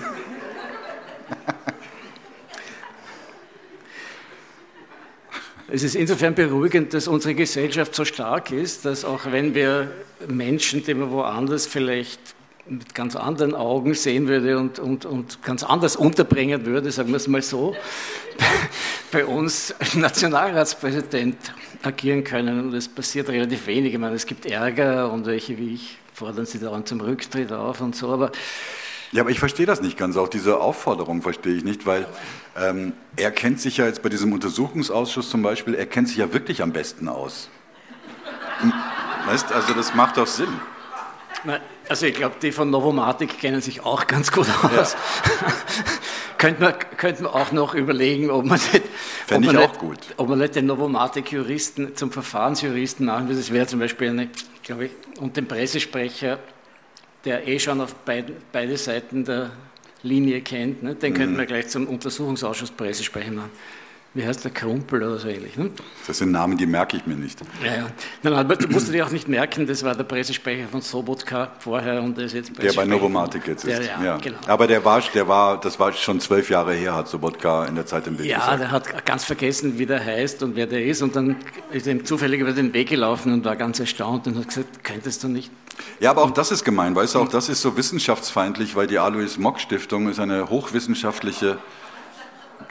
Es 5.73 5.81
ist 5.81 5.95
insofern 5.95 6.35
beruhigend, 6.35 6.93
dass 6.93 7.07
unsere 7.07 7.33
Gesellschaft 7.33 7.95
so 7.95 8.05
stark 8.05 8.51
ist, 8.51 8.85
dass 8.85 9.03
auch 9.03 9.21
wenn 9.31 9.55
wir 9.55 9.89
Menschen, 10.27 10.83
die 10.83 10.93
man 10.93 11.09
woanders 11.09 11.65
vielleicht 11.65 12.19
mit 12.67 12.93
ganz 12.93 13.15
anderen 13.15 13.55
Augen 13.55 13.95
sehen 13.95 14.27
würde 14.27 14.59
und, 14.59 14.77
und, 14.77 15.03
und 15.05 15.41
ganz 15.41 15.63
anders 15.63 15.95
unterbringen 15.95 16.67
würde, 16.67 16.91
sagen 16.91 17.09
wir 17.09 17.15
es 17.15 17.27
mal 17.27 17.41
so, 17.41 17.75
bei 19.11 19.25
uns 19.25 19.73
Nationalratspräsident 19.95 21.37
agieren 21.81 22.23
können. 22.23 22.67
Und 22.67 22.75
es 22.75 22.87
passiert 22.87 23.29
relativ 23.29 23.65
wenig. 23.65 23.93
Ich 23.95 23.99
meine, 23.99 24.13
es 24.13 24.27
gibt 24.27 24.45
Ärger 24.45 25.11
und 25.11 25.25
welche 25.25 25.57
wie 25.57 25.73
ich 25.73 25.97
fordern 26.13 26.45
sie 26.45 26.59
dann 26.59 26.85
zum 26.85 27.01
Rücktritt 27.01 27.51
auf 27.51 27.81
und 27.81 27.95
so, 27.95 28.09
aber 28.09 28.31
ja, 29.13 29.21
aber 29.21 29.29
ich 29.29 29.39
verstehe 29.39 29.67
das 29.67 29.79
nicht 29.79 29.95
ganz. 29.95 30.17
Auch 30.17 30.27
diese 30.27 30.59
Aufforderung 30.59 31.21
verstehe 31.21 31.53
ich 31.53 31.63
nicht, 31.63 31.85
weil 31.85 32.07
ähm, 32.57 32.93
er 33.15 33.31
kennt 33.31 33.61
sich 33.61 33.77
ja 33.77 33.85
jetzt 33.85 34.01
bei 34.01 34.09
diesem 34.09 34.33
Untersuchungsausschuss 34.33 35.29
zum 35.29 35.43
Beispiel, 35.43 35.75
er 35.75 35.85
kennt 35.85 36.07
sich 36.09 36.17
ja 36.17 36.33
wirklich 36.33 36.63
am 36.63 36.73
besten 36.73 37.07
aus. 37.07 37.49
Weißt, 39.27 39.51
also 39.53 39.73
das 39.73 39.93
macht 39.93 40.17
doch 40.17 40.25
Sinn. 40.25 40.49
Also 41.89 42.07
ich 42.07 42.15
glaube, 42.15 42.35
die 42.41 42.51
von 42.51 42.71
Novomatic 42.71 43.39
kennen 43.39 43.61
sich 43.61 43.85
auch 43.85 44.07
ganz 44.07 44.31
gut 44.31 44.47
aus. 44.63 44.93
Ja. 44.93 45.53
könnte, 46.39 46.61
man, 46.61 46.73
könnte 46.97 47.23
man 47.23 47.33
auch 47.33 47.51
noch 47.51 47.75
überlegen, 47.75 48.31
ob 48.31 48.45
man 48.45 48.59
nicht, 48.73 48.83
ob 49.29 49.41
man 49.41 49.55
nicht, 49.55 49.79
gut. 49.79 49.99
Ob 50.17 50.29
man 50.29 50.39
nicht 50.39 50.55
den 50.55 50.65
Novomatic-Juristen 50.65 51.95
zum 51.95 52.11
Verfahrensjuristen 52.11 53.05
machen 53.05 53.27
würde. 53.27 53.39
Das 53.39 53.51
wäre 53.51 53.67
zum 53.67 53.79
Beispiel 53.79 54.09
eine, 54.09 54.29
glaube 54.63 54.85
ich, 54.85 54.91
und 55.19 55.37
den 55.37 55.47
Pressesprecher 55.47 56.39
der 57.25 57.47
eh 57.47 57.59
schon 57.59 57.81
auf 57.81 57.95
beid, 57.95 58.25
beide 58.51 58.77
Seiten 58.77 59.23
der 59.23 59.51
Linie 60.01 60.41
kennt, 60.41 60.83
ne? 60.83 60.95
den 60.95 61.13
mhm. 61.13 61.17
könnten 61.17 61.37
wir 61.37 61.45
gleich 61.45 61.69
zum 61.69 61.87
Untersuchungsausschuss 61.87 62.71
Pressesprecher 62.71 63.31
machen 63.31 63.51
wie 64.15 64.25
heißt 64.25 64.43
der 64.43 64.51
Krumpel 64.51 65.01
oder 65.01 65.17
so 65.17 65.27
ähnlich. 65.27 65.57
Ne? 65.57 65.71
Das 66.05 66.19
sind 66.19 66.31
Namen, 66.31 66.57
die 66.57 66.67
merke 66.67 66.97
ich 66.97 67.05
mir 67.07 67.15
nicht. 67.15 67.39
Ja, 67.63 67.75
ja. 67.75 67.87
Nein, 68.21 68.33
aber 68.33 68.55
du 68.55 68.67
musst 68.67 68.93
dir 68.93 69.05
auch 69.05 69.09
nicht 69.09 69.27
merken, 69.27 69.65
das 69.65 69.83
war 69.83 69.95
der 69.95 70.03
Pressesprecher 70.03 70.67
von 70.67 70.81
Sobotka 70.81 71.51
vorher 71.59 72.01
und 72.01 72.17
der 72.17 72.25
ist 72.25 72.33
jetzt 72.33 72.51
Der 72.61 72.73
bei 72.73 72.85
Novomatic 72.85 73.47
jetzt 73.47 73.65
ist. 73.65 73.79
Der, 73.79 73.85
ja, 73.85 74.03
ja. 74.03 74.17
Genau. 74.17 74.37
Aber 74.47 74.67
der 74.67 74.85
war, 74.85 75.01
der 75.13 75.27
war, 75.27 75.59
das 75.59 75.79
war 75.79 75.91
schon 75.93 76.19
zwölf 76.19 76.49
Jahre 76.49 76.73
her, 76.73 76.93
hat 76.93 77.07
Sobotka 77.07 77.65
in 77.65 77.75
der 77.75 77.87
Zeit 77.87 78.05
im 78.05 78.17
Bild 78.17 78.29
Ja, 78.29 78.39
gesagt. 78.39 78.59
der 78.59 78.71
hat 78.71 79.05
ganz 79.05 79.23
vergessen, 79.23 79.79
wie 79.79 79.87
der 79.87 80.03
heißt 80.03 80.43
und 80.43 80.55
wer 80.55 80.67
der 80.67 80.85
ist 80.85 81.01
und 81.01 81.15
dann 81.15 81.37
ist 81.71 81.87
ihm 81.87 82.05
zufällig 82.05 82.39
über 82.41 82.51
den 82.51 82.73
Weg 82.73 82.89
gelaufen 82.89 83.33
und 83.33 83.45
war 83.45 83.55
ganz 83.55 83.79
erstaunt 83.79 84.27
und 84.27 84.37
hat 84.37 84.47
gesagt, 84.47 84.83
könntest 84.83 85.23
du 85.23 85.27
nicht 85.27 85.51
ja, 85.99 86.11
aber 86.11 86.21
auch 86.23 86.31
das 86.31 86.51
ist 86.51 86.63
gemein, 86.63 86.95
weißt 86.95 87.15
du, 87.15 87.19
auch 87.19 87.27
das 87.27 87.49
ist 87.49 87.61
so 87.63 87.75
wissenschaftsfeindlich, 87.75 88.75
weil 88.75 88.85
die 88.85 88.99
Alois 88.99 89.37
Mock 89.39 89.59
Stiftung 89.59 90.07
ist 90.07 90.19
eine 90.19 90.49
hochwissenschaftliche 90.49 91.57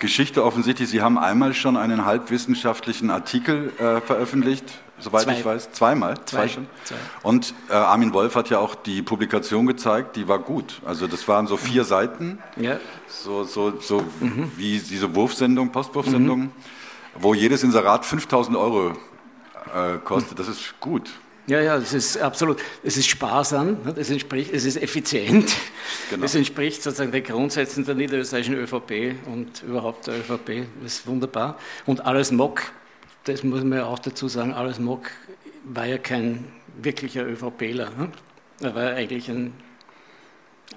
Geschichte 0.03 0.45
offensichtlich. 0.45 0.91
Sie 0.91 1.01
haben 1.01 1.17
einmal 1.17 1.55
schon 1.55 1.77
einen 1.77 2.05
halbwissenschaftlichen 2.05 3.09
Artikel 3.09 3.73
äh, 3.79 4.01
veröffentlicht, 4.01 4.65
soweit 4.99 5.23
Zwei. 5.23 5.38
ich 5.38 5.45
weiß. 5.45 5.71
Zweimal? 5.71 6.17
Zwei, 6.25 6.25
Zwei 6.25 6.49
schon. 6.49 6.67
Zwei. 6.85 6.97
Und 7.23 7.55
äh, 7.71 7.75
Armin 7.75 8.12
Wolf 8.12 8.35
hat 8.35 8.51
ja 8.51 8.59
auch 8.59 8.75
die 8.75 9.01
Publikation 9.01 9.65
gezeigt, 9.65 10.17
die 10.17 10.27
war 10.27 10.41
gut. 10.41 10.81
Also 10.85 11.07
das 11.07 11.27
waren 11.29 11.47
so 11.47 11.57
vier 11.57 11.85
Seiten, 11.85 12.41
ja. 12.57 12.81
so, 13.07 13.45
so, 13.45 13.79
so 13.81 14.03
mhm. 14.19 14.51
wie 14.57 14.81
diese 14.81 15.15
Wurfsendung, 15.15 15.71
Postwurfsendung, 15.71 16.41
mhm. 16.41 16.51
wo 17.21 17.33
jedes 17.33 17.62
Inserat 17.62 18.05
5000 18.05 18.57
Euro 18.57 18.95
äh, 19.73 19.99
kostet. 20.03 20.37
Das 20.41 20.49
ist 20.49 20.81
gut. 20.81 21.11
Ja, 21.48 21.61
ja, 21.61 21.76
es 21.76 21.92
ist 21.92 22.18
absolut, 22.18 22.61
es 22.85 22.96
ist 22.96 23.09
sparsam, 23.09 23.78
es, 23.96 24.11
entspricht, 24.11 24.52
es 24.52 24.64
ist 24.64 24.76
effizient, 24.76 25.52
genau. 26.09 26.24
es 26.24 26.37
entspricht 26.37 26.85
sozusagen 26.85 27.11
den 27.11 27.24
Grundsätzen 27.24 27.85
der 27.85 27.96
niederösterreichischen 27.96 28.55
ÖVP 28.55 29.16
und 29.26 29.62
überhaupt 29.64 30.07
der 30.07 30.20
ÖVP, 30.20 30.66
das 30.83 30.98
ist 30.98 31.07
wunderbar. 31.09 31.59
Und 31.85 32.07
alles 32.07 32.31
Mock, 32.31 32.62
das 33.24 33.42
muss 33.42 33.64
man 33.64 33.78
ja 33.78 33.87
auch 33.87 33.98
dazu 33.98 34.28
sagen, 34.28 34.52
alles 34.52 34.78
Mock 34.78 35.11
war 35.64 35.87
ja 35.87 35.98
kein 35.98 36.44
wirklicher 36.81 37.26
ÖVPler, 37.26 37.90
ne? 37.90 38.12
er 38.61 38.74
war 38.76 38.92
eigentlich 38.92 39.28
ein, 39.28 39.52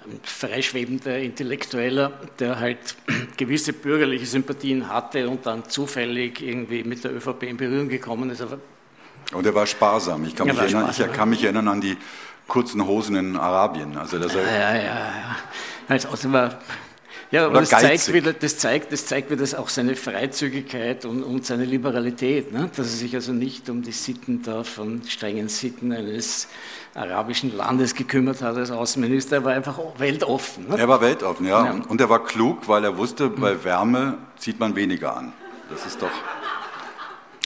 ein 0.03 0.19
freischwebender 0.23 1.19
Intellektueller, 1.19 2.11
der 2.39 2.59
halt 2.59 2.95
gewisse 3.37 3.71
bürgerliche 3.71 4.25
Sympathien 4.25 4.89
hatte 4.89 5.29
und 5.29 5.45
dann 5.45 5.69
zufällig 5.69 6.41
irgendwie 6.41 6.83
mit 6.83 7.03
der 7.03 7.13
ÖVP 7.13 7.43
in 7.43 7.57
Berührung 7.57 7.87
gekommen 7.87 8.31
ist, 8.31 8.41
aber 8.41 8.57
und 9.33 9.45
er 9.45 9.55
war 9.55 9.65
sparsam. 9.65 10.25
Ich 10.25 10.35
kann, 10.35 10.47
mich 10.47 10.57
erinnern, 10.57 10.83
sparsam, 10.83 11.09
ich 11.09 11.13
kann 11.13 11.29
mich 11.29 11.43
erinnern 11.43 11.67
an 11.67 11.81
die 11.81 11.97
kurzen 12.47 12.85
Hosen 12.85 13.15
in 13.15 13.37
Arabien. 13.37 13.97
Also 13.97 14.19
das 14.19 14.33
ja, 14.33 14.41
ja, 14.41 14.75
ja, 14.75 14.83
ja. 14.83 15.35
Also 15.87 16.31
war, 16.31 16.59
ja, 17.31 17.47
aber 17.47 17.59
das 17.59 17.69
zeigt, 17.69 18.13
wieder, 18.13 18.33
das, 18.33 18.57
zeigt, 18.57 18.91
das 18.91 19.07
zeigt 19.07 19.31
wieder 19.31 19.59
auch 19.59 19.69
seine 19.69 19.95
Freizügigkeit 19.95 21.05
und, 21.05 21.23
und 21.23 21.45
seine 21.45 21.65
Liberalität, 21.65 22.53
ne? 22.53 22.69
dass 22.75 22.87
er 22.87 22.97
sich 22.97 23.15
also 23.15 23.33
nicht 23.33 23.69
um 23.69 23.81
die 23.81 23.91
Sitten 23.91 24.43
da 24.43 24.63
von 24.63 25.01
strengen 25.07 25.49
Sitten 25.49 25.91
eines 25.91 26.47
arabischen 26.93 27.55
Landes 27.55 27.95
gekümmert 27.95 28.41
hat 28.41 28.55
als 28.55 28.71
Außenminister. 28.71 29.37
Er 29.37 29.43
war 29.43 29.53
einfach 29.53 29.79
weltoffen. 29.97 30.69
Ne? 30.69 30.77
Er 30.77 30.87
war 30.87 31.01
weltoffen, 31.01 31.47
ja. 31.47 31.65
ja. 31.65 31.71
Und 31.89 31.99
er 31.99 32.09
war 32.09 32.23
klug, 32.23 32.67
weil 32.67 32.83
er 32.83 32.95
wusste, 32.97 33.29
bei 33.29 33.63
Wärme 33.63 34.17
zieht 34.37 34.59
man 34.59 34.75
weniger 34.75 35.17
an. 35.17 35.33
Das 35.69 35.85
ist 35.85 36.01
doch... 36.01 36.11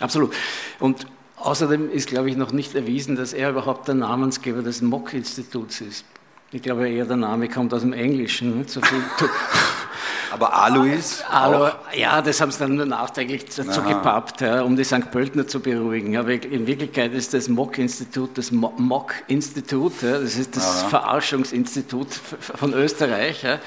Absolut. 0.02 0.34
Und 0.80 1.08
Außerdem 1.40 1.90
ist, 1.90 2.10
glaube 2.10 2.30
ich, 2.30 2.36
noch 2.36 2.52
nicht 2.52 2.76
erwiesen, 2.76 3.16
dass 3.16 3.34
er 3.34 3.50
überhaupt 3.52 3.88
der 3.88 3.96
Namensgeber 3.96 4.62
des 4.62 4.82
Mock-Instituts 4.82 5.82
ist. 5.82 6.06
Ich 6.52 6.62
glaube 6.62 6.90
eher, 6.90 7.06
der 7.06 7.16
Name 7.16 7.48
kommt 7.48 7.74
aus 7.74 7.82
dem 7.82 7.94
Englischen. 7.94 8.68
So 8.68 8.82
Aber 10.32 10.54
Alois? 10.54 11.24
Alo, 11.30 11.70
ja, 11.96 12.22
das 12.22 12.42
haben 12.42 12.52
sie 12.52 12.60
dann 12.60 12.76
nur 12.76 12.86
nachträglich 12.86 13.46
dazu 13.46 13.82
gepappt, 13.82 14.42
ja, 14.42 14.62
um 14.62 14.76
die 14.76 14.84
St. 14.84 15.12
Pöltner 15.12 15.48
zu 15.48 15.60
beruhigen. 15.60 16.18
Aber 16.18 16.32
in 16.32 16.68
Wirklichkeit 16.68 17.14
ist 17.14 17.34
das 17.34 17.48
Mock-Institut 17.48 18.38
das 18.38 18.52
Mock-Institut, 18.52 20.02
ja, 20.02 20.20
das 20.20 20.36
ist 20.36 20.56
das 20.56 20.82
Aha. 20.82 20.90
Verarschungsinstitut 20.90 22.08
von 22.14 22.74
Österreich. 22.74 23.44
Ja 23.44 23.60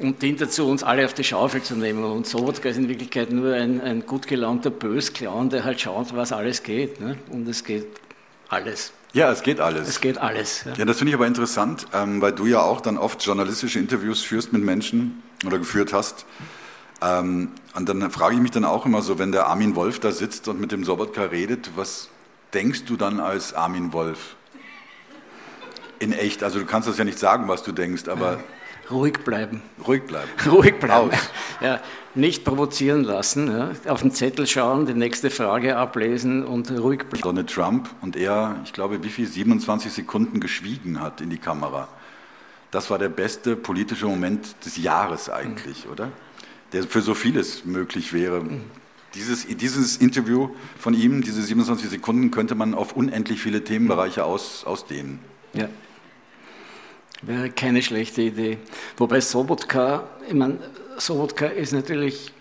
und 0.00 0.20
dient 0.20 0.40
dazu, 0.40 0.66
uns 0.68 0.82
alle 0.82 1.04
auf 1.04 1.14
die 1.14 1.24
Schaufel 1.24 1.62
zu 1.62 1.74
nehmen. 1.74 2.04
Und 2.04 2.26
Sobotka 2.26 2.68
ist 2.68 2.76
in 2.76 2.88
Wirklichkeit 2.88 3.30
nur 3.30 3.54
ein, 3.54 3.80
ein 3.80 4.04
gut 4.04 4.26
gelaunter 4.26 4.70
Bösclown, 4.70 5.48
der 5.50 5.64
halt 5.64 5.80
schaut, 5.80 6.14
was 6.14 6.32
alles 6.32 6.62
geht. 6.62 7.00
Ne? 7.00 7.16
Und 7.30 7.48
es 7.48 7.64
geht 7.64 7.86
alles. 8.48 8.92
Ja, 9.12 9.30
es 9.30 9.42
geht 9.42 9.60
alles. 9.60 9.88
Es 9.88 10.00
geht 10.00 10.18
alles. 10.18 10.64
Ja, 10.64 10.74
ja 10.74 10.84
das 10.84 10.98
finde 10.98 11.10
ich 11.10 11.14
aber 11.14 11.26
interessant, 11.26 11.86
ähm, 11.94 12.20
weil 12.20 12.32
du 12.32 12.46
ja 12.46 12.60
auch 12.60 12.82
dann 12.82 12.98
oft 12.98 13.24
journalistische 13.24 13.78
Interviews 13.78 14.22
führst 14.22 14.52
mit 14.52 14.62
Menschen 14.62 15.22
oder 15.46 15.58
geführt 15.58 15.92
hast. 15.94 16.26
Ähm, 17.00 17.50
und 17.74 17.88
dann 17.88 18.10
frage 18.10 18.34
ich 18.34 18.40
mich 18.40 18.50
dann 18.50 18.64
auch 18.66 18.84
immer 18.84 19.00
so, 19.00 19.18
wenn 19.18 19.32
der 19.32 19.46
Armin 19.46 19.74
Wolf 19.76 20.00
da 20.00 20.12
sitzt 20.12 20.48
und 20.48 20.60
mit 20.60 20.72
dem 20.72 20.84
Sobotka 20.84 21.22
redet, 21.22 21.70
was 21.76 22.10
denkst 22.52 22.84
du 22.84 22.96
dann 22.96 23.20
als 23.20 23.54
Armin 23.54 23.94
Wolf? 23.94 24.36
In 25.98 26.12
echt, 26.12 26.42
also 26.42 26.58
du 26.58 26.66
kannst 26.66 26.86
das 26.86 26.98
ja 26.98 27.04
nicht 27.04 27.18
sagen, 27.18 27.48
was 27.48 27.62
du 27.62 27.72
denkst, 27.72 28.08
aber... 28.08 28.40
Ruhig 28.90 29.24
bleiben. 29.24 29.62
Ruhig 29.86 30.04
bleiben. 30.06 30.30
Ruhig 30.50 30.78
bleiben. 30.78 31.10
Ja, 31.60 31.80
nicht 32.14 32.44
provozieren 32.44 33.04
lassen, 33.04 33.48
ja. 33.48 33.92
auf 33.92 34.02
den 34.02 34.12
Zettel 34.12 34.46
schauen, 34.46 34.86
die 34.86 34.94
nächste 34.94 35.30
Frage 35.30 35.76
ablesen 35.76 36.44
und 36.44 36.70
ruhig 36.70 37.00
bleiben. 37.00 37.22
Donald 37.22 37.50
Trump 37.50 37.90
und 38.00 38.16
er, 38.16 38.60
ich 38.64 38.72
glaube, 38.72 39.02
wie 39.02 39.08
viel, 39.08 39.26
27 39.26 39.92
Sekunden 39.92 40.40
geschwiegen 40.40 41.00
hat 41.00 41.20
in 41.20 41.30
die 41.30 41.38
Kamera. 41.38 41.88
Das 42.70 42.90
war 42.90 42.98
der 42.98 43.08
beste 43.08 43.56
politische 43.56 44.06
Moment 44.06 44.54
des 44.64 44.76
Jahres 44.76 45.30
eigentlich, 45.30 45.86
mhm. 45.86 45.92
oder? 45.92 46.12
Der 46.72 46.84
für 46.84 47.00
so 47.00 47.14
vieles 47.14 47.64
möglich 47.64 48.12
wäre. 48.12 48.40
Mhm. 48.40 48.62
Dieses, 49.14 49.46
dieses 49.46 49.96
Interview 49.96 50.50
von 50.78 50.94
ihm, 50.94 51.22
diese 51.22 51.42
27 51.42 51.88
Sekunden, 51.88 52.30
könnte 52.30 52.54
man 52.54 52.74
auf 52.74 52.94
unendlich 52.94 53.40
viele 53.40 53.64
Themenbereiche 53.64 54.24
aus, 54.24 54.64
ausdehnen. 54.64 55.20
Ja. 55.54 55.68
Wäre 57.22 57.50
keine 57.50 57.82
schlechte 57.82 58.22
Idee. 58.22 58.58
Wobei 58.96 59.20
Sobotka, 59.20 60.04
ich 60.26 60.34
meine, 60.34 60.58
Sobotka 60.98 61.46
ist 61.46 61.72
natürlich, 61.72 62.32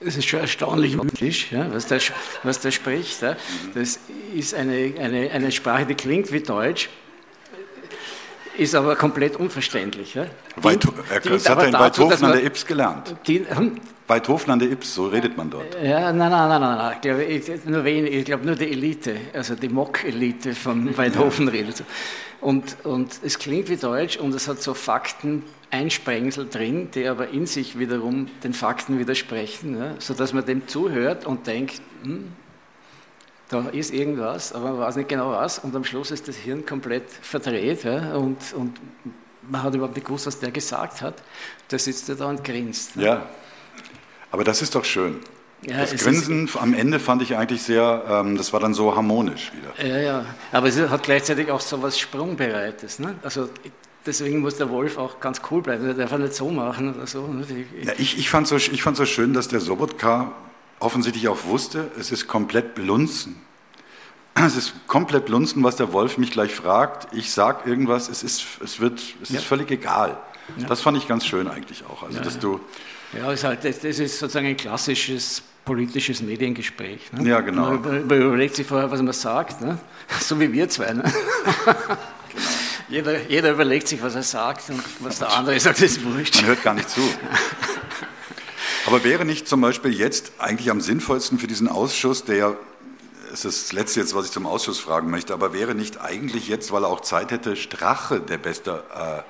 es 0.00 0.16
ist 0.16 0.26
schon 0.26 0.40
erstaunlich, 0.40 1.50
ja, 1.50 1.72
was, 1.72 1.86
der, 1.86 2.00
was 2.42 2.60
der 2.60 2.70
spricht. 2.70 3.22
Ja. 3.22 3.36
Das 3.74 3.98
ist 4.34 4.54
eine, 4.54 4.94
eine, 4.98 5.30
eine 5.30 5.52
Sprache, 5.52 5.86
die 5.86 5.94
klingt 5.94 6.32
wie 6.32 6.40
Deutsch, 6.40 6.88
ist 8.56 8.74
aber 8.74 8.96
komplett 8.96 9.36
unverständlich. 9.36 10.14
Ja. 10.14 10.26
Er, 10.62 11.20
das 11.20 11.48
hat 11.48 11.58
er 11.58 11.68
in 11.68 11.72
Weidhofen 11.74 12.24
an 12.24 12.32
der 12.32 12.44
Ips 12.44 12.64
gelernt. 12.64 13.14
Die, 13.26 13.44
hm? 13.46 13.80
Weidhofen 14.06 14.52
an 14.52 14.58
der 14.58 14.70
Ips, 14.70 14.94
so 14.94 15.08
redet 15.08 15.36
man 15.36 15.50
dort. 15.50 15.74
Ja, 15.82 16.12
nein, 16.12 16.30
nein, 16.30 16.48
nein, 16.48 16.60
nein, 16.60 16.92
ich 16.94 17.00
glaube, 17.00 17.24
ich, 17.24 17.64
nur, 17.64 17.84
wenig, 17.84 18.14
ich 18.14 18.24
glaube 18.24 18.46
nur 18.46 18.54
die 18.54 18.70
Elite, 18.70 19.16
also 19.32 19.54
die 19.56 19.68
Mock-Elite 19.68 20.54
von 20.54 20.96
Weidhofen 20.96 21.48
redet. 21.48 21.82
Und, 22.40 22.84
und 22.84 23.20
es 23.22 23.38
klingt 23.38 23.68
wie 23.68 23.76
Deutsch 23.76 24.16
und 24.18 24.34
es 24.34 24.48
hat 24.48 24.62
so 24.62 24.74
Fakten, 24.74 25.42
Einsprengsel 25.70 26.48
drin, 26.48 26.90
die 26.94 27.06
aber 27.06 27.28
in 27.28 27.46
sich 27.46 27.78
wiederum 27.78 28.28
den 28.44 28.52
Fakten 28.52 28.98
widersprechen, 28.98 29.78
ja, 29.78 29.94
sodass 29.98 30.32
man 30.32 30.44
dem 30.46 30.68
zuhört 30.68 31.26
und 31.26 31.46
denkt, 31.46 31.80
hm, 32.02 32.32
da 33.48 33.68
ist 33.68 33.92
irgendwas, 33.92 34.52
aber 34.52 34.70
man 34.70 34.80
weiß 34.80 34.96
nicht 34.96 35.08
genau 35.08 35.30
was 35.30 35.58
und 35.58 35.74
am 35.74 35.84
Schluss 35.84 36.10
ist 36.10 36.28
das 36.28 36.36
Hirn 36.36 36.64
komplett 36.64 37.10
verdreht 37.10 37.84
ja, 37.84 38.14
und, 38.14 38.38
und 38.54 38.78
man 39.48 39.62
hat 39.62 39.74
überhaupt 39.74 39.96
nicht 39.96 40.06
gewusst, 40.06 40.26
was 40.26 40.38
der 40.38 40.50
gesagt 40.50 41.02
hat. 41.02 41.22
Da 41.68 41.78
sitzt 41.78 42.08
er 42.08 42.16
da 42.16 42.26
und 42.26 42.42
grinst. 42.42 42.96
Ja, 42.96 43.28
aber 44.30 44.44
das 44.44 44.62
ist 44.62 44.74
doch 44.74 44.84
schön. 44.84 45.20
Ja, 45.62 45.78
das 45.80 45.96
Grinsen 45.96 46.48
am 46.60 46.74
Ende 46.74 47.00
fand 47.00 47.22
ich 47.22 47.36
eigentlich 47.36 47.62
sehr, 47.62 48.04
ähm, 48.08 48.36
das 48.36 48.52
war 48.52 48.60
dann 48.60 48.74
so 48.74 48.94
harmonisch 48.94 49.52
wieder. 49.52 49.88
Ja, 49.88 49.98
ja, 49.98 50.24
aber 50.52 50.68
es 50.68 50.78
hat 50.78 51.02
gleichzeitig 51.02 51.50
auch 51.50 51.60
so 51.60 51.82
was 51.82 51.98
Sprungbereites. 51.98 52.98
Ne? 52.98 53.14
Also 53.22 53.48
deswegen 54.04 54.40
muss 54.40 54.56
der 54.56 54.70
Wolf 54.70 54.98
auch 54.98 55.18
ganz 55.18 55.40
cool 55.50 55.62
bleiben. 55.62 55.84
Der 55.84 55.94
darf 55.94 56.12
er 56.12 56.18
nicht 56.18 56.34
so 56.34 56.50
machen 56.50 56.94
oder 56.94 57.06
so. 57.06 57.26
Ne? 57.26 57.44
Ja, 57.82 57.92
ich, 57.98 58.18
ich 58.18 58.28
fand 58.28 58.50
es 58.50 58.66
so, 58.66 58.76
fand 58.76 58.96
so 58.96 59.06
schön, 59.06 59.32
dass 59.32 59.48
der 59.48 59.60
Sobotka 59.60 60.32
offensichtlich 60.78 61.28
auch 61.28 61.44
wusste, 61.44 61.90
es 61.98 62.12
ist 62.12 62.28
komplett 62.28 62.74
blunzen. 62.74 63.36
Es 64.34 64.54
ist 64.54 64.74
komplett 64.86 65.24
blunzen, 65.24 65.64
was 65.64 65.76
der 65.76 65.94
Wolf 65.94 66.18
mich 66.18 66.30
gleich 66.30 66.54
fragt. 66.54 67.08
Ich 67.14 67.32
sage 67.32 67.68
irgendwas, 67.68 68.10
es 68.10 68.22
ist, 68.22 68.44
es 68.62 68.80
wird, 68.80 69.00
es 69.22 69.30
ja. 69.30 69.38
ist 69.38 69.46
völlig 69.46 69.70
egal. 69.70 70.18
Ja. 70.58 70.66
Das 70.66 70.82
fand 70.82 70.98
ich 70.98 71.08
ganz 71.08 71.24
schön 71.24 71.48
eigentlich 71.48 71.84
auch. 71.86 72.02
Also, 72.02 72.20
dass 72.20 72.38
du 72.38 72.60
ja, 73.12 73.32
ist 73.32 73.44
halt, 73.44 73.64
das, 73.64 73.84
ist 73.84 74.18
sozusagen 74.18 74.46
ein 74.46 74.56
klassisches 74.56 75.42
politisches 75.64 76.22
Mediengespräch. 76.22 77.12
Ne? 77.12 77.28
Ja, 77.28 77.40
genau. 77.40 77.72
Man 77.72 78.02
überlegt 78.02 78.56
sich 78.56 78.66
vorher, 78.66 78.90
was 78.90 79.02
man 79.02 79.12
sagt, 79.12 79.60
ne? 79.60 79.78
so 80.20 80.38
wie 80.38 80.52
wir 80.52 80.68
zwei. 80.68 80.92
Ne? 80.92 81.02
Genau. 81.02 81.76
Jeder, 82.88 83.20
jeder 83.28 83.50
überlegt 83.50 83.88
sich, 83.88 84.00
was 84.00 84.14
er 84.14 84.22
sagt 84.22 84.70
und 84.70 84.80
was 85.00 85.18
der 85.18 85.32
andere 85.36 85.58
sagt, 85.58 85.82
ist 85.82 86.04
wurscht. 86.04 86.36
Man 86.36 86.46
hört 86.46 86.62
gar 86.62 86.74
nicht 86.74 86.88
zu. 86.88 87.00
Aber 88.86 89.02
wäre 89.02 89.24
nicht 89.24 89.48
zum 89.48 89.60
Beispiel 89.60 89.92
jetzt 89.92 90.34
eigentlich 90.38 90.70
am 90.70 90.80
sinnvollsten 90.80 91.40
für 91.40 91.48
diesen 91.48 91.66
Ausschuss, 91.66 92.24
der 92.24 92.36
ja, 92.36 92.56
es 93.32 93.44
ist 93.44 93.64
das 93.64 93.72
Letzte 93.72 93.98
jetzt, 93.98 94.14
was 94.14 94.26
ich 94.26 94.30
zum 94.30 94.46
Ausschuss 94.46 94.78
fragen 94.78 95.10
möchte, 95.10 95.34
aber 95.34 95.52
wäre 95.52 95.74
nicht 95.74 96.00
eigentlich 96.00 96.46
jetzt, 96.46 96.70
weil 96.70 96.84
er 96.84 96.88
auch 96.88 97.00
Zeit 97.00 97.32
hätte, 97.32 97.56
Strache 97.56 98.20
der 98.20 98.38
beste 98.38 98.84
äh, 98.94 99.22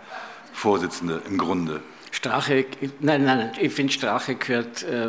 Vorsitzende 0.53 1.23
im 1.27 1.39
Grunde? 1.39 1.83
Strache, 2.17 2.65
nein, 3.01 3.25
nein, 3.25 3.51
ich 3.61 3.71
finde 3.75 3.93
Strache 3.93 4.37
gehört, 4.37 4.83
äh, 4.85 5.09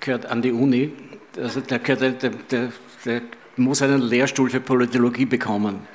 gehört 0.00 0.24
an 0.24 0.40
die 0.40 0.52
Uni. 0.52 0.90
Also 1.36 1.60
der, 1.60 1.78
gehört, 1.80 2.22
der, 2.22 2.30
der, 2.30 2.72
der 3.04 3.22
muss 3.56 3.82
einen 3.82 4.00
Lehrstuhl 4.00 4.48
für 4.48 4.60
Politologie 4.60 5.26
bekommen. 5.26 5.86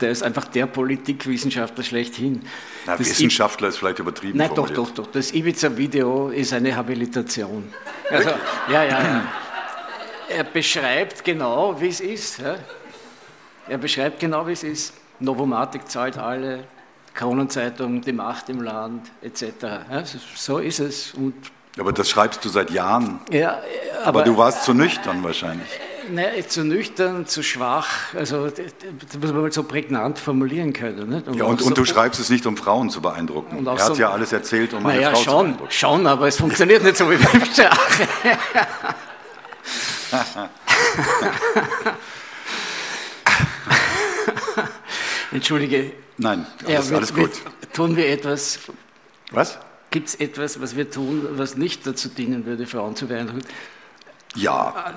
Der 0.00 0.10
ist 0.10 0.24
einfach 0.24 0.46
der 0.46 0.66
Politikwissenschaftler 0.66 1.84
schlechthin. 1.84 2.42
Na, 2.84 2.98
Wissenschaftler 2.98 3.68
ist 3.68 3.78
vielleicht 3.78 4.00
übertrieben. 4.00 4.38
Nein, 4.38 4.48
formuliert. 4.48 4.76
doch, 4.76 4.90
doch, 4.90 5.04
doch. 5.04 5.12
Das 5.12 5.32
Ibiza-Video 5.32 6.30
ist 6.30 6.52
eine 6.52 6.74
Habilitation. 6.74 7.72
Also, 8.10 8.30
ja, 8.72 8.82
ja, 8.82 9.02
ja. 9.02 9.32
Er 10.28 10.44
beschreibt 10.44 11.24
genau, 11.24 11.80
wie 11.80 11.88
es 11.88 12.00
ist. 12.00 12.40
Ja. 12.40 12.56
Er 13.68 13.78
beschreibt 13.78 14.18
genau, 14.18 14.46
wie 14.48 14.52
es 14.52 14.64
ist. 14.64 14.94
Novomatic 15.20 15.88
zahlt 15.88 16.18
alle, 16.18 16.64
Kronenzeitung, 17.14 18.00
die 18.00 18.12
Macht 18.12 18.48
im 18.48 18.62
Land 18.62 19.10
etc. 19.22 19.44
So 20.36 20.58
ist 20.58 20.80
es. 20.80 21.12
Und 21.14 21.34
aber 21.78 21.92
das 21.92 22.10
schreibst 22.10 22.44
du 22.44 22.48
seit 22.48 22.70
Jahren. 22.70 23.20
Ja, 23.30 23.60
aber, 24.00 24.20
aber 24.20 24.22
du 24.22 24.36
warst 24.36 24.64
zu 24.64 24.74
nüchtern 24.74 25.22
wahrscheinlich. 25.22 25.68
Nein, 26.12 26.44
zu 26.48 26.64
nüchtern, 26.64 27.26
zu 27.26 27.42
schwach. 27.42 28.14
Also 28.14 28.48
das 28.48 28.64
muss 29.20 29.32
man 29.32 29.42
mal 29.42 29.52
so 29.52 29.62
prägnant 29.62 30.18
formulieren 30.18 30.72
können. 30.72 31.08
Nicht? 31.08 31.28
Und 31.28 31.34
ja, 31.34 31.44
und, 31.44 31.60
so, 31.60 31.66
und, 31.66 31.78
du 31.78 31.84
schreibst 31.84 32.18
es 32.20 32.30
nicht, 32.30 32.44
um 32.46 32.56
Frauen 32.56 32.90
zu 32.90 33.00
beeindrucken. 33.00 33.64
er 33.64 33.72
hat 33.72 33.94
so, 33.94 33.94
ja 33.94 34.10
alles 34.10 34.32
erzählt, 34.32 34.74
um 34.74 34.84
eine 34.84 35.00
ja, 35.00 35.10
Frau 35.10 35.18
schon, 35.18 35.24
zu 35.24 35.42
beeindrucken. 35.42 35.70
schon, 35.70 36.06
aber 36.06 36.26
es 36.26 36.36
funktioniert 36.36 36.82
nicht 36.82 36.96
so 36.96 37.08
wie 37.08 37.16
beim 37.16 37.44
Strache. 37.44 38.08
Entschuldige, 45.32 45.92
Nein, 46.18 46.46
alles, 46.66 46.90
ja, 46.90 46.96
alles 46.96 47.14
gut. 47.14 47.30
tun 47.72 47.96
wir 47.96 48.08
etwas? 48.08 48.58
Was? 49.30 49.58
Gibt 49.90 50.08
es 50.08 50.14
etwas, 50.16 50.60
was 50.60 50.76
wir 50.76 50.90
tun, 50.90 51.26
was 51.32 51.56
nicht 51.56 51.86
dazu 51.86 52.08
dienen 52.08 52.46
würde, 52.46 52.66
Frauen 52.66 52.94
zu 52.94 53.06
beeindrucken? 53.06 53.42
Ja. 54.34 54.94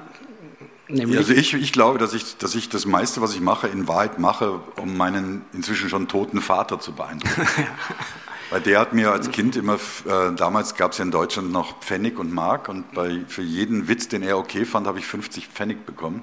Nämlich? 0.88 1.18
Also 1.18 1.34
ich, 1.34 1.54
ich 1.54 1.72
glaube, 1.72 1.98
dass 1.98 2.14
ich, 2.14 2.38
dass 2.38 2.56
ich 2.56 2.70
das 2.70 2.86
meiste, 2.86 3.22
was 3.22 3.34
ich 3.34 3.42
mache, 3.42 3.68
in 3.68 3.88
Wahrheit 3.88 4.20
mache, 4.20 4.60
um 4.76 4.98
meinen 4.98 5.44
inzwischen 5.54 5.90
schon 5.90 6.08
toten 6.08 6.42
Vater 6.42 6.80
zu 6.80 6.94
beeindrucken. 6.94 7.48
Weil 8.50 8.62
der 8.62 8.80
hat 8.80 8.94
mir 8.94 9.12
als 9.12 9.32
Kind 9.32 9.56
immer, 9.56 9.76
äh, 9.76 10.36
damals 10.36 10.76
gab 10.76 10.92
es 10.92 11.00
ja 11.00 11.06
in 11.06 11.12
Deutschland 11.12 11.52
noch 11.52 11.80
Pfennig 11.80 12.20
und 12.20 12.32
Mark 12.32 12.70
und 12.70 12.92
bei, 12.92 13.22
für 13.28 13.42
jeden 13.42 13.88
Witz, 13.88 14.10
den 14.10 14.22
er 14.22 14.38
okay 14.38 14.66
fand, 14.66 14.86
habe 14.86 15.00
ich 15.00 15.08
50 15.08 15.48
Pfennig 15.48 15.86
bekommen. 15.86 16.22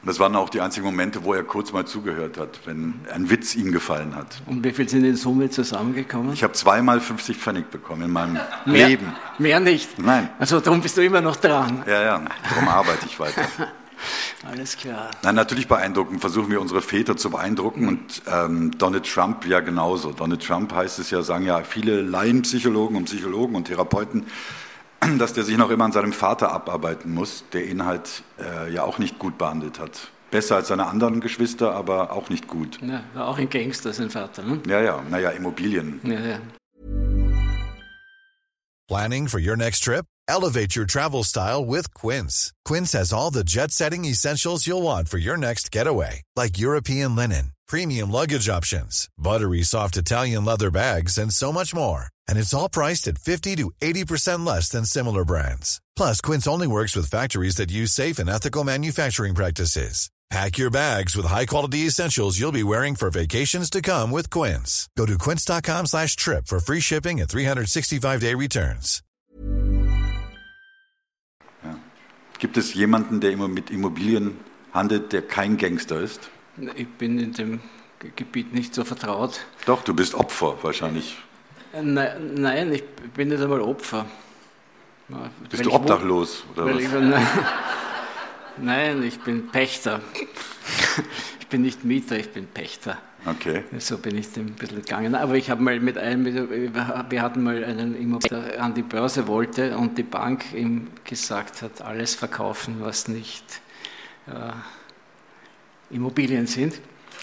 Und 0.00 0.06
das 0.06 0.20
waren 0.20 0.36
auch 0.36 0.48
die 0.48 0.60
einzigen 0.60 0.86
Momente, 0.86 1.24
wo 1.24 1.34
er 1.34 1.42
kurz 1.42 1.72
mal 1.72 1.84
zugehört 1.84 2.38
hat, 2.38 2.60
wenn 2.66 3.00
ein 3.12 3.30
Witz 3.30 3.56
ihm 3.56 3.72
gefallen 3.72 4.14
hat. 4.14 4.40
Und 4.46 4.62
wie 4.62 4.70
viel 4.70 4.88
sind 4.88 5.04
in 5.04 5.16
Summe 5.16 5.50
zusammengekommen? 5.50 6.32
Ich 6.32 6.44
habe 6.44 6.52
zweimal 6.52 7.00
50 7.00 7.36
Pfennig 7.36 7.70
bekommen 7.70 8.02
in 8.02 8.12
meinem 8.12 8.38
mehr, 8.64 8.88
Leben. 8.88 9.12
Mehr 9.38 9.58
nicht? 9.58 9.98
Nein. 9.98 10.30
Also 10.38 10.60
darum 10.60 10.80
bist 10.80 10.96
du 10.96 11.04
immer 11.04 11.20
noch 11.20 11.36
dran. 11.36 11.82
Ja, 11.86 12.02
ja, 12.02 12.22
darum 12.48 12.68
arbeite 12.68 13.06
ich 13.06 13.18
weiter. 13.18 13.42
Alles 14.48 14.76
klar. 14.76 15.10
Nein, 15.22 15.34
natürlich 15.34 15.66
beeindrucken, 15.66 16.20
versuchen 16.20 16.50
wir 16.50 16.60
unsere 16.60 16.80
Väter 16.80 17.16
zu 17.16 17.30
beeindrucken 17.30 17.88
und 17.88 18.22
ähm, 18.32 18.70
Donald 18.78 19.12
Trump 19.12 19.44
ja 19.46 19.58
genauso. 19.58 20.12
Donald 20.12 20.46
Trump 20.46 20.72
heißt 20.72 21.00
es 21.00 21.10
ja, 21.10 21.22
sagen 21.22 21.44
ja 21.44 21.62
viele 21.64 22.02
Laienpsychologen 22.02 22.96
und 22.96 23.06
Psychologen 23.06 23.56
und 23.56 23.64
Therapeuten, 23.64 24.26
dass 25.18 25.32
der 25.32 25.44
sich 25.44 25.56
noch 25.56 25.70
immer 25.70 25.84
an 25.84 25.92
seinem 25.92 26.12
Vater 26.12 26.52
abarbeiten 26.52 27.12
muss, 27.12 27.44
der 27.52 27.66
ihn 27.66 27.84
halt 27.84 28.22
äh, 28.38 28.72
ja 28.72 28.82
auch 28.84 28.98
nicht 28.98 29.18
gut 29.18 29.38
behandelt 29.38 29.78
hat. 29.78 30.10
Besser 30.30 30.56
als 30.56 30.68
seine 30.68 30.86
anderen 30.86 31.20
Geschwister, 31.20 31.74
aber 31.74 32.12
auch 32.12 32.28
nicht 32.28 32.48
gut. 32.48 32.78
Ja, 32.82 33.02
war 33.14 33.28
auch 33.28 33.38
ein 33.38 33.48
Gangster, 33.48 33.92
sein 33.92 34.10
Vater. 34.10 34.42
Ne? 34.42 34.60
Ja, 34.66 34.80
ja, 34.80 35.02
naja, 35.08 35.30
Immobilien. 35.30 36.00
Ja, 36.04 36.20
ja. 36.20 36.38
Planning 38.88 39.28
for 39.28 39.38
your 39.38 39.56
next 39.56 39.84
trip? 39.84 40.04
Elevate 40.28 40.74
your 40.74 40.86
travel 40.86 41.24
style 41.24 41.64
with 41.64 41.92
Quince. 41.94 42.52
Quince 42.64 42.92
has 42.92 43.12
all 43.12 43.30
the 43.30 43.44
jet 43.44 43.70
setting 43.70 44.04
essentials 44.04 44.66
you'll 44.66 44.82
want 44.82 45.08
for 45.08 45.18
your 45.18 45.36
next 45.38 45.70
getaway, 45.70 46.22
like 46.36 46.58
European 46.58 47.14
linen, 47.16 47.52
premium 47.68 48.10
luggage 48.10 48.48
options, 48.48 49.08
buttery 49.16 49.62
soft 49.62 49.96
Italian 49.96 50.44
leather 50.44 50.70
bags, 50.70 51.18
and 51.18 51.32
so 51.32 51.52
much 51.52 51.74
more. 51.74 52.06
And 52.26 52.38
it's 52.38 52.52
all 52.52 52.68
priced 52.68 53.06
at 53.06 53.18
50 53.18 53.56
to 53.56 53.70
80% 53.80 54.44
less 54.44 54.68
than 54.68 54.84
similar 54.84 55.24
brands. 55.24 55.80
Plus, 55.94 56.20
Quince 56.20 56.48
only 56.48 56.66
works 56.66 56.96
with 56.96 57.10
factories 57.10 57.56
that 57.56 57.70
use 57.70 57.92
safe 57.92 58.18
and 58.18 58.28
ethical 58.28 58.64
manufacturing 58.64 59.34
practices. 59.34 60.10
Pack 60.30 60.58
your 60.58 60.70
bags 60.70 61.16
with 61.16 61.24
high-quality 61.24 61.86
essentials 61.86 62.38
you'll 62.38 62.52
be 62.52 62.62
wearing 62.62 62.94
for 62.94 63.08
vacations 63.08 63.70
to 63.70 63.80
come 63.80 64.10
with 64.10 64.28
Quince. 64.28 64.86
Go 64.94 65.06
to 65.06 65.16
quince.com 65.16 65.86
slash 65.86 66.16
trip 66.16 66.46
for 66.46 66.60
free 66.60 66.80
shipping 66.80 67.18
and 67.20 67.28
365-day 67.30 68.34
returns. 68.34 69.02
Ja. 71.64 71.78
Gibt 72.38 72.58
es 72.58 72.74
jemanden, 72.74 73.20
der 73.20 73.30
immer 73.30 73.48
mit 73.48 73.70
Immobilien 73.70 74.36
handelt, 74.74 75.12
der 75.12 75.22
kein 75.22 75.56
Gangster 75.56 76.02
ist? 76.02 76.28
Ich 76.74 76.88
bin 76.88 77.18
in 77.18 77.32
dem 77.32 77.60
Gebiet 78.16 78.52
nicht 78.52 78.74
so 78.74 78.84
vertraut. 78.84 79.40
Doch, 79.66 79.82
du 79.82 79.94
bist 79.94 80.14
Opfer 80.14 80.56
wahrscheinlich. 80.62 81.16
Nein, 81.72 82.34
nein 82.34 82.72
ich 82.72 82.84
bin 83.14 83.28
nicht 83.28 83.42
einmal 83.42 83.60
Opfer. 83.60 84.06
Bist 85.50 85.64
du 85.64 85.72
obdachlos? 85.72 86.44
Oder 86.54 86.74
was? 86.74 86.82
Ich, 86.82 86.88
Nein, 88.60 89.02
ich 89.02 89.18
bin 89.20 89.48
Pächter. 89.48 90.00
Ich 91.40 91.46
bin 91.46 91.62
nicht 91.62 91.84
Mieter, 91.84 92.18
ich 92.18 92.30
bin 92.30 92.46
Pächter. 92.46 92.98
Okay. 93.24 93.64
So 93.78 93.98
bin 93.98 94.18
ich 94.18 94.32
dem 94.32 94.48
ein 94.48 94.52
bisschen 94.52 94.82
gegangen. 94.82 95.14
Aber 95.14 95.34
ich 95.34 95.48
habe 95.48 95.62
mal 95.62 95.80
mit 95.80 95.96
einem, 95.96 96.26
wir 96.26 97.22
hatten 97.22 97.42
mal 97.42 97.64
einen 97.64 97.94
Immobilien, 97.94 98.44
der 98.50 98.62
an 98.62 98.74
die 98.74 98.82
Börse 98.82 99.26
wollte 99.26 99.76
und 99.76 99.96
die 99.96 100.02
Bank 100.02 100.52
ihm 100.52 100.88
gesagt 101.04 101.62
hat, 101.62 101.80
alles 101.80 102.14
verkaufen, 102.14 102.76
was 102.80 103.08
nicht 103.08 103.62
äh, 104.26 104.52
Immobilien 105.90 106.46
sind. 106.46 106.80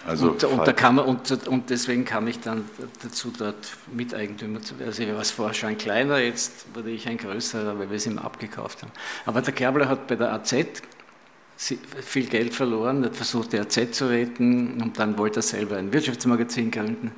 Also 0.07 0.31
und, 0.31 0.43
und, 0.43 0.67
da 0.67 0.73
kam 0.73 0.99
er, 0.99 1.07
und, 1.07 1.47
und, 1.47 1.69
deswegen 1.69 2.05
kam 2.05 2.27
ich 2.27 2.39
dann 2.39 2.65
dazu, 3.01 3.31
dort 3.35 3.75
Miteigentümer 3.91 4.61
zu 4.61 4.77
werden. 4.77 4.89
Also 4.89 5.03
ich 5.03 5.11
war 5.11 5.25
vorher 5.25 5.53
schon 5.53 5.69
ein 5.69 5.77
kleiner, 5.77 6.19
jetzt 6.19 6.65
wurde 6.75 6.91
ich 6.91 7.07
ein 7.07 7.17
größerer, 7.17 7.79
weil 7.79 7.89
wir 7.89 7.97
es 7.97 8.05
ihm 8.05 8.19
abgekauft 8.19 8.83
haben. 8.83 8.91
Aber 9.25 9.41
der 9.41 9.53
Kerbler 9.53 9.89
hat 9.89 10.07
bei 10.07 10.15
der 10.15 10.31
AZ 10.31 10.53
viel 11.57 12.27
Geld 12.27 12.53
verloren, 12.53 13.03
hat 13.05 13.15
versucht, 13.15 13.53
die 13.53 13.59
AZ 13.59 13.79
zu 13.91 14.09
retten 14.09 14.81
und 14.81 14.99
dann 14.99 15.17
wollte 15.17 15.39
er 15.39 15.43
selber 15.43 15.77
ein 15.77 15.91
Wirtschaftsmagazin 15.91 16.69
gründen. 16.69 17.11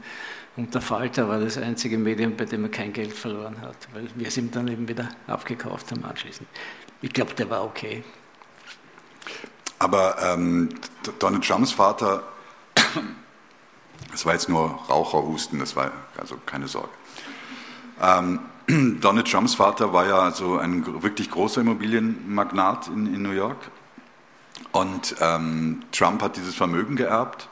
Und 0.55 0.73
der 0.73 0.81
Falter 0.81 1.27
war 1.27 1.39
das 1.39 1.57
einzige 1.57 1.97
Medium, 1.97 2.35
bei 2.35 2.45
dem 2.45 2.63
er 2.63 2.71
kein 2.71 2.93
Geld 2.93 3.13
verloren 3.13 3.61
hat, 3.61 3.75
weil 3.93 4.07
wir 4.15 4.27
es 4.27 4.37
ihm 4.37 4.49
dann 4.49 4.67
eben 4.67 4.87
wieder 4.87 5.09
abgekauft 5.27 5.91
haben 5.91 6.05
anschließend. 6.05 6.47
Ich 7.01 7.13
glaube, 7.13 7.33
der 7.33 7.49
war 7.49 7.63
okay. 7.63 8.03
Aber 9.79 10.17
ähm, 10.21 10.69
Donald 11.19 11.45
Trumps 11.45 11.71
Vater, 11.71 12.23
das 14.11 14.25
war 14.25 14.33
jetzt 14.33 14.49
nur 14.49 14.79
Raucherhusten, 14.89 15.59
das 15.59 15.75
war 15.75 15.91
also 16.17 16.37
keine 16.45 16.67
Sorge. 16.67 16.89
Ähm, 18.01 18.39
Donald 19.01 19.29
Trumps 19.29 19.55
Vater 19.55 19.93
war 19.93 20.07
ja 20.07 20.19
also 20.19 20.57
ein 20.57 21.03
wirklich 21.03 21.29
großer 21.29 21.61
Immobilienmagnat 21.61 22.87
in, 22.87 23.13
in 23.13 23.21
New 23.21 23.31
York 23.31 23.57
und 24.71 25.15
ähm, 25.21 25.81
Trump 25.91 26.21
hat 26.21 26.37
dieses 26.37 26.55
Vermögen 26.55 26.95
geerbt 26.95 27.49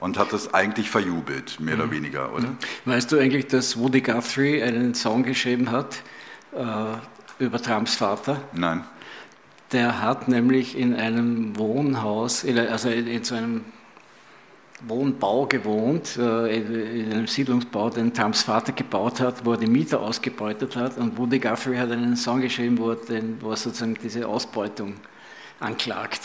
und 0.00 0.18
hat 0.18 0.32
das 0.32 0.52
eigentlich 0.54 0.90
verjubelt, 0.90 1.60
mehr 1.60 1.74
oder 1.74 1.86
mhm. 1.86 1.92
weniger, 1.92 2.32
oder? 2.32 2.48
Mhm. 2.48 2.58
Weißt 2.84 3.10
du 3.12 3.18
eigentlich, 3.18 3.46
dass 3.48 3.78
Woody 3.78 4.00
Guthrie 4.00 4.62
einen 4.62 4.94
Song 4.94 5.22
geschrieben 5.22 5.70
hat 5.70 6.02
äh, 6.52 7.42
über 7.42 7.60
Trumps 7.60 7.96
Vater? 7.96 8.40
Nein. 8.52 8.84
Der 9.74 10.00
hat 10.00 10.28
nämlich 10.28 10.78
in 10.78 10.94
einem 10.94 11.58
Wohnhaus, 11.58 12.46
also 12.46 12.88
in 12.88 13.24
so 13.24 13.34
einem 13.34 13.64
Wohnbau 14.86 15.46
gewohnt, 15.46 16.16
äh, 16.16 16.58
in 16.58 17.10
einem 17.10 17.26
Siedlungsbau, 17.26 17.90
den 17.90 18.14
Trumps 18.14 18.44
Vater 18.44 18.70
gebaut 18.70 19.18
hat, 19.18 19.44
wo 19.44 19.52
er 19.52 19.58
die 19.58 19.66
Mieter 19.66 20.00
ausgebeutet 20.00 20.76
hat. 20.76 20.96
Und 20.96 21.18
Woody 21.18 21.40
Guthrie 21.40 21.76
hat 21.76 21.90
einen 21.90 22.14
Song 22.14 22.40
geschrieben, 22.40 22.78
wo 22.78 22.90
er, 22.90 22.96
den, 22.96 23.42
wo 23.42 23.50
er 23.50 23.56
sozusagen 23.56 23.96
diese 24.00 24.28
Ausbeutung 24.28 24.94
anklagt. 25.58 26.20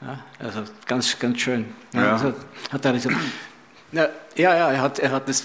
Ja, 0.00 0.18
also 0.40 0.64
ganz, 0.86 1.16
ganz 1.20 1.38
schön. 1.38 1.66
Ja. 1.94 2.14
Also 2.14 2.34
hat 2.72 2.84
er 2.84 2.98
so, 2.98 3.08
ja, 3.92 4.08
ja, 4.36 4.70
er 4.70 4.80
hat, 4.80 4.98
er 4.98 5.10
hat 5.10 5.28
das, 5.28 5.44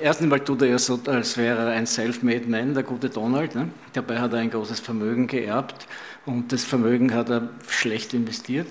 erstens 0.00 0.28
mal 0.28 0.40
tut 0.40 0.62
er 0.62 0.68
ja 0.68 0.78
so, 0.78 0.98
als 1.06 1.36
wäre 1.36 1.58
er 1.58 1.68
ein 1.68 1.86
self-made 1.86 2.48
man, 2.48 2.74
der 2.74 2.82
gute 2.82 3.10
Donald. 3.10 3.54
Ne? 3.54 3.68
Dabei 3.92 4.20
hat 4.20 4.32
er 4.32 4.38
ein 4.38 4.50
großes 4.50 4.80
Vermögen 4.80 5.26
geerbt 5.26 5.86
und 6.24 6.52
das 6.52 6.64
Vermögen 6.64 7.14
hat 7.14 7.28
er 7.28 7.50
schlecht 7.68 8.14
investiert 8.14 8.68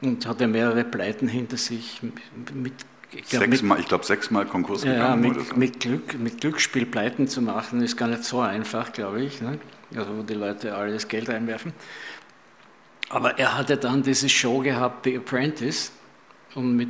und 0.00 0.26
hat 0.26 0.40
er 0.40 0.48
mehrere 0.48 0.84
Pleiten 0.84 1.28
hinter 1.28 1.56
sich 1.56 2.00
mit 2.52 2.74
ich 3.12 3.28
glaube, 3.28 3.46
sechsmal, 3.46 3.82
glaub, 3.82 4.04
sechsmal 4.04 4.46
Konkurs 4.46 4.84
ja, 4.84 4.92
gegangen. 4.92 5.20
Mit, 5.20 5.46
so. 5.46 5.56
mit, 5.56 5.80
Glück, 5.80 6.18
mit 6.18 6.40
Glücksspiel 6.40 6.86
Pleiten 6.86 7.28
zu 7.28 7.40
machen, 7.40 7.80
ist 7.80 7.96
gar 7.96 8.08
nicht 8.08 8.24
so 8.24 8.40
einfach, 8.40 8.92
glaube 8.92 9.22
ich. 9.22 9.40
Ne? 9.40 9.58
Also 9.94 10.18
wo 10.18 10.22
die 10.22 10.34
Leute 10.34 10.74
alles 10.74 11.06
Geld 11.08 11.28
reinwerfen. 11.28 11.72
Aber 13.08 13.38
er 13.38 13.56
hatte 13.56 13.76
dann 13.76 14.02
diese 14.02 14.28
Show 14.28 14.58
gehabt, 14.58 15.04
The 15.04 15.16
Apprentice. 15.16 15.92
Und 16.56 16.74
mit, 16.74 16.88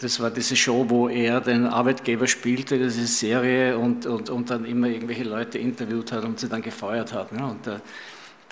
das 0.00 0.20
war 0.20 0.30
diese 0.30 0.54
Show, 0.54 0.86
wo 0.88 1.08
er 1.08 1.40
den 1.40 1.66
Arbeitgeber 1.66 2.28
spielte, 2.28 2.78
diese 2.78 3.08
Serie, 3.08 3.76
und, 3.76 4.06
und, 4.06 4.30
und 4.30 4.50
dann 4.50 4.64
immer 4.64 4.86
irgendwelche 4.86 5.24
Leute 5.24 5.58
interviewt 5.58 6.12
hat 6.12 6.24
und 6.24 6.38
sie 6.38 6.48
dann 6.48 6.62
gefeuert 6.62 7.12
hat. 7.12 7.32
Ne? 7.32 7.44
Und 7.44 7.66
der, 7.66 7.80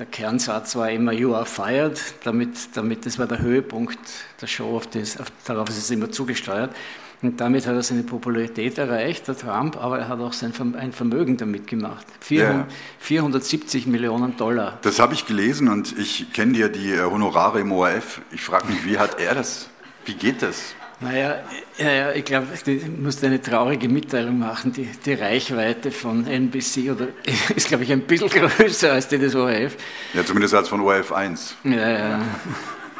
der, 0.01 0.07
Kernsatz 0.07 0.75
war 0.75 0.90
immer 0.90 1.12
You 1.12 1.33
are 1.33 1.47
fired, 1.47 2.01
damit, 2.25 2.75
damit 2.75 3.07
das 3.07 3.21
war 3.21 3.29
der 3.29 3.38
Höhepunkt 3.38 4.01
der 4.40 4.49
Show, 4.49 4.77
auf 4.77 4.88
das, 4.88 5.21
auf, 5.21 5.29
darauf 5.44 5.68
ist 5.68 5.79
es 5.79 5.90
immer 5.92 6.11
zugesteuert. 6.11 6.75
Und 7.23 7.40
damit 7.40 7.64
hat 7.68 7.77
er 7.77 7.83
seine 7.85 8.03
Popularität 8.03 8.79
erreicht, 8.79 9.29
der 9.29 9.37
Trump, 9.37 9.77
aber 9.77 10.01
er 10.01 10.09
hat 10.09 10.18
auch 10.18 10.33
sein 10.33 10.53
ein 10.77 10.92
Vermögen 10.92 11.37
damit 11.37 11.68
gemacht. 11.68 12.07
400, 12.18 12.68
ja. 12.68 12.77
470 12.99 13.87
Millionen 13.87 14.37
Dollar. 14.37 14.79
Das 14.83 14.99
habe 14.99 15.14
ich 15.14 15.25
gelesen 15.25 15.68
und 15.68 15.97
ich 15.97 16.33
kenne 16.33 16.59
ja 16.59 16.66
die 16.66 16.92
äh, 16.94 17.03
Honorare 17.03 17.61
im 17.61 17.71
ORF. 17.71 18.23
Ich 18.33 18.40
frage 18.40 18.66
mich, 18.66 18.85
wie 18.85 18.99
hat 18.99 19.21
er 19.21 19.37
das? 19.37 19.68
Wie 20.09 20.14
geht 20.14 20.40
das? 20.40 20.75
Naja, 21.01 21.42
ja, 21.77 22.12
ich 22.12 22.25
glaube, 22.25 22.47
ich 22.55 22.88
muss 22.88 23.23
eine 23.23 23.42
traurige 23.42 23.90
Mitteilung 23.90 24.38
machen. 24.38 24.73
Die, 24.73 24.87
die 24.87 25.12
Reichweite 25.12 25.90
von 25.90 26.27
NBC 26.27 26.90
oder, 26.90 27.09
ist, 27.55 27.68
glaube 27.68 27.85
ich, 27.85 27.92
ein 27.92 28.01
bisschen 28.01 28.29
größer 28.31 28.94
als 28.94 29.09
die 29.09 29.18
des 29.18 29.35
ORF. 29.35 29.77
Ja, 30.14 30.25
zumindest 30.25 30.55
als 30.55 30.71
von 30.71 30.81
ORF 30.81 31.12
1. 31.12 31.57
Ja, 31.64 31.90
ja. 31.90 32.23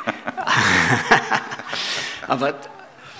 aber 2.29 2.55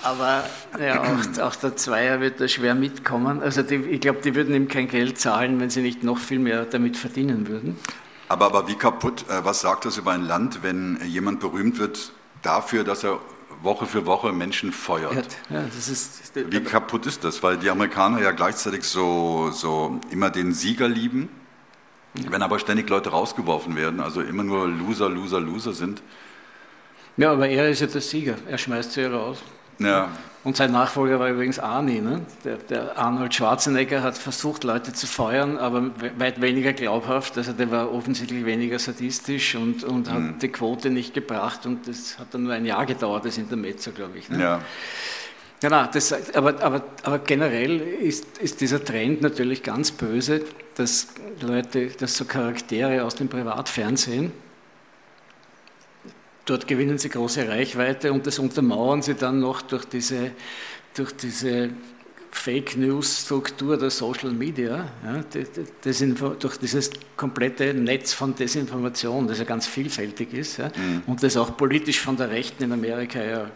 aber 0.01 0.45
ja, 0.79 1.01
auch, 1.01 1.41
auch, 1.41 1.55
der 1.55 1.75
Zweier 1.75 2.21
wird 2.21 2.39
da 2.39 2.47
schwer 2.47 2.75
mitkommen. 2.75 3.41
Also 3.41 3.63
die, 3.63 3.75
ich 3.75 3.99
glaube, 3.99 4.19
die 4.23 4.35
würden 4.35 4.53
ihm 4.53 4.67
kein 4.67 4.87
Geld 4.87 5.19
zahlen, 5.19 5.59
wenn 5.59 5.71
sie 5.71 5.81
nicht 5.81 6.03
noch 6.03 6.19
viel 6.19 6.39
mehr 6.39 6.65
damit 6.65 6.95
verdienen 6.95 7.47
würden. 7.47 7.75
Aber, 8.27 8.45
aber 8.45 8.67
wie 8.67 8.75
kaputt, 8.75 9.25
äh, 9.29 9.43
was 9.43 9.61
sagt 9.61 9.85
das 9.85 9.97
über 9.97 10.11
ein 10.11 10.23
Land, 10.23 10.61
wenn 10.61 10.99
jemand 11.05 11.39
berühmt 11.39 11.79
wird 11.79 12.11
dafür, 12.43 12.83
dass 12.83 13.03
er 13.03 13.19
Woche 13.61 13.85
für 13.85 14.05
Woche 14.05 14.31
Menschen 14.31 14.71
feuert? 14.71 15.37
Ja, 15.49 15.63
ist, 15.63 16.31
wie 16.33 16.61
kaputt 16.61 17.05
ist 17.05 17.23
das? 17.23 17.43
Weil 17.43 17.57
die 17.57 17.69
Amerikaner 17.69 18.21
ja 18.21 18.31
gleichzeitig 18.31 18.83
so, 18.83 19.51
so 19.51 19.99
immer 20.11 20.29
den 20.29 20.53
Sieger 20.53 20.87
lieben, 20.87 21.29
wenn 22.13 22.41
aber 22.41 22.59
ständig 22.59 22.89
Leute 22.89 23.09
rausgeworfen 23.09 23.75
werden, 23.75 23.99
also 23.99 24.21
immer 24.21 24.43
nur 24.43 24.67
Loser, 24.67 25.09
Loser, 25.09 25.39
Loser 25.39 25.73
sind. 25.73 26.01
Ja, 27.17 27.33
aber 27.33 27.49
er 27.49 27.69
ist 27.69 27.81
ja 27.81 27.87
der 27.87 28.01
Sieger, 28.01 28.35
er 28.47 28.57
schmeißt 28.57 28.93
sie 28.93 29.03
raus. 29.03 29.43
Ja. 29.79 30.09
Und 30.43 30.55
sein 30.55 30.71
Nachfolger 30.71 31.19
war 31.19 31.29
übrigens 31.29 31.59
Arnie. 31.59 31.99
Ne? 31.99 32.21
Der, 32.45 32.55
der, 32.55 32.97
Arnold 32.97 33.35
Schwarzenegger 33.35 34.01
hat 34.01 34.17
versucht, 34.17 34.63
Leute 34.63 34.93
zu 34.93 35.05
feuern, 35.05 35.57
aber 35.57 35.91
weit 36.17 36.39
weniger 36.39 36.71
glaubhaft. 36.71 37.37
Also 37.37 37.51
der 37.51 37.71
war 37.71 37.91
offensichtlich 37.91 38.45
weniger 38.45 38.79
sadistisch 38.79 39.55
und, 39.55 39.83
und 39.83 40.09
hat 40.09 40.19
mhm. 40.19 40.39
die 40.39 40.47
Quote 40.47 40.89
nicht 40.91 41.13
gebracht. 41.13 41.65
Und 41.65 41.87
das 41.89 42.17
hat 42.17 42.33
dann 42.33 42.43
nur 42.43 42.53
ein 42.53 42.65
Jahr 42.65 42.85
gedauert, 42.85 43.25
das 43.25 43.37
Intermezzo, 43.37 43.91
glaube 43.91 44.17
ich. 44.17 44.29
Ne? 44.29 44.41
Ja. 44.41 44.61
Genau, 45.61 45.85
das, 45.91 46.13
aber, 46.33 46.61
aber, 46.63 46.83
aber 47.03 47.19
generell 47.19 47.81
ist, 47.81 48.37
ist 48.37 48.61
dieser 48.61 48.81
Trend 48.81 49.21
natürlich 49.21 49.61
ganz 49.61 49.91
böse, 49.91 50.41
dass 50.75 51.07
Leute, 51.41 51.87
dass 51.87 52.15
so 52.15 52.23
Charaktere 52.23 53.03
aus 53.03 53.15
dem 53.15 53.27
Privatfernsehen 53.27 54.31
Dort 56.49 56.67
gewinnen 56.67 56.97
sie 56.97 57.09
große 57.09 57.47
Reichweite 57.47 58.11
und 58.11 58.25
das 58.25 58.39
untermauern 58.39 59.03
sie 59.03 59.13
dann 59.13 59.39
noch 59.39 59.61
durch 59.61 59.85
diese, 59.85 60.31
durch 60.95 61.11
diese 61.11 61.69
Fake 62.31 62.75
News 62.75 63.21
Struktur 63.25 63.77
der 63.77 63.91
Social 63.91 64.31
Media, 64.31 64.89
ja, 65.03 65.23
durch 66.39 66.57
dieses 66.57 66.89
komplette 67.15 67.75
Netz 67.75 68.13
von 68.13 68.33
Desinformation, 68.33 69.27
das 69.27 69.37
ja 69.37 69.43
ganz 69.45 69.67
vielfältig 69.67 70.33
ist 70.33 70.57
ja, 70.57 70.69
mhm. 70.69 71.03
und 71.05 71.21
das 71.21 71.37
auch 71.37 71.55
politisch 71.55 71.99
von 71.99 72.17
der 72.17 72.31
Rechten 72.31 72.63
in 72.63 72.71
Amerika 72.71 73.23
ja 73.23 73.51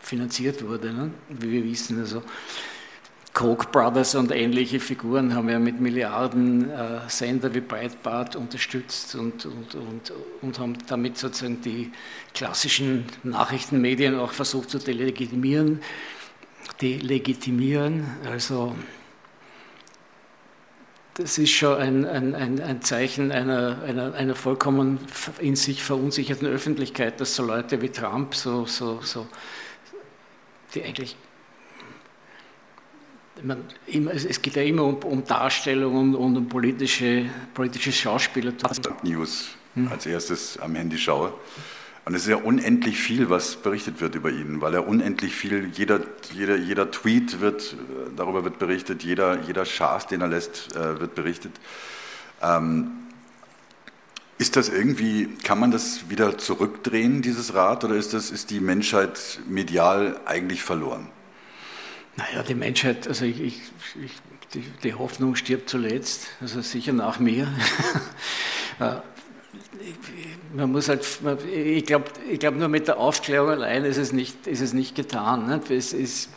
finanziert 0.00 0.66
wurde, 0.66 0.92
ne, 0.92 1.10
wie 1.28 1.52
wir 1.52 1.64
wissen. 1.64 2.00
Also 2.00 2.20
Koch 3.34 3.64
Brothers 3.64 4.14
und 4.14 4.30
ähnliche 4.30 4.78
Figuren 4.78 5.34
haben 5.34 5.48
ja 5.48 5.58
mit 5.58 5.80
Milliarden 5.80 6.70
äh, 6.70 7.00
Sender 7.08 7.52
wie 7.52 7.60
Breitbart 7.60 8.36
unterstützt 8.36 9.16
und, 9.16 9.44
und, 9.44 9.74
und, 9.74 10.12
und 10.40 10.58
haben 10.60 10.78
damit 10.86 11.18
sozusagen 11.18 11.60
die 11.60 11.90
klassischen 12.32 13.06
Nachrichtenmedien 13.24 14.16
auch 14.16 14.30
versucht 14.30 14.70
zu 14.70 14.78
delegitimieren. 14.78 15.82
delegitimieren. 16.80 18.06
Also 18.30 18.76
das 21.14 21.38
ist 21.38 21.50
schon 21.50 21.76
ein, 21.76 22.04
ein, 22.04 22.34
ein, 22.36 22.60
ein 22.60 22.82
Zeichen 22.82 23.32
einer, 23.32 23.82
einer, 23.82 24.14
einer, 24.14 24.36
vollkommen 24.36 25.00
in 25.40 25.56
sich 25.56 25.82
verunsicherten 25.82 26.46
Öffentlichkeit, 26.46 27.20
dass 27.20 27.34
so 27.34 27.44
Leute 27.44 27.82
wie 27.82 27.88
Trump, 27.88 28.36
so, 28.36 28.66
so, 28.66 29.00
so, 29.00 29.26
die 30.74 30.84
eigentlich, 30.84 31.16
man, 33.44 33.64
immer, 33.86 34.12
es 34.12 34.40
geht 34.40 34.56
ja 34.56 34.62
immer 34.62 34.84
um, 34.84 34.96
um 34.96 35.24
Darstellung 35.24 35.96
und, 35.96 36.14
und, 36.14 36.36
um 36.36 36.48
politische, 36.48 37.26
politisches 37.52 37.96
Schauspieler. 37.96 38.52
News 39.02 39.48
hm. 39.74 39.88
als 39.88 40.06
erstes 40.06 40.58
am 40.58 40.74
Handy 40.74 40.98
schaue. 40.98 41.32
Und 42.06 42.14
es 42.14 42.22
ist 42.22 42.28
ja 42.28 42.36
unendlich 42.36 42.98
viel, 42.98 43.30
was 43.30 43.56
berichtet 43.56 44.00
wird 44.02 44.14
über 44.14 44.30
ihn, 44.30 44.60
weil 44.60 44.74
er 44.74 44.86
unendlich 44.86 45.34
viel, 45.34 45.70
jeder, 45.72 46.00
jeder, 46.34 46.56
jeder 46.56 46.90
Tweet 46.90 47.40
wird, 47.40 47.76
darüber 48.14 48.44
wird 48.44 48.58
berichtet, 48.58 49.02
jeder, 49.02 49.40
jeder 49.42 49.64
Schaß, 49.64 50.08
den 50.08 50.20
er 50.20 50.28
lässt, 50.28 50.76
äh, 50.76 51.00
wird 51.00 51.14
berichtet. 51.14 51.52
Ähm, 52.42 52.90
ist 54.36 54.56
das 54.56 54.68
irgendwie, 54.68 55.28
kann 55.44 55.58
man 55.58 55.70
das 55.70 56.10
wieder 56.10 56.36
zurückdrehen, 56.36 57.22
dieses 57.22 57.54
Rad, 57.54 57.84
oder 57.84 57.94
ist, 57.94 58.12
das, 58.12 58.30
ist 58.30 58.50
die 58.50 58.60
Menschheit 58.60 59.40
medial 59.48 60.20
eigentlich 60.26 60.62
verloren? 60.62 61.08
Naja, 62.16 62.42
die 62.42 62.54
Menschheit, 62.54 63.08
also 63.08 63.24
ich, 63.24 63.40
ich, 63.40 63.60
ich 64.02 64.12
die, 64.54 64.64
die, 64.84 64.94
Hoffnung 64.94 65.34
stirbt 65.34 65.68
zuletzt, 65.68 66.28
also 66.40 66.60
sicher 66.60 66.92
nach 66.92 67.18
mir. 67.18 67.48
Äh, 68.80 68.96
man 70.52 70.72
muss 70.72 70.88
halt, 70.88 71.06
ich 71.46 71.86
glaube, 71.86 72.06
ich 72.28 72.40
glaub, 72.40 72.56
nur 72.56 72.66
mit 72.66 72.88
der 72.88 72.98
Aufklärung 72.98 73.50
allein 73.50 73.84
ist 73.84 73.98
es 73.98 74.12
nicht, 74.12 74.48
ist 74.48 74.60
es 74.60 74.72
nicht 74.72 74.96
getan. 74.96 75.60
Es 75.68 75.92
ist, 75.92 76.28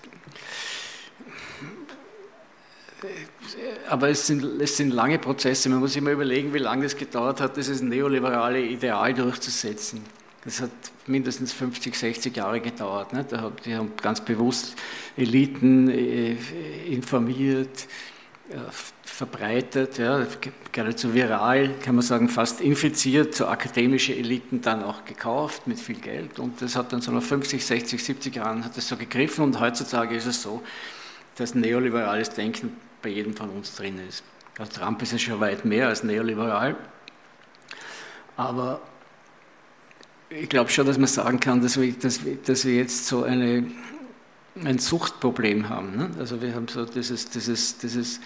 aber 3.90 4.10
es 4.10 4.28
sind, 4.28 4.62
es 4.62 4.78
sind 4.78 4.92
lange 4.92 5.18
Prozesse. 5.18 5.70
Man 5.70 5.80
muss 5.80 6.00
mal 6.00 6.14
überlegen, 6.14 6.54
wie 6.54 6.60
lange 6.60 6.86
es 6.86 6.96
gedauert 6.96 7.42
hat, 7.42 7.58
dieses 7.58 7.82
neoliberale 7.82 8.62
Ideal 8.62 9.16
durchzusetzen. 9.16 10.04
Das 10.48 10.62
hat 10.62 10.72
mindestens 11.08 11.52
50, 11.52 11.94
60 11.94 12.38
Jahre 12.38 12.62
gedauert. 12.62 13.12
Nicht? 13.12 13.32
Die 13.66 13.76
haben 13.76 13.92
ganz 14.02 14.22
bewusst 14.22 14.78
Eliten 15.18 15.90
äh, 15.90 16.38
informiert, 16.86 17.86
verbreitet, 19.04 19.98
ja, 19.98 20.26
geradezu 20.72 21.14
viral, 21.14 21.76
kann 21.84 21.96
man 21.96 22.02
sagen, 22.02 22.30
fast 22.30 22.62
infiziert, 22.62 23.36
so 23.36 23.48
akademische 23.48 24.16
Eliten 24.16 24.62
dann 24.62 24.84
auch 24.84 25.04
gekauft 25.04 25.68
mit 25.68 25.82
viel 25.82 26.00
Geld. 26.00 26.40
Und 26.40 26.62
das 26.62 26.78
hat 26.78 26.94
dann 26.94 27.02
so 27.02 27.12
nach 27.12 27.22
50, 27.22 27.66
60, 27.66 28.02
70 28.02 28.36
Jahren 28.38 28.64
hat 28.64 28.78
das 28.78 28.88
so 28.88 28.96
gegriffen. 28.96 29.44
Und 29.44 29.60
heutzutage 29.60 30.16
ist 30.16 30.28
es 30.28 30.42
so, 30.42 30.64
dass 31.36 31.56
neoliberales 31.56 32.30
Denken 32.30 32.78
bei 33.02 33.10
jedem 33.10 33.36
von 33.36 33.50
uns 33.50 33.76
drin 33.76 34.00
ist. 34.08 34.24
Also 34.58 34.80
Trump 34.80 35.02
ist 35.02 35.12
ja 35.12 35.20
schon 35.20 35.42
weit 35.42 35.66
mehr 35.66 35.90
als 35.90 36.04
neoliberal. 36.04 36.78
Aber 38.38 38.80
ich 40.30 40.50
glaube 40.50 40.70
schon, 40.70 40.86
dass 40.86 40.98
man 40.98 41.08
sagen 41.08 41.40
kann, 41.40 41.62
dass 41.62 41.80
wir, 41.80 41.92
dass 41.94 42.20
dass 42.46 42.66
wir 42.66 42.76
jetzt 42.76 43.08
so 43.08 43.24
eine 43.24 43.66
ein 44.64 44.80
Suchtproblem 44.80 45.70
haben. 45.70 45.96
Ne? 45.96 46.10
Also 46.20 46.42
wir 46.42 46.54
haben 46.56 46.68
so 46.68 46.86
dieses, 46.86 47.30
dieses, 47.30 47.78
dieses 47.78 48.20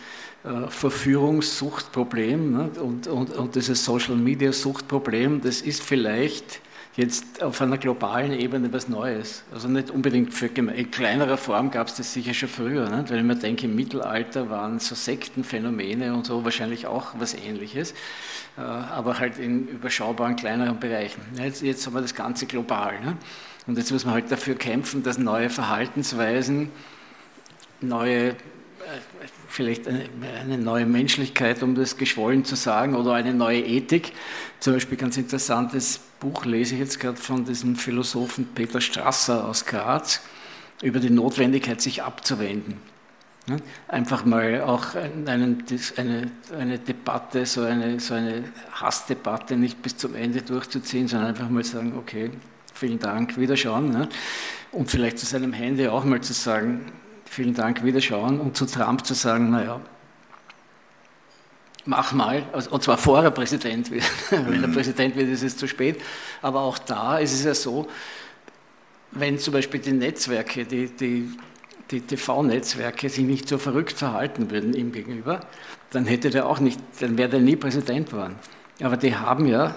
äh, 0.44 0.68
Verführungssuchtproblem 0.70 2.52
ne? 2.52 2.70
und, 2.82 3.08
und, 3.08 3.32
und 3.32 3.56
dieses 3.56 3.84
Social 3.84 4.16
Media 4.16 4.52
Suchtproblem, 4.54 5.42
das 5.42 5.62
ist 5.62 5.82
vielleicht 5.82 6.62
jetzt 6.96 7.42
auf 7.42 7.62
einer 7.62 7.78
globalen 7.78 8.34
Ebene 8.34 8.72
was 8.74 8.90
Neues. 8.90 9.44
Also 9.54 9.68
nicht 9.68 9.90
unbedingt 9.90 10.34
für 10.34 10.48
in 10.48 10.92
kleinerer 10.92 11.38
Form 11.38 11.72
gab 11.72 11.88
es 11.88 11.96
das 11.96 12.14
sicher 12.14 12.34
schon 12.34 12.50
früher. 12.50 12.90
Ne? 12.90 13.06
Wenn 13.08 13.18
ich 13.20 13.24
mir 13.24 13.36
denke, 13.36 13.66
im 13.66 13.76
Mittelalter 13.76 14.50
waren 14.50 14.80
so 14.80 14.96
Sektenphänomene 14.96 16.14
und 16.14 16.26
so 16.26 16.44
wahrscheinlich 16.44 16.88
auch 16.88 17.14
was 17.18 17.34
Ähnliches, 17.34 17.94
äh, 18.58 18.62
aber 18.62 19.20
halt 19.20 19.38
in 19.40 19.68
überschaubaren 19.68 20.36
kleineren 20.36 20.80
Bereichen. 20.80 21.22
Jetzt, 21.38 21.62
jetzt 21.62 21.86
haben 21.86 21.94
wir 21.94 22.02
das 22.02 22.16
Ganze 22.16 22.46
global. 22.46 23.00
Ne? 23.00 23.18
Und 23.68 23.78
jetzt 23.78 23.92
muss 23.92 24.06
man 24.06 24.16
halt 24.16 24.32
dafür 24.32 24.56
kämpfen, 24.56 25.04
dass 25.04 25.18
neue 25.18 25.50
Verhaltensweisen, 25.50 26.70
neue, 27.80 28.36
vielleicht 29.48 29.88
eine, 29.88 30.06
eine, 30.40 30.58
neue 30.58 30.86
Menschlichkeit, 30.86 31.62
um 31.64 31.76
das 31.76 31.98
geschwollen 31.98 32.46
zu 32.46 32.56
sagen, 32.56 32.96
oder 32.96 33.14
eine 33.14 33.34
neue 33.34 33.62
Ethik. 33.62 34.14
Zum 34.60 34.74
Beispiel 34.74 34.98
ganz 34.98 35.18
interessantes 35.18 36.00
Buch 36.20 36.46
lese 36.46 36.76
ich 36.76 36.80
jetzt 36.80 37.00
gerade 37.00 37.18
von 37.18 37.46
diesem 37.46 37.76
Philosophen 37.76 38.48
Peter 38.54 38.82
Strasser 38.82 39.48
aus 39.48 39.66
Graz 39.66 40.22
über 40.82 41.00
die 41.00 41.10
Notwendigkeit, 41.10 41.82
sich 41.82 42.04
abzuwenden. 42.04 42.78
Einfach 43.88 44.24
mal 44.24 44.62
auch 44.62 44.96
einen, 44.96 45.64
eine, 45.98 46.32
eine 46.58 46.80
Debatte, 46.80 47.46
so 47.46 47.64
eine, 47.64 48.00
so 48.00 48.14
eine 48.14 48.44
Hassdebatte 48.72 49.58
nicht 49.58 49.82
bis 49.82 49.98
zum 49.98 50.16
Ende 50.16 50.42
durchzuziehen, 50.42 51.08
sondern 51.08 51.30
einfach 51.30 51.50
mal 51.50 51.64
sagen, 51.64 51.94
okay, 51.98 52.30
vielen 52.74 53.00
Dank, 53.00 53.38
wiederschauen. 53.38 53.90
Ne? 53.90 54.08
Und 54.72 54.90
vielleicht 54.90 55.20
zu 55.20 55.26
seinem 55.26 55.54
Handy 55.54 55.88
auch 55.88 56.06
mal 56.06 56.22
zu 56.22 56.34
sagen, 56.34 56.86
vielen 57.32 57.54
Dank, 57.54 57.84
wiederschauen. 57.84 58.42
Und 58.42 58.58
zu 58.58 58.66
Trump 58.66 59.06
zu 59.06 59.14
sagen, 59.14 59.52
naja, 59.52 59.80
mach 61.86 62.12
mal, 62.12 62.44
also, 62.52 62.72
und 62.72 62.84
zwar 62.84 62.98
vor 62.98 63.24
er 63.24 63.32
Präsident 63.32 63.90
wird. 63.90 64.04
Wenn 64.30 64.62
er 64.62 64.68
mhm. 64.68 64.74
Präsident 64.74 65.16
wird, 65.16 65.30
ist 65.30 65.42
es 65.42 65.56
zu 65.56 65.68
spät. 65.68 66.02
Aber 66.42 66.60
auch 66.60 66.78
da 66.78 67.20
ist 67.20 67.34
es 67.34 67.46
ja 67.46 67.56
so, 67.56 67.88
wenn 69.12 69.40
zum 69.40 69.54
Beispiel 69.54 69.80
die 69.80 69.94
Netzwerke, 69.94 70.66
die, 70.66 70.88
die, 70.88 71.30
die 71.90 72.02
TV-Netzwerke 72.02 73.10
sich 73.10 73.24
nicht 73.24 73.48
so 73.48 73.58
verrückt 73.58 73.98
verhalten 73.98 74.52
würden 74.52 74.74
ihm 74.74 74.92
gegenüber, 74.92 75.42
dann 75.90 76.06
hätte 76.06 76.30
der 76.30 76.48
auch 76.48 76.60
nicht, 76.60 76.80
dann 77.00 77.18
wäre 77.18 77.30
der 77.30 77.40
nie 77.40 77.56
Präsident 77.56 78.10
geworden. 78.10 78.36
Aber 78.82 78.98
die 78.98 79.16
haben 79.16 79.48
ja 79.48 79.76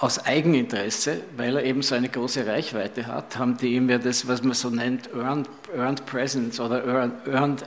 aus 0.00 0.24
Eigeninteresse, 0.24 1.22
weil 1.36 1.56
er 1.56 1.64
eben 1.64 1.82
so 1.82 1.94
eine 1.94 2.08
große 2.08 2.46
Reichweite 2.46 3.06
hat, 3.06 3.36
haben 3.36 3.56
die 3.56 3.74
ihm 3.74 3.90
ja 3.90 3.98
das, 3.98 4.28
was 4.28 4.42
man 4.42 4.54
so 4.54 4.70
nennt, 4.70 5.10
Earned, 5.12 5.48
earned 5.76 6.06
Presence 6.06 6.60
oder 6.60 6.84
Earned, 6.84 7.26
earned 7.26 7.64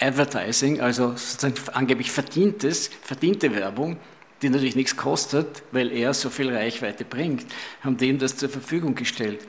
Advertising, 0.00 0.80
also 0.80 1.10
sozusagen 1.16 1.54
angeblich 1.72 2.10
verdientes, 2.10 2.90
verdiente 3.02 3.54
Werbung, 3.54 3.98
die 4.40 4.48
natürlich 4.48 4.76
nichts 4.76 4.96
kostet, 4.96 5.62
weil 5.72 5.92
er 5.92 6.14
so 6.14 6.30
viel 6.30 6.54
Reichweite 6.54 7.04
bringt, 7.04 7.46
haben 7.82 7.96
die 7.96 8.08
ihm 8.08 8.18
das 8.18 8.36
zur 8.36 8.48
Verfügung 8.48 8.94
gestellt. 8.94 9.40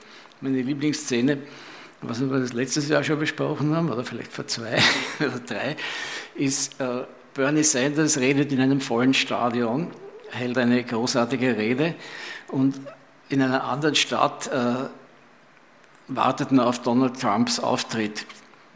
Meine 0.42 0.62
Lieblingsszene, 0.62 1.40
was 2.02 2.22
wir 2.22 2.28
das 2.28 2.54
letztes 2.54 2.90
Jahr 2.90 3.04
schon 3.04 3.20
besprochen 3.20 3.76
haben, 3.76 3.90
oder 3.90 4.04
vielleicht 4.04 4.32
vor 4.32 4.48
zwei 4.48 4.78
oder 5.20 5.40
drei, 5.40 5.76
ist 6.36 6.80
äh, 6.80 7.04
Bernie 7.34 7.64
Sanders 7.64 8.18
redet 8.18 8.52
in 8.52 8.60
einem 8.60 8.82
vollen 8.82 9.14
Stadion 9.14 9.92
hält 10.32 10.58
eine 10.58 10.84
großartige 10.84 11.58
Rede 11.58 11.96
und 12.50 12.80
in 13.30 13.42
einer 13.42 13.64
anderen 13.64 13.96
Stadt 13.96 14.48
äh, 14.48 14.88
wartet 16.08 16.52
man 16.52 16.66
auf 16.66 16.82
Donald 16.82 17.20
Trumps 17.20 17.60
Auftritt. 17.60 18.26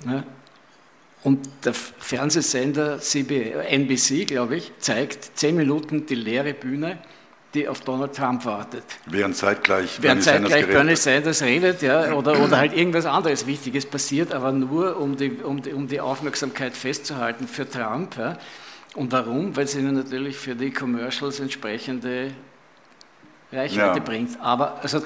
Ne? 0.06 0.24
Und 1.24 1.48
der 1.66 1.74
Fernsehsender 1.74 3.00
NBC, 3.00 4.26
glaube 4.26 4.56
ich, 4.56 4.72
zeigt 4.80 5.38
zehn 5.38 5.56
Minuten 5.56 6.06
die 6.06 6.16
leere 6.16 6.54
Bühne, 6.54 6.98
die 7.54 7.68
auf 7.68 7.82
Donald 7.82 8.16
Trump 8.16 8.46
wartet. 8.46 8.84
Während 9.06 9.36
zeitgleich, 9.36 10.02
Während 10.02 10.24
Bernie, 10.24 10.50
zeitgleich 10.50 10.66
Sanders 10.66 10.74
Bernie 10.74 10.96
Sanders 10.96 11.42
redet, 11.44 11.82
ja, 11.82 12.14
oder, 12.14 12.42
oder 12.42 12.58
halt 12.58 12.74
irgendwas 12.74 13.06
anderes 13.06 13.46
Wichtiges 13.46 13.86
passiert, 13.86 14.34
aber 14.34 14.52
nur 14.52 14.98
um 14.98 15.16
die, 15.16 15.32
um 15.32 15.62
die, 15.62 15.74
um 15.74 15.88
die 15.88 16.00
Aufmerksamkeit 16.00 16.76
festzuhalten 16.76 17.48
für 17.48 17.70
Trump. 17.70 18.18
Ja. 18.18 18.38
Und 18.96 19.12
warum? 19.12 19.56
Weil 19.56 19.66
es 19.66 19.76
ihnen 19.76 19.96
natürlich 19.96 20.38
für 20.38 20.56
die 20.56 20.72
Commercials 20.72 21.40
entsprechende 21.40 22.32
Reichweite 23.52 24.00
ja. 24.00 24.04
bringt. 24.04 24.40
Aber 24.42 24.82
also, 24.82 25.02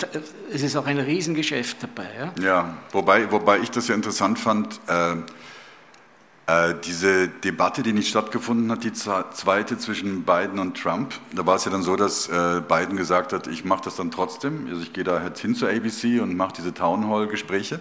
es 0.51 0.63
ist 0.63 0.75
auch 0.75 0.86
ein 0.86 0.99
Riesengeschäft 0.99 1.77
dabei. 1.81 2.07
Ja, 2.17 2.43
ja 2.43 2.77
wobei, 2.91 3.31
wobei 3.31 3.59
ich 3.59 3.71
das 3.71 3.88
ja 3.88 3.95
interessant 3.95 4.39
fand, 4.39 4.79
äh, 4.88 5.15
äh, 6.47 6.75
diese 6.83 7.27
Debatte, 7.27 7.81
die 7.81 7.91
nicht 7.91 8.07
stattgefunden 8.07 8.71
hat, 8.71 8.83
die 8.83 8.93
zweite 8.93 9.79
zwischen 9.79 10.23
Biden 10.23 10.59
und 10.59 10.79
Trump, 10.79 11.15
da 11.33 11.45
war 11.45 11.55
es 11.55 11.65
ja 11.65 11.71
dann 11.71 11.81
so, 11.81 11.95
dass 11.95 12.27
äh, 12.27 12.61
Biden 12.67 12.97
gesagt 12.97 13.33
hat, 13.33 13.47
ich 13.47 13.65
mache 13.65 13.86
das 13.86 13.95
dann 13.95 14.11
trotzdem, 14.11 14.67
also 14.69 14.81
ich 14.81 14.93
gehe 14.93 15.03
da 15.03 15.23
jetzt 15.23 15.39
hin 15.39 15.55
zur 15.55 15.69
ABC 15.69 16.19
und 16.19 16.38
mache 16.38 16.53
diese 16.57 16.73
Town 16.73 17.09
Hall 17.09 17.27
Gespräche. 17.27 17.79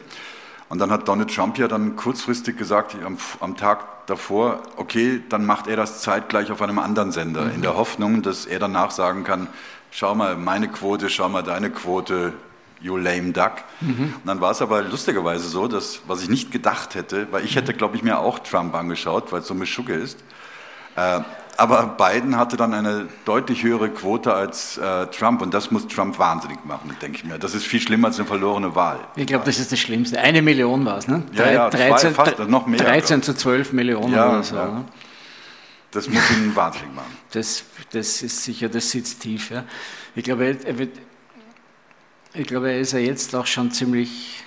Und 0.69 0.79
dann 0.79 0.91
hat 0.91 1.07
Donald 1.09 1.35
Trump 1.35 1.59
ja 1.59 1.69
dann 1.69 1.97
kurzfristig 1.97 2.57
gesagt, 2.57 2.97
am, 3.05 3.19
am, 3.41 3.57
Tag 3.57 4.07
davor, 4.07 4.62
okay, 4.77 5.23
dann 5.29 5.45
macht 5.45 5.67
er 5.67 5.77
das 5.77 6.01
zeitgleich 6.01 6.51
auf 6.51 6.62
einem 6.62 6.79
anderen 6.79 7.12
Sender, 7.12 7.47
mhm. 7.47 7.55
in 7.57 7.62
der 7.62 7.77
Hoffnung, 7.77 8.23
dass 8.23 8.47
er 8.47 8.59
danach 8.59 8.91
sagen 8.91 9.25
kann, 9.25 9.49
schau 9.91 10.15
mal 10.15 10.37
meine 10.37 10.69
Quote, 10.69 11.11
schau 11.11 11.29
mal 11.29 11.43
deine 11.43 11.71
Quote, 11.71 12.33
you 12.81 12.97
lame 12.97 13.33
duck. 13.33 13.62
Mhm. 13.81 14.15
Und 14.17 14.27
dann 14.27 14.41
war 14.41 14.51
es 14.51 14.62
aber 14.62 14.83
lustigerweise 14.83 15.49
so, 15.49 15.69
dass, 15.69 16.01
was 16.07 16.23
ich 16.23 16.29
nicht 16.29 16.51
gedacht 16.51 16.95
hätte, 16.95 17.29
weil 17.31 17.45
ich 17.45 17.57
hätte, 17.57 17.73
glaube 17.73 17.97
ich, 17.97 18.03
mir 18.03 18.19
auch 18.19 18.39
Trump 18.39 18.75
angeschaut, 18.75 19.33
weil 19.33 19.41
es 19.41 19.47
so 19.47 19.55
Mischugge 19.55 19.95
ist. 19.95 20.19
Äh, 20.97 21.21
aber 21.57 21.86
Biden 21.86 22.36
hatte 22.36 22.57
dann 22.57 22.74
eine 22.74 23.09
deutlich 23.24 23.62
höhere 23.62 23.90
Quote 23.90 24.34
als 24.34 24.78
äh, 24.78 25.07
Trump 25.07 25.42
und 25.42 25.52
das 25.55 25.70
muss 25.70 25.86
Trump 25.88 26.18
wahnsinnig 26.18 26.64
machen, 26.64 26.96
denke 27.00 27.18
ich 27.18 27.24
mir. 27.24 27.38
Das 27.38 27.55
ist 27.55 27.64
viel 27.64 27.80
schlimmer 27.80 28.09
als 28.09 28.18
eine 28.18 28.26
verlorene 28.26 28.74
Wahl. 28.74 29.00
Ich 29.16 29.26
glaube, 29.26 29.44
das 29.44 29.59
ist 29.59 29.72
das 29.72 29.78
Schlimmste. 29.78 30.18
Eine 30.20 30.42
Million 30.42 30.84
war 30.84 30.98
es, 30.98 31.09
ne? 31.09 31.22
Ja, 31.32 31.50
ja, 31.50 31.70
13, 31.70 32.14
zwei, 32.14 32.24
fast, 32.24 32.38
noch 32.48 32.66
mehr. 32.66 32.78
13 32.78 33.22
zu 33.22 33.34
12 33.34 33.72
Millionen 33.72 34.12
ja, 34.12 34.28
oder 34.28 34.42
so. 34.42 34.57
Ja. 34.57 34.66
Ne? 34.66 34.84
Das 35.90 36.09
muss 36.09 36.30
ihn 36.30 36.55
wahnsinnig 36.57 36.94
machen. 36.94 37.16
Das, 37.32 37.64
das 37.92 38.22
ist 38.22 38.44
sicher, 38.44 38.68
das 38.68 38.90
sitzt 38.90 39.20
tief. 39.20 39.50
Ja. 39.50 39.64
Ich, 40.14 40.24
glaube, 40.24 40.57
er 40.64 40.78
wird, 40.78 40.98
ich 42.32 42.46
glaube, 42.46 42.70
er 42.70 42.80
ist 42.80 42.92
ja 42.92 42.98
jetzt 42.98 43.34
auch 43.34 43.46
schon 43.46 43.70
ziemlich 43.70 44.43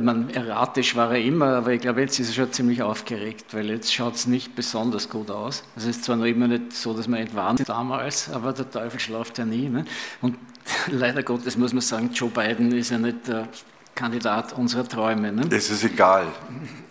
man, 0.00 0.30
erratisch 0.30 0.94
war 0.94 1.12
er 1.12 1.20
immer, 1.20 1.56
aber 1.56 1.72
ich 1.72 1.80
glaube, 1.80 2.00
jetzt 2.00 2.18
ist 2.18 2.28
er 2.28 2.34
schon 2.34 2.52
ziemlich 2.52 2.82
aufgeregt, 2.82 3.46
weil 3.52 3.70
jetzt 3.70 3.92
schaut 3.92 4.14
es 4.14 4.26
nicht 4.26 4.54
besonders 4.54 5.08
gut 5.08 5.30
aus. 5.30 5.64
Es 5.76 5.84
ist 5.84 6.04
zwar 6.04 6.16
noch 6.16 6.26
immer 6.26 6.48
nicht 6.48 6.72
so, 6.72 6.94
dass 6.94 7.08
man 7.08 7.20
entwarnt 7.20 7.68
damals, 7.68 8.30
aber 8.30 8.52
der 8.52 8.70
Teufel 8.70 9.00
schlaft 9.00 9.38
ja 9.38 9.44
nie. 9.44 9.68
Ne? 9.68 9.84
Und 10.20 10.36
leider 10.90 11.22
Gottes 11.22 11.56
muss 11.56 11.72
man 11.72 11.82
sagen, 11.82 12.10
Joe 12.12 12.30
Biden 12.30 12.72
ist 12.72 12.90
ja 12.90 12.98
nicht 12.98 13.26
der 13.28 13.48
Kandidat 13.94 14.52
unserer 14.52 14.88
Träume. 14.88 15.32
Ne? 15.32 15.42
Es 15.50 15.70
ist 15.70 15.84
egal. 15.84 16.26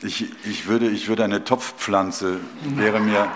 Ich, 0.02 0.26
ich, 0.46 0.68
würde, 0.68 0.90
ich 0.90 1.08
würde 1.08 1.24
eine 1.24 1.44
Topfpflanze, 1.44 2.40
wäre 2.76 3.00
mir 3.00 3.28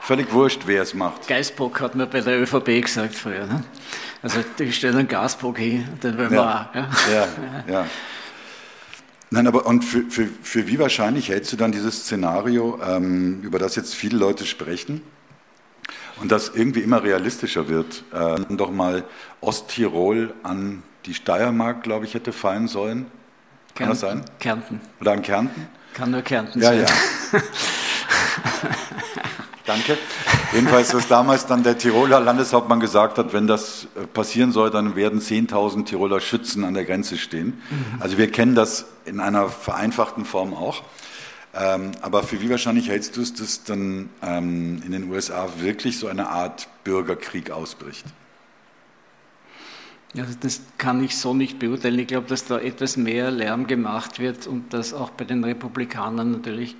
völlig 0.00 0.32
wurscht, 0.32 0.62
wer 0.66 0.82
es 0.82 0.94
macht. 0.94 1.26
Geisbock 1.26 1.80
hat 1.80 1.94
man 1.94 2.08
bei 2.08 2.20
der 2.20 2.40
ÖVP 2.40 2.82
gesagt 2.82 3.14
früher. 3.14 3.46
Ne? 3.46 3.64
Also 4.22 4.40
die 4.58 4.72
stellen 4.72 4.96
einen 4.96 5.08
Gasbock 5.08 5.58
hin, 5.58 5.86
den 6.02 6.18
wollen 6.18 6.30
wir 6.30 6.36
ja. 6.36 6.70
auch. 6.70 6.74
Ja? 6.74 6.88
ja, 7.12 7.28
ja. 7.72 7.86
Nein, 9.30 9.46
aber 9.46 9.66
und 9.66 9.84
für, 9.84 10.02
für, 10.08 10.28
für 10.42 10.68
wie 10.68 10.78
wahrscheinlich 10.78 11.30
hältst 11.30 11.52
du 11.52 11.56
dann 11.56 11.72
dieses 11.72 12.02
Szenario, 12.02 12.78
ähm, 12.82 13.42
über 13.42 13.58
das 13.58 13.74
jetzt 13.74 13.94
viele 13.94 14.16
Leute 14.16 14.46
sprechen 14.46 15.02
und 16.20 16.30
das 16.30 16.52
irgendwie 16.54 16.80
immer 16.80 17.02
realistischer 17.02 17.68
wird? 17.68 18.04
Äh, 18.12 18.36
doch 18.50 18.70
mal 18.70 19.04
Osttirol 19.40 20.32
an 20.42 20.82
die 21.06 21.14
Steiermark, 21.14 21.82
glaube 21.82 22.04
ich, 22.04 22.14
hätte 22.14 22.32
fallen 22.32 22.68
sollen. 22.68 23.06
Kann 23.74 23.88
Kärnten, 23.88 23.90
das 23.90 24.00
sein? 24.00 24.24
Kärnten. 24.38 24.80
Oder 25.00 25.12
an 25.12 25.22
Kärnten? 25.22 25.66
Kann 25.92 26.10
nur 26.10 26.22
Kärnten 26.22 26.60
ja, 26.60 26.68
sein. 26.68 26.86
Ja, 27.32 27.40
Danke. 29.66 29.98
Jedenfalls, 30.56 30.94
was 30.94 31.06
damals 31.06 31.46
dann 31.46 31.62
der 31.62 31.76
Tiroler 31.76 32.18
Landeshauptmann 32.18 32.80
gesagt 32.80 33.18
hat, 33.18 33.34
wenn 33.34 33.46
das 33.46 33.88
äh, 33.94 34.06
passieren 34.06 34.52
soll, 34.52 34.70
dann 34.70 34.96
werden 34.96 35.20
10.000 35.20 35.84
Tiroler 35.84 36.18
Schützen 36.20 36.64
an 36.64 36.72
der 36.72 36.86
Grenze 36.86 37.18
stehen. 37.18 37.62
Mhm. 37.68 38.00
Also 38.00 38.16
wir 38.16 38.30
kennen 38.30 38.54
das 38.54 38.86
in 39.04 39.20
einer 39.20 39.50
vereinfachten 39.50 40.24
Form 40.24 40.54
auch. 40.54 40.82
Ähm, 41.54 41.92
aber 42.00 42.22
für 42.22 42.40
wie 42.40 42.48
wahrscheinlich 42.48 42.88
hältst 42.88 43.18
du 43.18 43.20
es, 43.20 43.34
dass 43.34 43.64
dann 43.64 44.08
ähm, 44.22 44.82
in 44.84 44.92
den 44.92 45.10
USA 45.10 45.46
wirklich 45.58 45.98
so 45.98 46.06
eine 46.06 46.28
Art 46.30 46.68
Bürgerkrieg 46.84 47.50
ausbricht? 47.50 48.06
Also 50.16 50.32
das 50.40 50.62
kann 50.78 51.04
ich 51.04 51.18
so 51.18 51.34
nicht 51.34 51.58
beurteilen. 51.58 51.98
Ich 51.98 52.06
glaube, 52.06 52.28
dass 52.28 52.46
da 52.46 52.58
etwas 52.58 52.96
mehr 52.96 53.30
Lärm 53.30 53.66
gemacht 53.66 54.18
wird 54.18 54.46
und 54.46 54.72
dass 54.72 54.94
auch 54.94 55.10
bei 55.10 55.24
den 55.24 55.44
Republikanern 55.44 56.30
natürlich 56.30 56.76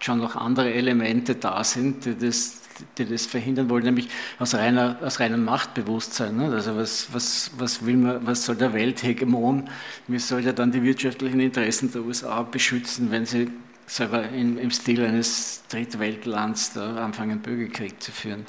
schon 0.00 0.18
noch 0.18 0.36
andere 0.36 0.72
Elemente 0.72 1.34
da 1.34 1.64
sind, 1.64 2.04
die 2.04 2.16
das, 2.16 2.60
die 2.98 3.06
das 3.06 3.26
verhindern 3.26 3.68
wollen, 3.70 3.84
nämlich 3.84 4.08
aus, 4.38 4.54
reiner, 4.54 4.98
aus 5.02 5.20
reinem 5.20 5.44
Machtbewusstsein. 5.44 6.36
Ne? 6.36 6.52
Also 6.52 6.76
was, 6.76 7.08
was, 7.12 7.50
was, 7.56 7.84
will 7.84 7.96
man, 7.96 8.26
was 8.26 8.44
soll 8.44 8.56
der 8.56 8.72
Welthegemon, 8.72 9.68
wie 10.08 10.18
soll 10.18 10.44
er 10.46 10.52
dann 10.52 10.72
die 10.72 10.82
wirtschaftlichen 10.82 11.40
Interessen 11.40 11.90
der 11.92 12.02
USA 12.02 12.42
beschützen, 12.42 13.10
wenn 13.10 13.26
sie 13.26 13.50
selber 13.86 14.28
in, 14.28 14.58
im 14.58 14.70
Stil 14.70 15.04
eines 15.04 15.62
Drittweltlands 15.68 16.72
da 16.72 17.04
anfangen, 17.04 17.40
Bürgerkrieg 17.40 18.02
zu 18.02 18.12
führen. 18.12 18.46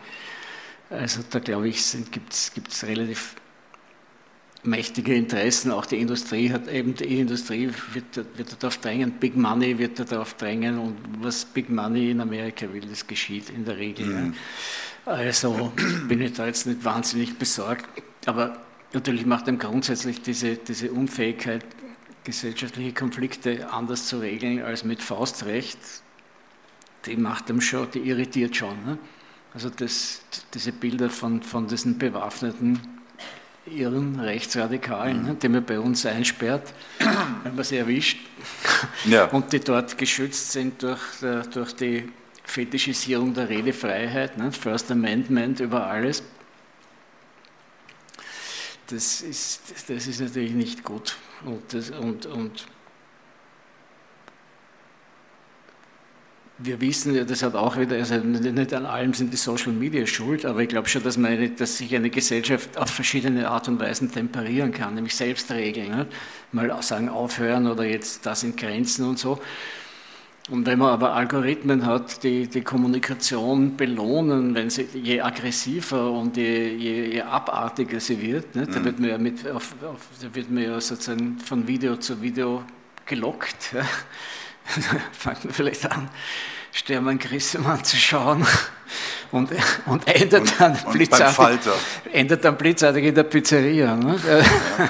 Also 0.90 1.22
da 1.30 1.40
glaube 1.40 1.68
ich, 1.68 1.84
gibt 2.12 2.34
es 2.34 2.84
relativ 2.86 3.36
mächtige 4.68 5.16
Interessen, 5.16 5.72
auch 5.72 5.86
die 5.86 5.98
Industrie 5.98 6.52
hat 6.52 6.68
eben, 6.68 6.94
die 6.94 7.20
Industrie 7.20 7.70
wird, 7.94 8.38
wird 8.38 8.62
darauf 8.62 8.78
drängen, 8.78 9.14
Big 9.14 9.36
Money 9.36 9.80
wird 9.80 10.12
darauf 10.12 10.34
drängen 10.36 10.78
und 10.78 10.98
was 11.20 11.46
Big 11.46 11.70
Money 11.70 12.12
in 12.12 12.22
Amerika 12.22 12.72
will, 12.72 12.86
das 12.88 13.08
geschieht 13.08 13.50
in 13.50 13.66
der 13.66 13.78
Regel. 13.78 14.06
Mhm. 14.06 14.34
Also 15.06 15.72
bin 16.08 16.22
ich 16.22 16.34
da 16.34 16.46
jetzt 16.46 16.68
nicht 16.68 16.84
wahnsinnig 16.84 17.38
besorgt, 17.38 17.86
aber 18.26 18.62
natürlich 18.94 19.26
macht 19.26 19.48
einem 19.48 19.58
grundsätzlich 19.58 20.22
diese, 20.22 20.58
diese 20.58 20.92
Unfähigkeit, 20.92 21.66
gesellschaftliche 22.26 22.92
Konflikte 22.92 23.72
anders 23.72 24.08
zu 24.08 24.20
regeln 24.20 24.62
als 24.62 24.84
mit 24.84 25.02
Faustrecht, 25.02 25.80
die 27.06 27.16
macht 27.16 27.50
einem 27.50 27.62
schon, 27.62 27.90
die 27.92 28.00
irritiert 28.00 28.54
schon. 28.54 28.76
Ne? 28.86 28.98
Also 29.54 29.70
das, 29.70 30.22
diese 30.54 30.74
Bilder 30.74 31.10
von, 31.10 31.42
von 31.42 31.68
diesen 31.68 31.98
bewaffneten 31.98 32.97
irren 33.68 34.20
Rechtsradikalen, 34.20 35.24
mhm. 35.24 35.40
die 35.40 35.50
man 35.50 35.66
bei 35.66 35.80
uns 35.80 36.06
einsperrt, 36.06 36.74
wenn 37.44 37.56
man 37.56 37.64
sie 37.64 37.78
erwischt, 37.78 38.20
ja. 39.06 39.26
und 39.26 39.52
die 39.52 39.60
dort 39.60 39.98
geschützt 39.98 40.52
sind 40.52 40.82
durch, 40.84 41.02
durch 41.52 41.74
die 41.76 42.10
Fetischisierung 42.44 43.34
der 43.34 43.50
Redefreiheit, 43.50 44.38
ne? 44.38 44.52
First 44.52 44.90
Amendment 44.92 45.60
über 45.60 45.86
alles. 45.86 46.24
Das 48.88 49.22
ist, 49.22 49.74
das 49.90 50.08
ist 50.08 50.22
natürlich 50.22 50.54
nicht 50.54 50.84
gut. 50.84 51.18
Und, 51.44 51.74
das, 51.74 51.90
und, 51.90 52.26
und 52.26 52.68
wir 56.60 56.82
wissen 56.82 57.14
ja, 57.14 57.24
das 57.24 57.44
hat 57.44 57.56
auch 57.56 57.78
wieder, 57.78 57.96
also 57.98 58.16
nicht 58.16 58.74
an 58.74 58.86
allem 58.86 59.14
sind 59.14 59.32
die 59.32 59.38
Social 59.38 59.72
Media 59.72 60.06
schuld, 60.08 60.46
aber 60.46 60.62
ich 60.62 60.70
glaube 60.70 60.88
schon, 60.88 61.04
dass, 61.04 61.18
man, 61.18 61.56
dass 61.56 61.78
sich 61.78 61.96
eine 61.96 62.10
Gesellschaft 62.10 62.78
auf 62.78 62.90
verschiedene 62.90 63.48
Art 63.50 63.68
und 63.68 63.80
Weisen 63.80 64.12
temperieren 64.12 64.72
kann, 64.72 64.96
nämlich 64.96 65.16
selbst 65.16 65.52
regeln. 65.52 65.90
Ne? 65.90 66.08
Mal 66.52 66.82
sagen, 66.82 67.10
aufhören 67.10 67.68
oder 67.68 67.86
jetzt, 67.86 68.26
da 68.26 68.34
sind 68.34 68.58
Grenzen 68.58 69.06
und 69.08 69.20
so. 69.20 69.40
Und 70.50 70.66
wenn 70.66 70.80
man 70.80 70.90
aber 70.90 71.14
Algorithmen 71.14 71.86
hat, 71.86 72.24
die 72.24 72.48
die 72.48 72.62
Kommunikation 72.62 73.76
belohnen, 73.76 74.56
wenn 74.56 74.70
sie 74.70 74.88
je 74.94 75.20
aggressiver 75.20 76.10
und 76.10 76.38
je, 76.38 76.74
je, 76.74 77.06
je 77.16 77.22
abartiger 77.22 78.00
sie 78.00 78.22
wird, 78.22 78.56
ne, 78.56 78.62
mhm. 78.62 78.72
da 78.72 78.86
wird 78.86 79.00
man 79.00 79.10
ja 79.10 79.18
mit, 79.18 79.48
auf, 79.48 79.76
auf, 79.84 80.08
da 80.22 80.34
wird 80.34 80.50
man 80.50 80.64
ja 80.64 80.80
sozusagen 80.80 81.38
von 81.40 81.68
Video 81.68 81.98
zu 81.98 82.22
Video 82.22 82.64
gelockt. 83.06 83.74
Ja. 83.74 83.86
fangen 85.12 85.44
wir 85.44 85.54
vielleicht 85.54 85.90
an, 85.92 86.10
Stermann 86.72 87.20
Grissemann 87.20 87.84
zu 87.84 87.98
schauen 87.98 88.46
und, 89.32 89.50
und 89.86 90.08
endet 90.08 90.42
und, 90.42 90.60
dann 90.60 90.78
und 90.86 90.94
blitzartig, 90.94 91.72
endet 92.12 92.44
dann 92.44 92.58
blitzartig 92.58 93.06
in 93.06 93.16
der 93.16 93.24
Pizzeria. 93.24 93.96
Ne? 93.96 94.20
Ja. 94.28 94.90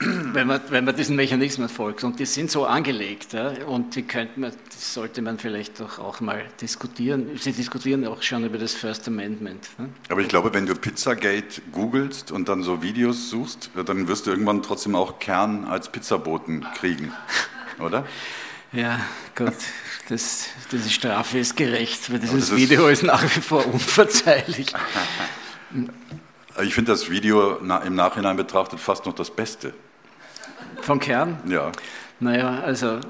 wenn, 0.00 0.46
man, 0.46 0.60
wenn 0.68 0.84
man 0.84 0.94
diesen 0.94 1.16
Mechanismus 1.16 1.72
folgt. 1.72 2.04
Und 2.04 2.18
die 2.18 2.26
sind 2.26 2.50
so 2.50 2.66
angelegt 2.66 3.32
ja? 3.32 3.52
und 3.66 3.94
die, 3.96 4.02
könnte 4.02 4.38
man, 4.38 4.52
die 4.52 4.78
sollte 4.78 5.22
man 5.22 5.38
vielleicht 5.38 5.80
doch 5.80 5.98
auch 5.98 6.20
mal 6.20 6.44
diskutieren. 6.60 7.30
Sie 7.38 7.52
diskutieren 7.52 8.06
auch 8.06 8.22
schon 8.22 8.44
über 8.44 8.58
das 8.58 8.74
First 8.74 9.08
Amendment. 9.08 9.68
Ne? 9.78 9.88
Aber 10.08 10.20
ich 10.20 10.28
glaube, 10.28 10.52
wenn 10.54 10.66
du 10.66 10.74
Pizzagate 10.74 11.62
googelst 11.72 12.30
und 12.30 12.48
dann 12.48 12.62
so 12.62 12.82
Videos 12.82 13.30
suchst, 13.30 13.70
dann 13.86 14.08
wirst 14.08 14.26
du 14.26 14.30
irgendwann 14.30 14.62
trotzdem 14.62 14.94
auch 14.94 15.18
Kern 15.18 15.64
als 15.64 15.90
Pizzaboten 15.90 16.66
kriegen, 16.74 17.12
oder? 17.80 18.06
Ja, 18.72 19.00
gut, 19.34 19.54
das, 20.08 20.46
diese 20.70 20.90
Strafe 20.90 21.38
ist 21.38 21.56
gerecht, 21.56 22.12
weil 22.12 22.18
dieses 22.18 22.50
ist 22.50 22.56
Video 22.56 22.88
ist 22.88 23.02
nach 23.02 23.22
wie 23.22 23.40
vor 23.40 23.66
unverzeihlich. 23.66 24.74
Ich 26.62 26.74
finde 26.74 26.92
das 26.92 27.08
Video 27.08 27.56
im 27.56 27.94
Nachhinein 27.94 28.36
betrachtet 28.36 28.80
fast 28.80 29.06
noch 29.06 29.14
das 29.14 29.30
Beste. 29.30 29.72
Von 30.82 30.98
Kern? 31.00 31.38
Ja. 31.46 31.72
Naja, 32.20 32.60
also. 32.60 33.00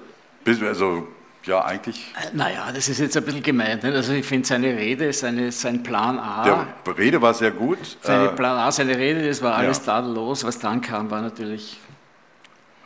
Also, 0.47 1.09
ja, 1.45 1.65
eigentlich. 1.65 2.15
Äh, 2.17 2.37
naja, 2.37 2.71
das 2.73 2.89
ist 2.89 3.01
jetzt 3.01 3.17
ein 3.17 3.25
bisschen 3.25 3.43
gemein. 3.43 3.81
Also, 3.83 4.13
ich 4.13 4.27
finde 4.27 4.47
seine 4.47 4.69
Rede, 4.69 5.13
seine, 5.13 5.51
sein 5.51 5.83
Plan 5.83 6.19
A. 6.19 6.67
Der 6.87 6.99
Rede 6.99 7.21
war 7.21 7.35
sehr 7.35 7.51
gut. 7.51 7.79
Seine 8.01 8.27
äh, 8.27 8.35
Plan 8.35 8.57
A, 8.57 8.71
seine 8.71 8.97
Rede, 8.97 9.27
das 9.27 9.43
war 9.43 9.55
alles 9.55 9.79
ja. 9.79 9.85
tadellos. 9.85 10.45
Was 10.45 10.59
dann 10.59 10.81
kam, 10.81 11.11
war 11.11 11.21
natürlich 11.21 11.79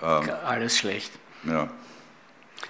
ähm, 0.03 0.31
alles 0.45 0.79
schlecht. 0.79 1.13
Ja. 1.45 1.69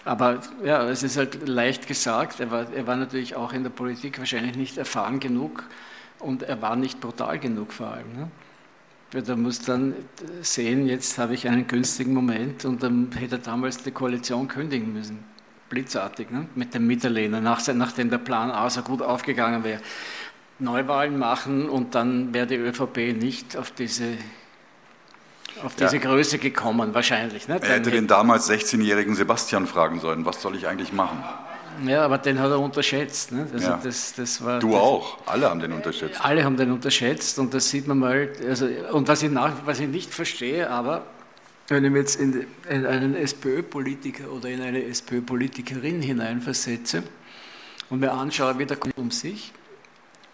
Aber 0.05 0.41
ja, 0.65 0.89
es 0.89 1.03
ist 1.03 1.17
halt 1.17 1.47
leicht 1.49 1.87
gesagt. 1.87 2.41
Er 2.41 2.51
war, 2.51 2.73
er 2.73 2.87
war 2.87 2.97
natürlich 2.97 3.37
auch 3.37 3.53
in 3.53 3.63
der 3.63 3.71
Politik 3.71 4.19
wahrscheinlich 4.19 4.57
nicht 4.57 4.79
erfahren 4.79 5.21
genug 5.21 5.65
und 6.19 6.43
er 6.43 6.61
war 6.61 6.77
nicht 6.77 7.01
brutal 7.01 7.39
genug 7.39 7.73
vor 7.73 7.89
allem. 7.89 8.13
Ne? 8.15 8.31
Da 9.23 9.37
muss 9.37 9.61
dann 9.61 9.95
sehen, 10.41 10.87
jetzt 10.87 11.19
habe 11.19 11.35
ich 11.35 11.47
einen 11.47 11.67
günstigen 11.67 12.15
Moment 12.15 12.65
und 12.65 12.83
dann 12.83 13.11
hätte 13.13 13.37
er 13.37 13.43
damals 13.43 13.83
die 13.83 13.91
Koalition 13.91 14.49
kündigen 14.49 14.93
müssen. 14.93 15.23
Blitzartig, 15.69 16.31
ne? 16.31 16.47
mit 16.55 16.75
dem 16.75 16.87
Mitterlehner, 16.87 17.41
nach, 17.41 17.67
nachdem 17.75 18.09
der 18.11 18.19
Plan 18.19 18.51
A 18.51 18.71
so 18.71 18.83
gut 18.83 19.03
aufgegangen 19.03 19.65
wäre. 19.65 19.81
Neuwahlen 20.59 21.19
machen 21.19 21.69
und 21.69 21.95
dann 21.95 22.33
wäre 22.33 22.47
die 22.47 22.57
ÖVP 22.57 23.21
nicht 23.21 23.57
auf 23.57 23.71
diese 23.71 24.17
auf 25.63 25.75
diese 25.75 25.97
ja. 25.97 26.03
Größe 26.03 26.39
gekommen, 26.39 26.95
wahrscheinlich. 26.95 27.49
Ne? 27.49 27.59
Er 27.61 27.77
hätte 27.77 27.91
den 27.91 28.07
damals 28.07 28.51
16-jährigen 28.51 29.15
Sebastian 29.15 29.67
fragen 29.67 30.01
sollen, 30.01 30.25
was 30.25 30.41
soll 30.43 30.57
ich 30.57 30.67
eigentlich 30.67 30.93
machen? 30.93 31.23
Ja, 31.87 32.05
aber 32.05 32.19
den 32.19 32.39
hat 32.39 32.51
er 32.51 32.61
unterschätzt. 32.61 33.33
Ne? 33.33 33.47
Also 33.53 33.69
ja. 33.69 33.81
das, 33.83 34.15
das 34.15 34.45
war, 34.45 34.59
du 34.59 34.73
das, 34.73 34.81
auch, 34.81 35.19
alle 35.27 35.49
haben 35.49 35.61
den 35.61 35.73
unterschätzt. 35.73 36.23
Alle 36.23 36.45
haben 36.45 36.57
den 36.57 36.71
unterschätzt 36.71 37.39
und 37.39 37.55
das 37.55 37.71
sieht 37.71 37.87
man 37.87 37.99
mal. 37.99 38.29
Also, 38.47 38.67
und 38.93 39.09
was 39.09 39.23
ich, 39.23 39.31
nach, 39.31 39.53
was 39.65 39.81
ich 39.81 39.89
nicht 39.89 40.13
verstehe, 40.13 40.69
aber 40.69 41.07
wenn 41.69 41.85
ich 41.85 41.91
mich 41.91 42.01
jetzt 42.01 42.21
in, 42.21 42.47
in 42.69 42.87
einen 42.87 43.15
SPÖ-Politiker 43.15 44.31
oder 44.31 44.49
in 44.49 44.61
eine 44.61 44.85
SPÖ-Politikerin 44.85 46.03
hineinversetze 46.03 47.03
und 47.89 48.01
mir 48.01 48.13
anschaue, 48.13 48.59
wie 48.59 48.67
der 48.67 48.77
kommt 48.77 48.97
um 48.97 49.11
sich, 49.11 49.53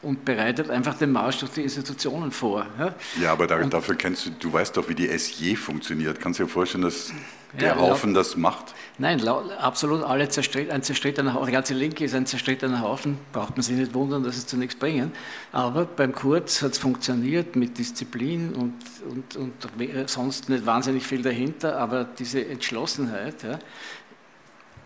und 0.01 0.24
bereitet 0.24 0.70
einfach 0.70 0.96
den 0.96 1.11
Marsch 1.11 1.38
durch 1.38 1.53
die 1.53 1.62
Institutionen 1.62 2.30
vor. 2.30 2.66
Ja, 2.78 2.94
ja 3.20 3.32
aber 3.32 3.49
da, 3.49 3.59
dafür 3.64 3.96
kennst 3.96 4.26
du, 4.26 4.30
du 4.30 4.53
weißt 4.53 4.76
doch, 4.76 4.88
wie 4.88 4.94
die 4.94 5.09
SJ 5.09 5.57
funktioniert. 5.57 6.20
Kannst 6.20 6.38
du 6.38 6.44
dir 6.44 6.49
vorstellen, 6.49 6.84
dass 6.84 7.12
der 7.59 7.70
ja, 7.70 7.76
Haufen 7.76 8.14
das 8.14 8.36
macht? 8.36 8.74
Nein, 8.99 9.26
absolut 9.26 10.05
alle 10.05 10.28
zerstritt, 10.28 10.70
ein 10.70 10.84
zerstrittener 10.84 11.34
Haufen. 11.34 11.46
Die 11.46 11.53
ganze 11.53 11.74
Linke 11.74 12.05
ist 12.05 12.14
ein 12.14 12.26
zerstrittener 12.26 12.80
Haufen. 12.80 13.18
Braucht 13.32 13.57
man 13.57 13.62
sich 13.62 13.76
nicht 13.76 13.92
wundern, 13.92 14.22
dass 14.22 14.36
es 14.36 14.46
zu 14.46 14.57
nichts 14.57 14.76
bringen. 14.76 15.11
Aber 15.51 15.84
beim 15.84 16.12
Kurz 16.12 16.62
hat 16.62 16.72
es 16.72 16.78
funktioniert 16.78 17.57
mit 17.57 17.76
Disziplin 17.76 18.55
und, 18.55 18.74
und, 19.11 19.34
und 19.34 20.09
sonst 20.09 20.49
nicht 20.49 20.64
wahnsinnig 20.64 21.05
viel 21.09 21.22
dahinter. 21.22 21.76
Aber 21.76 22.05
diese 22.05 22.46
Entschlossenheit, 22.46 23.42
ja, 23.42 23.59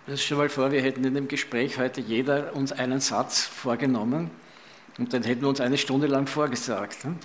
das 0.06 0.14
ist 0.14 0.24
schon 0.24 0.38
mal 0.38 0.48
vor, 0.48 0.72
wir 0.72 0.80
hätten 0.80 1.04
in 1.04 1.14
dem 1.14 1.28
Gespräch 1.28 1.78
heute 1.78 2.00
jeder 2.00 2.56
uns 2.56 2.72
einen 2.72 3.00
Satz 3.00 3.42
vorgenommen 3.42 4.30
und 5.02 5.12
dann 5.12 5.24
hätten 5.24 5.40
wir 5.40 5.48
uns 5.48 5.60
eine 5.60 5.78
Stunde 5.78 6.06
lang 6.06 6.28
vorgesagt. 6.28 7.04
Ne? 7.04 7.16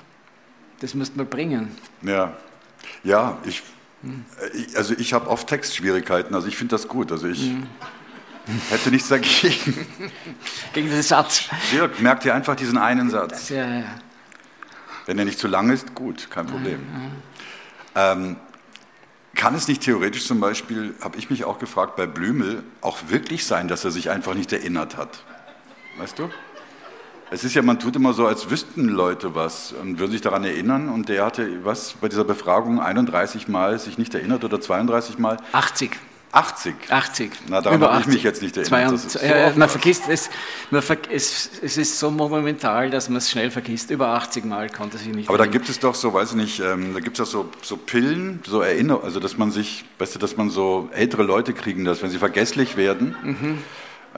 Das 0.79 0.95
müssten 0.95 1.19
wir 1.19 1.25
bringen. 1.25 1.75
Ja, 2.01 2.33
ja 3.03 3.37
ich, 3.45 3.61
also 4.75 4.95
ich 4.97 5.13
habe 5.13 5.29
oft 5.29 5.47
Textschwierigkeiten, 5.47 6.33
also 6.33 6.47
ich 6.47 6.57
finde 6.57 6.71
das 6.71 6.87
gut. 6.87 7.11
Also 7.11 7.27
ich 7.27 7.51
mhm. 7.51 7.67
hätte 8.69 8.89
nichts 8.89 9.09
dagegen. 9.09 9.85
Gegen 10.73 10.89
den 10.89 11.03
Satz. 11.03 11.49
Dirk, 11.71 12.01
merkt 12.01 12.25
ihr 12.25 12.33
einfach 12.33 12.55
diesen 12.55 12.79
einen 12.79 13.11
Satz. 13.11 13.49
Ja, 13.49 13.67
ja. 13.67 13.85
Wenn 15.05 15.19
er 15.19 15.25
nicht 15.25 15.37
zu 15.37 15.47
lang 15.47 15.69
ist, 15.69 15.93
gut, 15.93 16.31
kein 16.31 16.47
Problem. 16.47 16.79
Ja, 17.95 18.13
ähm, 18.13 18.37
kann 19.35 19.53
es 19.53 19.67
nicht 19.67 19.83
theoretisch 19.83 20.25
zum 20.25 20.39
Beispiel, 20.39 20.95
habe 20.99 21.19
ich 21.19 21.29
mich 21.29 21.45
auch 21.45 21.59
gefragt, 21.59 21.95
bei 21.95 22.07
Blümel 22.07 22.63
auch 22.81 22.97
wirklich 23.09 23.45
sein, 23.45 23.67
dass 23.67 23.85
er 23.85 23.91
sich 23.91 24.09
einfach 24.09 24.33
nicht 24.33 24.51
erinnert 24.51 24.97
hat? 24.97 25.23
Weißt 25.99 26.17
du? 26.17 26.31
Es 27.29 27.43
ist 27.43 27.55
ja, 27.55 27.61
man 27.61 27.79
tut 27.79 27.95
immer 27.95 28.13
so, 28.13 28.25
als 28.25 28.49
wüssten 28.49 28.87
Leute 28.87 29.35
was 29.35 29.73
und 29.73 29.99
würden 29.99 30.11
sich 30.11 30.21
daran 30.21 30.45
erinnern. 30.45 30.87
Und 30.89 31.09
der 31.09 31.25
hatte 31.25 31.65
was 31.65 31.93
bei 31.93 32.07
dieser 32.07 32.23
Befragung 32.23 32.79
31 32.79 33.47
Mal 33.47 33.77
sich 33.79 33.97
nicht 33.97 34.13
erinnert 34.15 34.43
oder 34.45 34.61
32 34.61 35.17
Mal? 35.17 35.37
80. 35.51 35.91
80? 36.31 36.75
80. 36.89 37.31
Na, 37.49 37.61
daran 37.61 37.81
habe 37.81 38.01
ich 38.01 38.07
mich 38.07 38.23
jetzt 38.23 38.41
nicht 38.41 38.55
erinnert. 38.55 38.99
So 38.99 39.19
äh, 39.19 39.51
man 39.55 39.69
vergisst 39.69 40.03
es, 40.09 40.29
man 40.71 40.81
ver 40.81 40.97
es, 41.09 41.49
es 41.61 41.77
ist 41.77 41.99
so 41.99 42.11
monumental, 42.11 42.89
dass 42.89 43.09
man 43.09 43.17
es 43.17 43.29
schnell 43.31 43.49
vergisst. 43.49 43.91
Über 43.91 44.09
80 44.09 44.45
Mal 44.45 44.69
konnte 44.69 44.97
sich 44.97 45.07
nicht 45.07 45.29
Aber 45.29 45.37
erinnern. 45.37 45.51
da 45.53 45.57
gibt 45.57 45.69
es 45.69 45.79
doch 45.79 45.95
so, 45.95 46.13
weiß 46.13 46.31
ich 46.31 46.35
nicht, 46.35 46.59
ähm, 46.59 46.93
da 46.93 46.99
gibt 46.99 47.19
es 47.19 47.25
doch 47.25 47.31
so, 47.31 47.49
so 47.61 47.77
Pillen, 47.77 48.41
so 48.45 48.61
Erinnerungen, 48.61 49.05
also 49.05 49.19
dass 49.19 49.37
man 49.37 49.51
sich, 49.51 49.85
weißt 49.99 50.15
du, 50.15 50.19
dass 50.19 50.37
man 50.37 50.49
so 50.49 50.89
ältere 50.93 51.23
Leute 51.23 51.53
kriegen 51.53 51.85
das, 51.85 52.01
wenn 52.03 52.09
sie 52.09 52.19
vergesslich 52.19 52.77
werden. 52.77 53.15
Mhm 53.23 53.57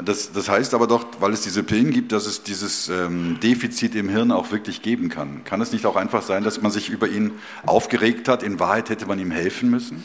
das, 0.04 0.32
das, 0.32 0.48
heißt 0.48 0.74
aber 0.74 0.88
doch, 0.88 1.06
weil 1.20 1.34
es 1.34 1.42
diese 1.42 1.64
Pillen 1.64 1.92
gibt, 1.92 2.12
dass 2.12 2.26
es 2.26 2.44
dieses 2.44 2.90
ähm, 2.90 3.40
Defizit 3.42 3.96
im 3.96 4.08
Hirn 4.08 4.32
auch 4.32 4.52
wirklich 4.52 4.82
geben 4.82 5.10
kann. 5.10 5.44
Kann 5.44 5.62
es 5.62 5.72
nicht 5.72 5.86
auch 5.86 5.96
einfach 5.96 6.22
sein, 6.22 6.44
dass 6.44 6.62
man 6.62 6.72
sich 6.72 6.90
über 6.90 7.08
ihn 7.08 7.32
aufgeregt 7.66 8.28
hat? 8.28 8.44
In 8.44 8.60
Wahrheit 8.60 8.90
hätte 8.90 9.06
man 9.08 9.20
ihm 9.20 9.32
helfen 9.32 9.70
müssen? 9.70 10.04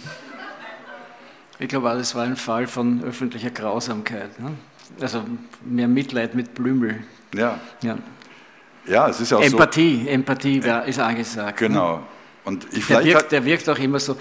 Ich 1.59 1.69
glaube, 1.69 1.89
das 1.91 2.15
war 2.15 2.25
ein 2.25 2.37
Fall 2.37 2.67
von 2.67 3.05
öffentlicher 3.05 3.51
Grausamkeit. 3.51 4.41
Ne? 4.41 4.53
Also 5.01 5.23
mehr 5.65 5.87
Mitleid 5.87 6.35
mit 6.35 6.55
Blümel. 6.55 7.05
Ja. 7.33 7.61
Ja, 7.83 7.99
ja 8.87 9.09
es 9.09 9.21
ist 9.21 9.31
ja 9.31 9.39
auch 9.39 9.43
Empathie, 9.43 10.03
so, 10.05 10.11
Empathie 10.11 10.63
ist 10.87 10.99
angesagt. 10.99 11.61
Ne? 11.61 11.69
Genau. 11.69 12.03
Und 12.45 12.67
ich 12.73 12.87
der, 12.87 13.05
wirkt, 13.05 13.33
der 13.33 13.45
wirkt 13.45 13.69
auch 13.71 13.79
immer 13.79 14.01
so, 14.01 14.17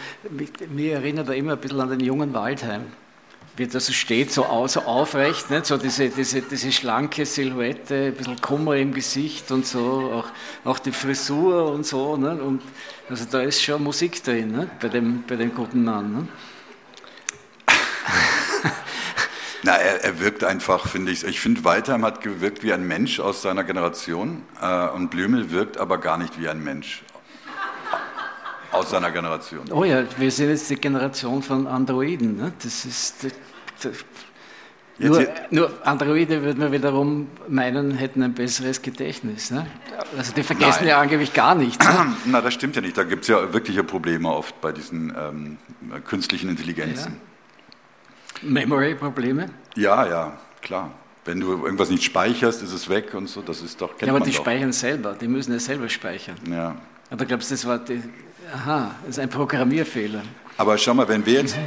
mir 0.70 0.94
erinnert 0.94 1.28
er 1.30 1.36
immer 1.36 1.54
ein 1.54 1.60
bisschen 1.60 1.82
an 1.82 1.90
den 1.90 2.00
jungen 2.00 2.34
Waldheim 2.34 2.84
wie 3.56 3.68
das 3.68 3.94
steht, 3.94 4.32
so, 4.32 4.68
so 4.68 4.82
aufrecht, 4.82 5.52
nicht? 5.52 5.68
so 5.68 5.78
diese, 5.78 6.10
diese, 6.10 6.42
diese 6.42 6.72
schlanke 6.72 7.26
Silhouette, 7.26 8.08
ein 8.08 8.16
bisschen 8.16 8.42
Kummer 8.42 8.76
im 8.78 8.94
Gesicht 8.94 9.52
und 9.52 9.68
so, 9.68 10.12
auch, 10.12 10.26
auch 10.68 10.80
die 10.80 10.92
Frisur 10.92 11.72
und 11.72 11.86
so. 11.86 12.18
Nicht? 12.18 12.42
Und 12.42 12.64
also 13.10 13.26
da 13.30 13.42
ist 13.42 13.62
schon 13.62 13.84
Musik 13.84 14.24
drin 14.24 14.58
nicht? 14.58 14.80
Bei, 14.80 14.90
dem, 14.90 15.24
bei 15.28 15.36
dem 15.36 15.54
guten 15.54 15.84
Mann. 15.84 16.22
Nicht? 16.22 16.28
Na, 19.64 19.74
er, 19.74 20.04
er, 20.04 20.20
wirkt 20.20 20.44
einfach, 20.44 20.88
finde 20.88 21.12
ich. 21.12 21.24
Ich 21.24 21.40
finde, 21.40 21.64
Waldheim 21.64 22.04
hat 22.04 22.22
gewirkt 22.22 22.64
wie 22.64 22.74
ein 22.74 22.88
Mensch 22.88 23.20
aus 23.20 23.44
seiner 23.44 23.64
Generation 23.64 24.42
äh, 24.62 24.88
und 24.90 25.10
Blümel 25.12 25.52
wirkt 25.52 25.78
aber 25.78 26.00
gar 26.00 26.18
nicht 26.18 26.40
wie 26.40 26.50
ein 26.50 26.64
Mensch 26.64 27.04
aus 28.74 28.90
seiner 28.90 29.12
Generation. 29.12 29.72
Oh 29.72 29.84
ja, 29.84 30.04
wir 30.18 30.32
sind 30.32 30.50
jetzt 30.50 30.70
die 30.70 30.76
Generation 30.76 31.42
von 31.42 31.68
Androiden. 31.68 32.38
Ne? 32.38 32.54
Das 32.62 32.86
ist. 32.86 33.24
Das, 33.24 33.34
das, 33.82 34.06
nur, 35.00 35.28
nur, 35.50 35.72
Androide 35.84 36.44
würden 36.44 36.62
wir 36.62 36.72
wiederum 36.72 37.28
meinen, 37.48 37.96
hätten 37.96 38.22
ein 38.22 38.34
besseres 38.34 38.82
Gedächtnis. 38.82 39.50
Ne? 39.50 39.66
Also 40.16 40.34
die 40.34 40.44
vergessen 40.44 40.82
Nein. 40.82 40.90
ja 40.90 41.02
angeblich 41.02 41.34
gar 41.34 41.56
nichts. 41.56 41.86
Ne? 41.86 42.16
Na, 42.26 42.42
das 42.42 42.54
stimmt 42.54 42.76
ja 42.76 42.82
nicht. 42.82 42.98
Da 42.98 43.04
gibt 43.04 43.24
es 43.24 43.28
ja 43.28 43.52
wirkliche 43.54 43.84
Probleme 43.84 44.30
oft 44.30 44.62
bei 44.62 44.72
diesen 44.72 45.14
ähm, 45.18 45.58
künstlichen 46.06 46.50
Intelligenzen. 46.50 47.20
Ja. 48.44 48.50
Memory-Probleme? 48.50 49.50
Ja, 49.76 50.08
ja, 50.08 50.38
klar. 50.62 50.92
Wenn 51.26 51.40
du 51.40 51.64
irgendwas 51.66 51.90
nicht 51.90 52.04
speicherst, 52.04 52.62
ist 52.62 52.74
es 52.74 52.90
weg 52.90 53.14
und 53.14 53.28
so. 53.28 53.42
Das 53.42 53.62
ist 53.62 53.82
doch. 53.82 54.00
ja, 54.02 54.10
aber 54.10 54.20
die 54.20 54.32
doch. 54.32 54.38
speichern 54.38 54.74
selber. 54.74 55.16
Die 55.20 55.28
müssen 55.28 55.54
es 55.54 55.66
selber 55.66 55.90
speichern. 55.90 56.36
Ja. 56.50 56.76
Aber 57.10 57.26
glaubst 57.26 57.50
du, 57.50 57.56
das 57.56 57.66
war 57.66 57.80
die, 57.80 58.04
Aha, 58.52 58.96
das 59.02 59.18
ist 59.18 59.20
ein 59.20 59.30
Programmierfehler. 59.30 60.22
Aber 60.58 60.78
schau 60.78 60.94
mal, 60.94 61.08
wenn 61.08 61.26
wir 61.26 61.42
jetzt, 61.42 61.58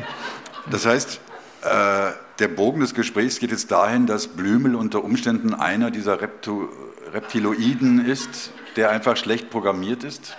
das 0.71 0.87
heißt, 0.87 1.21
äh, 1.63 2.13
der 2.39 2.49
Bogen 2.49 2.81
des 2.81 2.95
Gesprächs 2.95 3.39
geht 3.39 3.51
jetzt 3.51 3.71
dahin, 3.71 4.07
dass 4.07 4.29
Blümel 4.29 4.75
unter 4.75 5.03
Umständen 5.03 5.55
einer 5.55 5.91
dieser 5.91 6.21
Repto, 6.21 6.69
Reptiloiden 7.13 8.05
ist, 8.05 8.51
der 8.77 8.91
einfach 8.91 9.17
schlecht 9.17 9.51
programmiert 9.51 10.05
ist. 10.05 10.37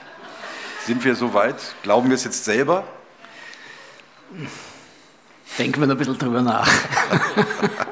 Sind 0.86 1.04
wir 1.04 1.16
so 1.16 1.34
weit? 1.34 1.56
Glauben 1.84 2.10
wir 2.10 2.16
es 2.16 2.24
jetzt 2.24 2.46
selber? 2.46 2.84
Denken 5.58 5.80
wir 5.82 5.88
noch 5.88 5.96
ein 5.96 5.98
bisschen 5.98 6.18
drüber 6.18 6.42
nach. 6.42 6.70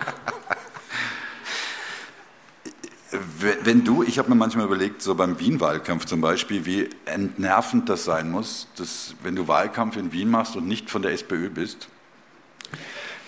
Wenn 3.63 3.83
du, 3.83 4.03
ich 4.03 4.17
habe 4.17 4.29
mir 4.29 4.35
manchmal 4.35 4.65
überlegt, 4.65 5.01
so 5.01 5.15
beim 5.15 5.39
Wien-Wahlkampf 5.39 6.05
zum 6.05 6.21
Beispiel, 6.21 6.65
wie 6.65 6.89
entnervend 7.05 7.89
das 7.89 8.05
sein 8.05 8.31
muss, 8.31 8.67
dass 8.77 9.15
wenn 9.23 9.35
du 9.35 9.47
Wahlkampf 9.47 9.97
in 9.97 10.11
Wien 10.11 10.29
machst 10.29 10.55
und 10.55 10.67
nicht 10.67 10.89
von 10.89 11.01
der 11.01 11.11
SPÖ 11.11 11.49
bist, 11.49 11.89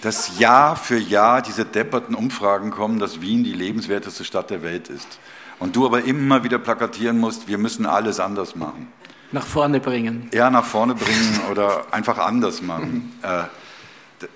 dass 0.01 0.39
Jahr 0.39 0.76
für 0.76 0.97
Jahr 0.97 1.41
diese 1.41 1.66
depperten 1.66 2.16
Umfragen 2.16 2.72
kommen, 2.72 2.99
dass 2.99 3.22
Wien 3.22 3.43
die 3.43 3.53
lebenswerteste 3.53 4.24
Stadt 4.24 4.49
der 4.49 4.64
Welt 4.64 4.89
ist. 4.89 5.20
Und 5.60 5.76
du 5.76 5.86
aber 5.86 6.03
immer 6.03 6.43
wieder 6.43 6.60
plakatieren 6.60 7.18
musst, 7.18 7.47
wir 7.47 7.58
müssen 7.58 7.86
alles 7.86 8.20
anders 8.20 8.55
machen. 8.55 8.88
Nach 9.32 9.45
vorne 9.45 9.80
bringen. 9.80 10.30
Ja, 10.34 10.49
nach 10.49 10.66
vorne 10.66 10.95
bringen 10.95 11.41
oder 11.51 11.91
einfach 11.91 12.18
anders 12.18 12.62
machen. 12.62 13.14
Äh, 13.24 13.43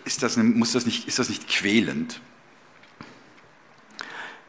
ist, 0.04 0.22
das, 0.24 0.38
muss 0.38 0.74
das 0.74 0.86
nicht, 0.86 1.08
ist 1.08 1.20
das 1.20 1.30
nicht 1.30 1.48
quälend? 1.48 2.20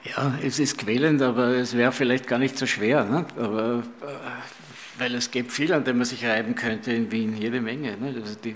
Ja, 0.04 0.34
es 0.42 0.58
ist 0.58 0.78
quälend, 0.78 1.22
aber 1.22 1.48
es 1.48 1.76
wäre 1.76 1.92
vielleicht 1.92 2.26
gar 2.26 2.38
nicht 2.38 2.58
so 2.58 2.66
schwer. 2.66 3.04
Ne? 3.04 3.24
Aber, 3.36 3.82
äh, 4.02 4.98
weil 4.98 5.14
es 5.14 5.30
gibt 5.30 5.52
viel, 5.52 5.72
an 5.72 5.84
dem 5.84 5.98
man 5.98 6.06
sich 6.06 6.24
reiben 6.24 6.54
könnte 6.54 6.92
in 6.92 7.10
Wien, 7.12 7.36
jede 7.36 7.60
Menge. 7.60 7.96
Ne? 7.96 8.20
Also 8.20 8.34
die, 8.34 8.54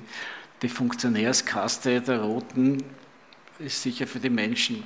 die 0.63 0.69
Funktionärskaste 0.69 2.01
der 2.01 2.21
Roten 2.21 2.83
ist 3.59 3.83
sicher 3.83 4.07
für 4.07 4.19
die 4.19 4.31
Menschen, 4.31 4.83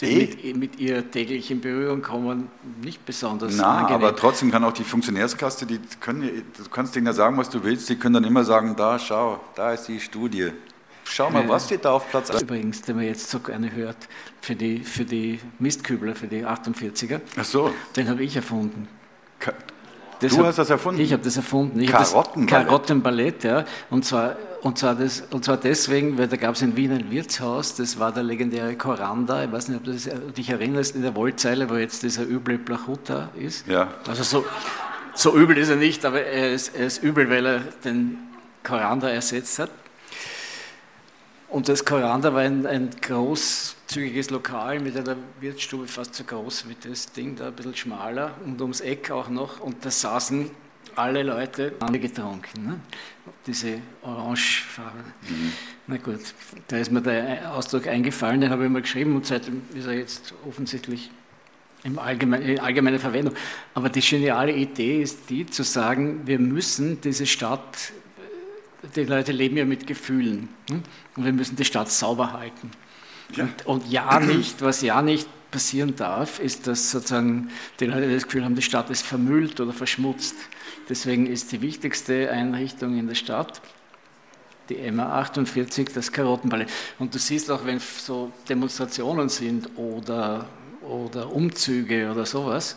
die 0.00 0.06
e? 0.06 0.26
mit, 0.26 0.56
mit, 0.56 0.80
ihr 0.80 1.10
täglich 1.10 1.50
in 1.50 1.60
Berührung 1.60 2.02
kommen, 2.02 2.48
nicht 2.82 3.04
besonders 3.04 3.56
Na, 3.56 3.78
angenehm. 3.78 4.04
aber 4.04 4.16
trotzdem 4.16 4.50
kann 4.50 4.64
auch 4.64 4.72
die 4.72 4.84
Funktionärskaste, 4.84 5.66
die 5.66 5.80
können, 6.00 6.44
du 6.56 6.70
kannst 6.70 6.96
denen 6.96 7.06
ja 7.06 7.12
sagen, 7.12 7.36
was 7.36 7.50
du 7.50 7.62
willst, 7.62 7.88
die 7.88 7.96
können 7.96 8.14
dann 8.14 8.24
immer 8.24 8.44
sagen, 8.44 8.74
da, 8.74 8.98
schau, 8.98 9.40
da 9.54 9.72
ist 9.72 9.86
die 9.86 10.00
Studie. 10.00 10.52
Schau 11.10 11.30
mal, 11.30 11.48
was 11.48 11.66
steht 11.66 11.84
da 11.84 11.92
auf 11.92 12.08
Platz 12.10 12.30
1? 12.30 12.42
Übrigens, 12.42 12.82
den 12.82 12.96
man 12.96 13.04
jetzt 13.04 13.30
so 13.30 13.40
gerne 13.40 13.72
hört, 13.72 13.96
für 14.40 14.54
die, 14.54 14.80
für 14.80 15.04
die 15.04 15.40
Mistkübler, 15.58 16.14
für 16.14 16.26
die 16.26 16.44
48er. 16.44 17.20
Ach 17.36 17.44
so. 17.44 17.72
Den 17.96 18.08
habe 18.08 18.22
ich 18.22 18.36
erfunden. 18.36 18.88
Ka 19.38 19.52
du 20.20 20.28
hab, 20.28 20.46
hast 20.46 20.58
das 20.58 20.70
erfunden? 20.70 21.00
Ich 21.00 21.12
habe 21.12 21.22
das 21.22 21.36
erfunden. 21.36 21.80
Ich 21.80 21.90
Karottenballett? 21.90 22.66
Karottenballett, 22.66 23.44
ja. 23.44 23.64
Und 23.90 24.04
zwar, 24.04 24.36
und, 24.62 24.78
zwar 24.78 24.94
das, 24.94 25.24
und 25.30 25.44
zwar 25.44 25.56
deswegen, 25.56 26.18
weil 26.18 26.28
da 26.28 26.36
gab 26.36 26.54
es 26.54 26.62
in 26.62 26.76
Wien 26.76 26.92
ein 26.92 27.10
Wirtshaus, 27.10 27.74
das 27.74 27.98
war 27.98 28.12
der 28.12 28.24
legendäre 28.24 28.74
Koranda. 28.76 29.44
Ich 29.44 29.52
weiß 29.52 29.68
nicht, 29.68 29.78
ob 29.78 29.84
du 29.84 29.92
dich 29.92 30.50
erinnerst, 30.50 30.96
in 30.96 31.02
der 31.02 31.14
Wollzeile, 31.14 31.70
wo 31.70 31.76
jetzt 31.76 32.02
dieser 32.02 32.22
üble 32.22 32.58
Plachuta 32.58 33.30
ist. 33.36 33.66
Ja. 33.66 33.88
Also 34.06 34.22
so 34.22 34.44
so 35.18 35.36
übel 35.36 35.58
ist 35.58 35.68
er 35.68 35.76
nicht, 35.76 36.04
aber 36.04 36.22
er 36.22 36.52
ist, 36.52 36.76
er 36.76 36.86
ist 36.86 37.02
übel, 37.02 37.28
weil 37.28 37.44
er 37.44 37.58
den 37.84 38.18
Koranda 38.62 39.08
ersetzt 39.08 39.58
hat. 39.58 39.70
Und 41.50 41.68
das 41.68 41.84
Koranda 41.84 42.34
war 42.34 42.42
ein, 42.42 42.66
ein 42.66 42.90
großzügiges 43.00 44.28
Lokal 44.30 44.80
mit 44.80 44.96
einer 44.96 45.16
Wirtsstube 45.40 45.86
fast 45.86 46.14
so 46.14 46.24
groß 46.24 46.68
wie 46.68 46.76
das 46.88 47.10
Ding, 47.12 47.36
da 47.36 47.48
ein 47.48 47.54
bisschen 47.54 47.74
schmaler 47.74 48.34
und 48.44 48.60
ums 48.60 48.80
Eck 48.80 49.10
auch 49.10 49.30
noch. 49.30 49.60
Und 49.60 49.84
da 49.84 49.90
saßen 49.90 50.50
alle 50.94 51.22
Leute 51.22 51.72
getrunken. 51.92 52.66
Ne? 52.66 52.80
Diese 53.46 53.80
Orangefarbe. 54.02 54.98
Mhm. 55.28 55.52
Na 55.86 55.96
gut, 55.96 56.20
da 56.66 56.76
ist 56.76 56.92
mir 56.92 57.00
der 57.00 57.54
Ausdruck 57.54 57.86
eingefallen, 57.86 58.42
den 58.42 58.50
habe 58.50 58.64
ich 58.64 58.70
mal 58.70 58.82
geschrieben 58.82 59.16
und 59.16 59.24
seitdem 59.24 59.62
ist 59.74 59.86
er 59.86 59.94
jetzt 59.94 60.34
offensichtlich 60.46 61.10
im 61.84 61.98
allgemein, 61.98 62.42
in 62.42 62.58
allgemeiner 62.58 62.98
Verwendung. 62.98 63.34
Aber 63.74 63.88
die 63.88 64.00
geniale 64.00 64.52
Idee 64.52 65.00
ist 65.00 65.30
die, 65.30 65.46
zu 65.46 65.62
sagen, 65.62 66.26
wir 66.26 66.38
müssen 66.38 67.00
diese 67.00 67.24
Stadt, 67.24 67.92
die 68.94 69.04
Leute 69.04 69.32
leben 69.32 69.56
ja 69.56 69.64
mit 69.64 69.86
Gefühlen, 69.86 70.48
hm? 70.68 70.82
und 71.16 71.24
wir 71.24 71.32
müssen 71.32 71.56
die 71.56 71.64
Stadt 71.64 71.90
sauber 71.90 72.32
halten. 72.32 72.70
Ja. 73.34 73.44
Und, 73.44 73.66
und 73.66 73.90
ja 73.90 74.20
nicht, 74.20 74.62
was 74.62 74.82
ja 74.82 75.02
nicht 75.02 75.28
passieren 75.50 75.96
darf, 75.96 76.38
ist, 76.38 76.66
dass 76.66 76.90
sozusagen 76.90 77.50
die 77.80 77.86
Leute 77.86 78.12
das 78.12 78.24
Gefühl 78.24 78.44
haben, 78.44 78.54
die 78.54 78.62
Stadt 78.62 78.90
ist 78.90 79.04
vermüllt 79.04 79.60
oder 79.60 79.72
verschmutzt. 79.72 80.36
Deswegen 80.88 81.26
ist 81.26 81.52
die 81.52 81.60
wichtigste 81.60 82.30
Einrichtung 82.30 82.98
in 82.98 83.06
der 83.06 83.14
Stadt 83.14 83.60
die 84.68 84.76
MA48, 84.76 85.94
das 85.94 86.12
Karottenballett. 86.12 86.68
Und 86.98 87.14
du 87.14 87.18
siehst 87.18 87.50
auch, 87.50 87.64
wenn 87.64 87.78
so 87.78 88.30
Demonstrationen 88.48 89.30
sind 89.30 89.70
oder 89.76 90.46
oder 90.88 91.32
Umzüge 91.32 92.10
oder 92.10 92.26
sowas, 92.26 92.76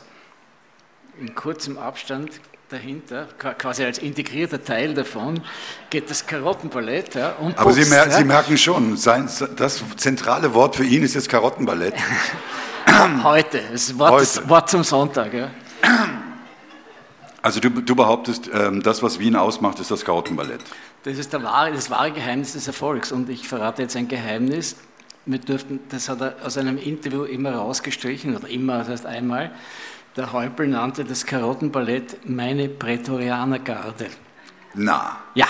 in 1.19 1.33
kurzem 1.35 1.77
Abstand 1.77 2.29
dahinter, 2.71 3.27
quasi 3.57 3.83
als 3.83 3.97
integrierter 3.97 4.63
Teil 4.63 4.93
davon, 4.93 5.41
geht 5.89 6.09
das 6.09 6.25
Karottenballett. 6.25 7.15
Ja, 7.15 7.33
und 7.39 7.57
Aber 7.57 7.73
Sie, 7.73 7.89
mer 7.89 8.09
Sie, 8.09 8.23
merken 8.23 8.57
schon, 8.57 8.97
sein, 8.97 9.29
das 9.55 9.83
zentrale 9.97 10.53
Wort 10.53 10.75
für 10.75 10.85
ihn 10.85 11.03
ist 11.03 11.15
das 11.15 11.27
Karottenballett. 11.27 11.93
Heute, 13.23 13.61
das 13.71 13.97
Wort, 13.97 14.11
Heute. 14.11 14.23
Das 14.23 14.49
Wort 14.49 14.69
zum 14.69 14.83
Sonntag. 14.83 15.33
Ja. 15.33 15.49
Also 17.41 17.59
du, 17.59 17.69
du 17.69 17.95
behauptest, 17.95 18.49
ähm, 18.53 18.81
das, 18.83 19.01
was 19.01 19.19
Wien 19.19 19.35
ausmacht, 19.35 19.79
ist 19.79 19.91
das 19.91 20.05
Karottenballett. 20.05 20.61
Das 21.03 21.17
ist 21.17 21.33
wahre, 21.33 21.71
das 21.73 21.89
wahre 21.89 22.11
Geheimnis 22.11 22.53
des 22.53 22.67
Erfolgs. 22.67 23.11
Und 23.11 23.29
ich 23.29 23.47
verrate 23.47 23.81
jetzt 23.81 23.95
ein 23.95 24.07
Geheimnis, 24.07 24.75
wir 25.25 25.39
dürften, 25.39 25.79
das 25.89 26.09
hat 26.09 26.21
er 26.21 26.35
aus 26.43 26.57
einem 26.57 26.77
Interview 26.77 27.23
immer 27.23 27.53
rausgestrichen, 27.53 28.35
oder 28.35 28.47
immer, 28.47 28.79
das 28.79 28.89
heißt 28.89 29.05
einmal, 29.05 29.51
der 30.15 30.33
Häupl 30.33 30.67
nannte 30.67 31.05
das 31.05 31.25
Karottenballett 31.25 32.29
meine 32.29 32.67
Prätorianergarde. 32.69 34.07
Na. 34.73 35.17
Ja. 35.35 35.47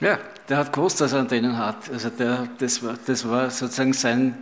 Ja, 0.00 0.18
der 0.48 0.58
hat 0.58 0.72
gewusst, 0.72 1.00
dass 1.00 1.12
er 1.12 1.20
an 1.20 1.28
denen 1.28 1.56
hat. 1.56 1.90
Also 1.90 2.10
der, 2.10 2.48
das, 2.58 2.82
war, 2.82 2.96
das 3.06 3.28
war 3.28 3.50
sozusagen 3.50 3.94
sein, 3.94 4.36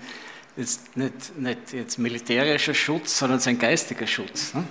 jetzt 0.56 0.96
nicht, 0.96 1.38
nicht 1.38 1.72
jetzt 1.72 1.98
militärischer 1.98 2.74
Schutz, 2.74 3.18
sondern 3.18 3.38
sein 3.38 3.58
geistiger 3.58 4.06
Schutz. 4.06 4.54
Ne? 4.54 4.64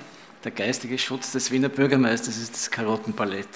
Der 0.44 0.52
geistige 0.52 0.98
Schutz 0.98 1.32
des 1.32 1.52
Wiener 1.52 1.70
Bürgermeisters 1.70 2.38
ist 2.38 2.54
das 2.54 2.70
Karottenballett. 2.70 3.48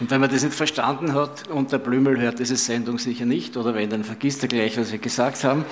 Und 0.00 0.10
wenn 0.10 0.20
man 0.20 0.28
das 0.28 0.42
nicht 0.42 0.54
verstanden 0.54 1.14
hat 1.14 1.46
und 1.46 1.70
der 1.70 1.78
Blümel 1.78 2.20
hört 2.20 2.40
diese 2.40 2.56
Sendung 2.56 2.98
sicher 2.98 3.24
nicht, 3.24 3.56
oder 3.56 3.74
wenn, 3.76 3.90
dann 3.90 4.02
vergisst 4.02 4.42
er 4.42 4.48
gleich, 4.48 4.76
was 4.76 4.90
wir 4.90 4.98
gesagt 4.98 5.44
haben. 5.44 5.64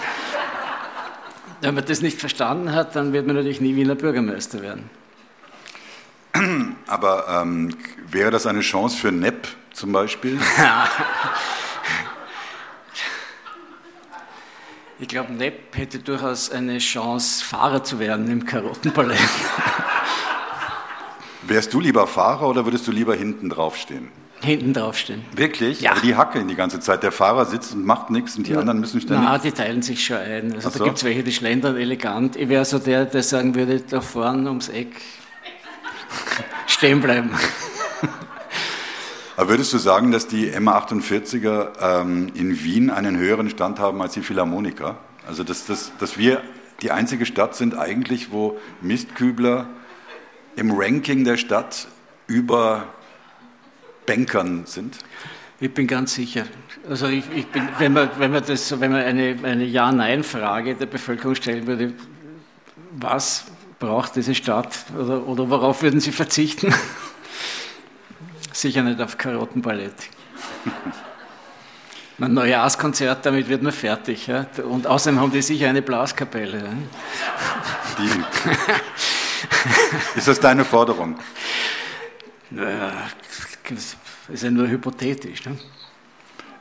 Wenn 1.61 1.75
man 1.75 1.85
das 1.85 2.01
nicht 2.01 2.19
verstanden 2.19 2.73
hat, 2.73 2.97
dann 2.97 3.13
wird 3.13 3.27
man 3.27 3.37
natürlich 3.37 3.61
nie 3.61 3.77
Wiener 3.77 3.95
Bürgermeister 3.95 4.63
werden. 4.63 4.89
Aber 6.87 7.29
ähm, 7.29 7.77
wäre 8.11 8.31
das 8.31 8.47
eine 8.47 8.61
Chance 8.61 8.97
für 8.97 9.13
Nepp 9.13 9.49
zum 9.73 9.93
Beispiel? 9.93 10.41
ich 14.99 15.09
glaube, 15.09 15.33
Nepp 15.33 15.77
hätte 15.77 15.99
durchaus 15.99 16.51
eine 16.51 16.79
Chance, 16.79 17.45
Fahrer 17.45 17.85
zu 17.85 17.99
werden 17.99 18.31
im 18.31 18.47
Karottenballett. 18.47 19.19
Wärst 21.43 21.75
du 21.75 21.81
lieber 21.81 22.07
Fahrer 22.07 22.49
oder 22.49 22.65
würdest 22.65 22.87
du 22.87 22.93
lieber 22.93 23.15
hinten 23.15 23.51
draufstehen? 23.51 24.20
Hinten 24.43 24.73
draufstehen. 24.73 25.23
Wirklich? 25.37 25.83
Ja. 25.83 25.93
Aber 25.93 26.01
die 26.01 26.17
hackeln 26.17 26.49
die 26.49 26.55
ganze 26.55 26.81
Zeit. 26.81 27.03
Der 27.03 27.13
Fahrer 27.13 27.45
sitzt 27.45 27.75
und 27.75 27.85
macht 27.85 28.09
nichts 28.11 28.37
und 28.37 28.47
die 28.47 28.53
ja. 28.53 28.59
anderen 28.59 28.81
müssen 28.81 29.01
ständig. 29.01 29.25
Na, 29.25 29.37
die 29.37 29.53
teilen 29.53 29.83
sich 29.83 30.05
schon 30.05 30.17
ein. 30.17 30.55
Also 30.55 30.71
so. 30.71 30.79
da 30.79 30.85
gibt 30.87 30.97
es 30.97 31.05
welche, 31.05 31.23
die 31.23 31.33
schlendern 31.33 31.77
elegant. 31.77 32.37
Ich 32.37 32.49
wäre 32.49 32.65
so 32.65 32.79
der, 32.79 33.05
der 33.05 33.23
sagen 33.23 33.55
würde, 33.55 33.81
da 33.81 34.01
vorne 34.01 34.49
ums 34.49 34.69
Eck 34.71 34.97
stehen 36.67 37.01
bleiben. 37.01 37.31
Aber 39.37 39.49
würdest 39.51 39.73
du 39.73 39.79
sagen, 39.79 40.11
dass 40.11 40.27
die 40.27 40.51
MA48er 40.51 41.69
ähm, 41.81 42.31
in 42.35 42.63
Wien 42.63 42.91
einen 42.91 43.17
höheren 43.17 43.49
Stand 43.49 43.79
haben 43.79 44.03
als 44.03 44.13
die 44.15 44.21
Philharmoniker? 44.21 44.99
Also, 45.27 45.45
dass, 45.45 45.65
dass, 45.65 45.93
dass 45.99 46.19
wir 46.19 46.43
die 46.83 46.91
einzige 46.91 47.25
Stadt 47.25 47.55
sind 47.55 47.75
eigentlich, 47.75 48.33
wo 48.33 48.59
Mistkübler 48.83 49.67
im 50.57 50.73
Ranking 50.73 51.25
der 51.25 51.37
Stadt 51.37 51.89
über 52.27 52.85
Bankern 54.07 54.67
sind? 54.67 54.99
Ich 55.61 55.73
bin 55.73 55.87
ganz 55.87 56.15
sicher. 56.15 56.47
Also 56.89 57.07
ich, 57.09 57.25
ich 57.35 57.47
bin, 57.47 57.69
wenn 57.79 57.93
man, 57.93 58.11
wenn 58.19 58.33
man, 58.33 58.43
das, 58.45 58.81
wenn 58.81 58.93
man 58.93 59.03
eine, 59.03 59.37
eine 59.43 59.65
Ja-Nein-Frage 59.65 60.75
der 60.75 60.87
Bevölkerung 60.87 61.35
stellen 61.35 61.67
würde, 61.67 61.93
was 62.93 63.45
braucht 63.79 64.17
diese 64.17 64.35
Stadt 64.35 64.87
oder, 64.99 65.27
oder 65.27 65.51
worauf 65.51 65.83
würden 65.83 66.01
sie 66.01 66.13
verzichten? 66.13 66.75
Sicher 68.53 68.83
nicht 68.83 69.01
auf 69.01 69.19
Karottenballett. 69.19 69.95
Ein 72.21 72.35
Neujahrskonzert, 72.35 73.25
damit 73.25 73.49
wird 73.49 73.63
man 73.63 73.73
fertig. 73.73 74.27
Ja? 74.27 74.45
Und 74.69 74.87
außerdem 74.87 75.19
haben 75.19 75.33
die 75.33 75.41
sicher 75.41 75.71
eine 75.71 75.81
Blaskapelle. 75.81 76.59
Ja? 76.59 76.65
Die. 77.99 78.11
Ist 80.19 80.29
das 80.29 80.39
deine 80.39 80.67
Forderung? 80.67 81.19
Naja, 82.51 82.93
das 83.69 83.97
ist 84.29 84.43
ja 84.43 84.51
nur 84.51 84.69
hypothetisch. 84.69 85.45
Ne? 85.47 85.57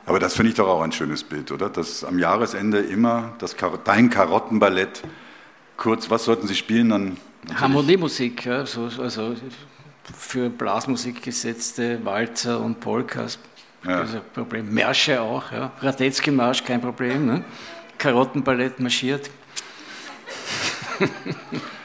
Aber 0.06 0.18
das 0.18 0.34
finde 0.34 0.50
ich 0.50 0.56
doch 0.56 0.68
auch 0.68 0.82
ein 0.82 0.92
schönes 0.92 1.22
Bild, 1.22 1.52
oder? 1.52 1.68
Dass 1.68 2.04
am 2.04 2.18
Jahresende 2.18 2.78
immer 2.78 3.34
das 3.38 3.56
Kar 3.56 3.78
dein 3.84 4.10
Karottenballett 4.10 5.02
kurz, 5.76 6.10
was 6.10 6.24
sollten 6.24 6.46
Sie 6.46 6.54
spielen 6.54 6.88
dann? 6.90 7.16
Harmoniemusik, 7.54 8.44
ja, 8.44 8.66
so, 8.66 8.90
also 8.98 9.34
für 10.16 10.50
Blasmusik 10.50 11.22
gesetzte 11.22 12.04
Walzer 12.04 12.60
und 12.60 12.80
Polkas. 12.80 13.38
Ja. 13.84 14.02
Ein 14.02 14.20
Problem. 14.34 14.72
Märsche 14.72 15.20
auch, 15.20 15.50
ja. 15.52 15.72
Radetzky-Marsch, 15.80 16.64
kein 16.64 16.80
Problem. 16.80 17.26
Ne? 17.26 17.44
Karottenballett 17.96 18.78
marschiert. 18.78 19.30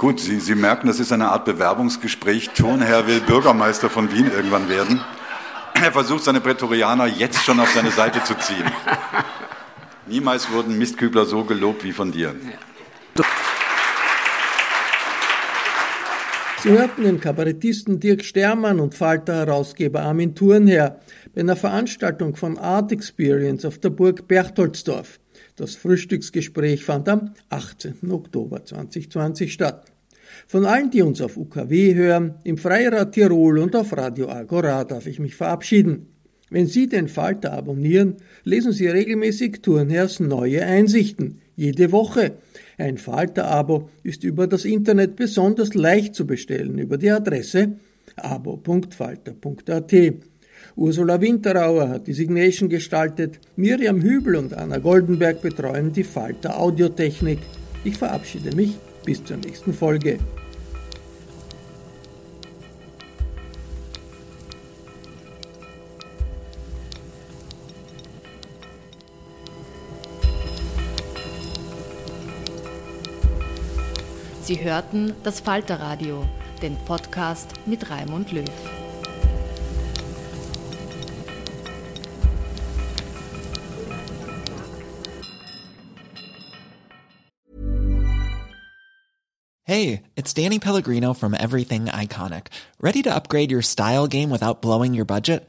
Gut, 0.00 0.18
Sie, 0.18 0.40
Sie 0.40 0.54
merken, 0.54 0.86
das 0.86 0.98
ist 0.98 1.12
eine 1.12 1.28
Art 1.28 1.44
Bewerbungsgespräch. 1.44 2.48
Thurnherr 2.54 3.06
will 3.06 3.20
Bürgermeister 3.20 3.90
von 3.90 4.10
Wien 4.10 4.30
irgendwann 4.34 4.70
werden. 4.70 4.98
Er 5.74 5.92
versucht, 5.92 6.24
seine 6.24 6.40
Prätorianer 6.40 7.06
jetzt 7.06 7.44
schon 7.44 7.60
auf 7.60 7.68
seine 7.68 7.90
Seite 7.90 8.24
zu 8.24 8.34
ziehen. 8.38 8.64
Niemals 10.06 10.50
wurden 10.50 10.78
Mistkübler 10.78 11.26
so 11.26 11.44
gelobt 11.44 11.84
wie 11.84 11.92
von 11.92 12.12
dir. 12.12 12.34
Sie 16.62 16.70
hörten 16.70 17.04
den 17.04 17.20
Kabarettisten 17.20 18.00
Dirk 18.00 18.24
Stermann 18.24 18.80
und 18.80 18.94
Falter-Herausgeber 18.94 20.00
Armin 20.00 20.34
Thurnherr 20.34 20.98
bei 21.34 21.42
einer 21.42 21.56
Veranstaltung 21.56 22.36
von 22.36 22.56
Art 22.56 22.90
Experience 22.90 23.66
auf 23.66 23.78
der 23.78 23.90
Burg 23.90 24.26
Berchtoldsdorf. 24.26 25.20
Das 25.56 25.76
Frühstücksgespräch 25.76 26.86
fand 26.86 27.06
am 27.10 27.34
18. 27.50 28.10
Oktober 28.10 28.64
2020 28.64 29.52
statt. 29.52 29.89
Von 30.50 30.64
allen, 30.64 30.90
die 30.90 31.02
uns 31.02 31.20
auf 31.20 31.36
UKW 31.36 31.94
hören, 31.94 32.34
im 32.42 32.58
Freirad 32.58 33.12
Tirol 33.12 33.60
und 33.60 33.76
auf 33.76 33.96
Radio 33.96 34.28
Agora 34.28 34.82
darf 34.82 35.06
ich 35.06 35.20
mich 35.20 35.36
verabschieden. 35.36 36.08
Wenn 36.50 36.66
Sie 36.66 36.88
den 36.88 37.06
Falter 37.06 37.52
abonnieren, 37.52 38.16
lesen 38.42 38.72
Sie 38.72 38.88
regelmäßig 38.88 39.62
Turnherrs 39.62 40.18
neue 40.18 40.66
Einsichten. 40.66 41.38
Jede 41.54 41.92
Woche. 41.92 42.32
Ein 42.78 42.98
Falter-Abo 42.98 43.90
ist 44.02 44.24
über 44.24 44.48
das 44.48 44.64
Internet 44.64 45.14
besonders 45.14 45.74
leicht 45.74 46.16
zu 46.16 46.26
bestellen 46.26 46.78
über 46.78 46.98
die 46.98 47.12
Adresse 47.12 47.76
abo.falter.at. 48.16 49.94
Ursula 50.74 51.20
Winterauer 51.20 51.88
hat 51.90 52.08
die 52.08 52.12
Signation 52.12 52.68
gestaltet, 52.68 53.38
Miriam 53.54 54.02
Hübel 54.02 54.34
und 54.34 54.52
Anna 54.54 54.78
Goldenberg 54.78 55.42
betreuen 55.42 55.92
die 55.92 56.02
Falter 56.02 56.58
Audiotechnik. 56.58 57.38
Ich 57.84 57.96
verabschiede 57.96 58.56
mich 58.56 58.76
bis 59.04 59.22
zur 59.22 59.36
nächsten 59.36 59.72
Folge. 59.72 60.18
Sie 74.50 74.64
hörten 74.64 75.14
das 75.22 75.38
Falterradio, 75.38 76.26
den 76.60 76.76
Podcast 76.84 77.52
mit 77.66 77.88
Raimund 77.88 78.32
Löw. 78.32 78.44
Hey, 89.62 90.02
it's 90.16 90.34
Danny 90.34 90.58
Pellegrino 90.58 91.14
from 91.14 91.32
Everything 91.32 91.84
Iconic. 91.84 92.48
Ready 92.80 93.02
to 93.02 93.14
upgrade 93.14 93.52
your 93.52 93.62
style 93.62 94.08
game 94.08 94.30
without 94.30 94.60
blowing 94.60 94.94
your 94.94 95.04
budget? 95.04 95.48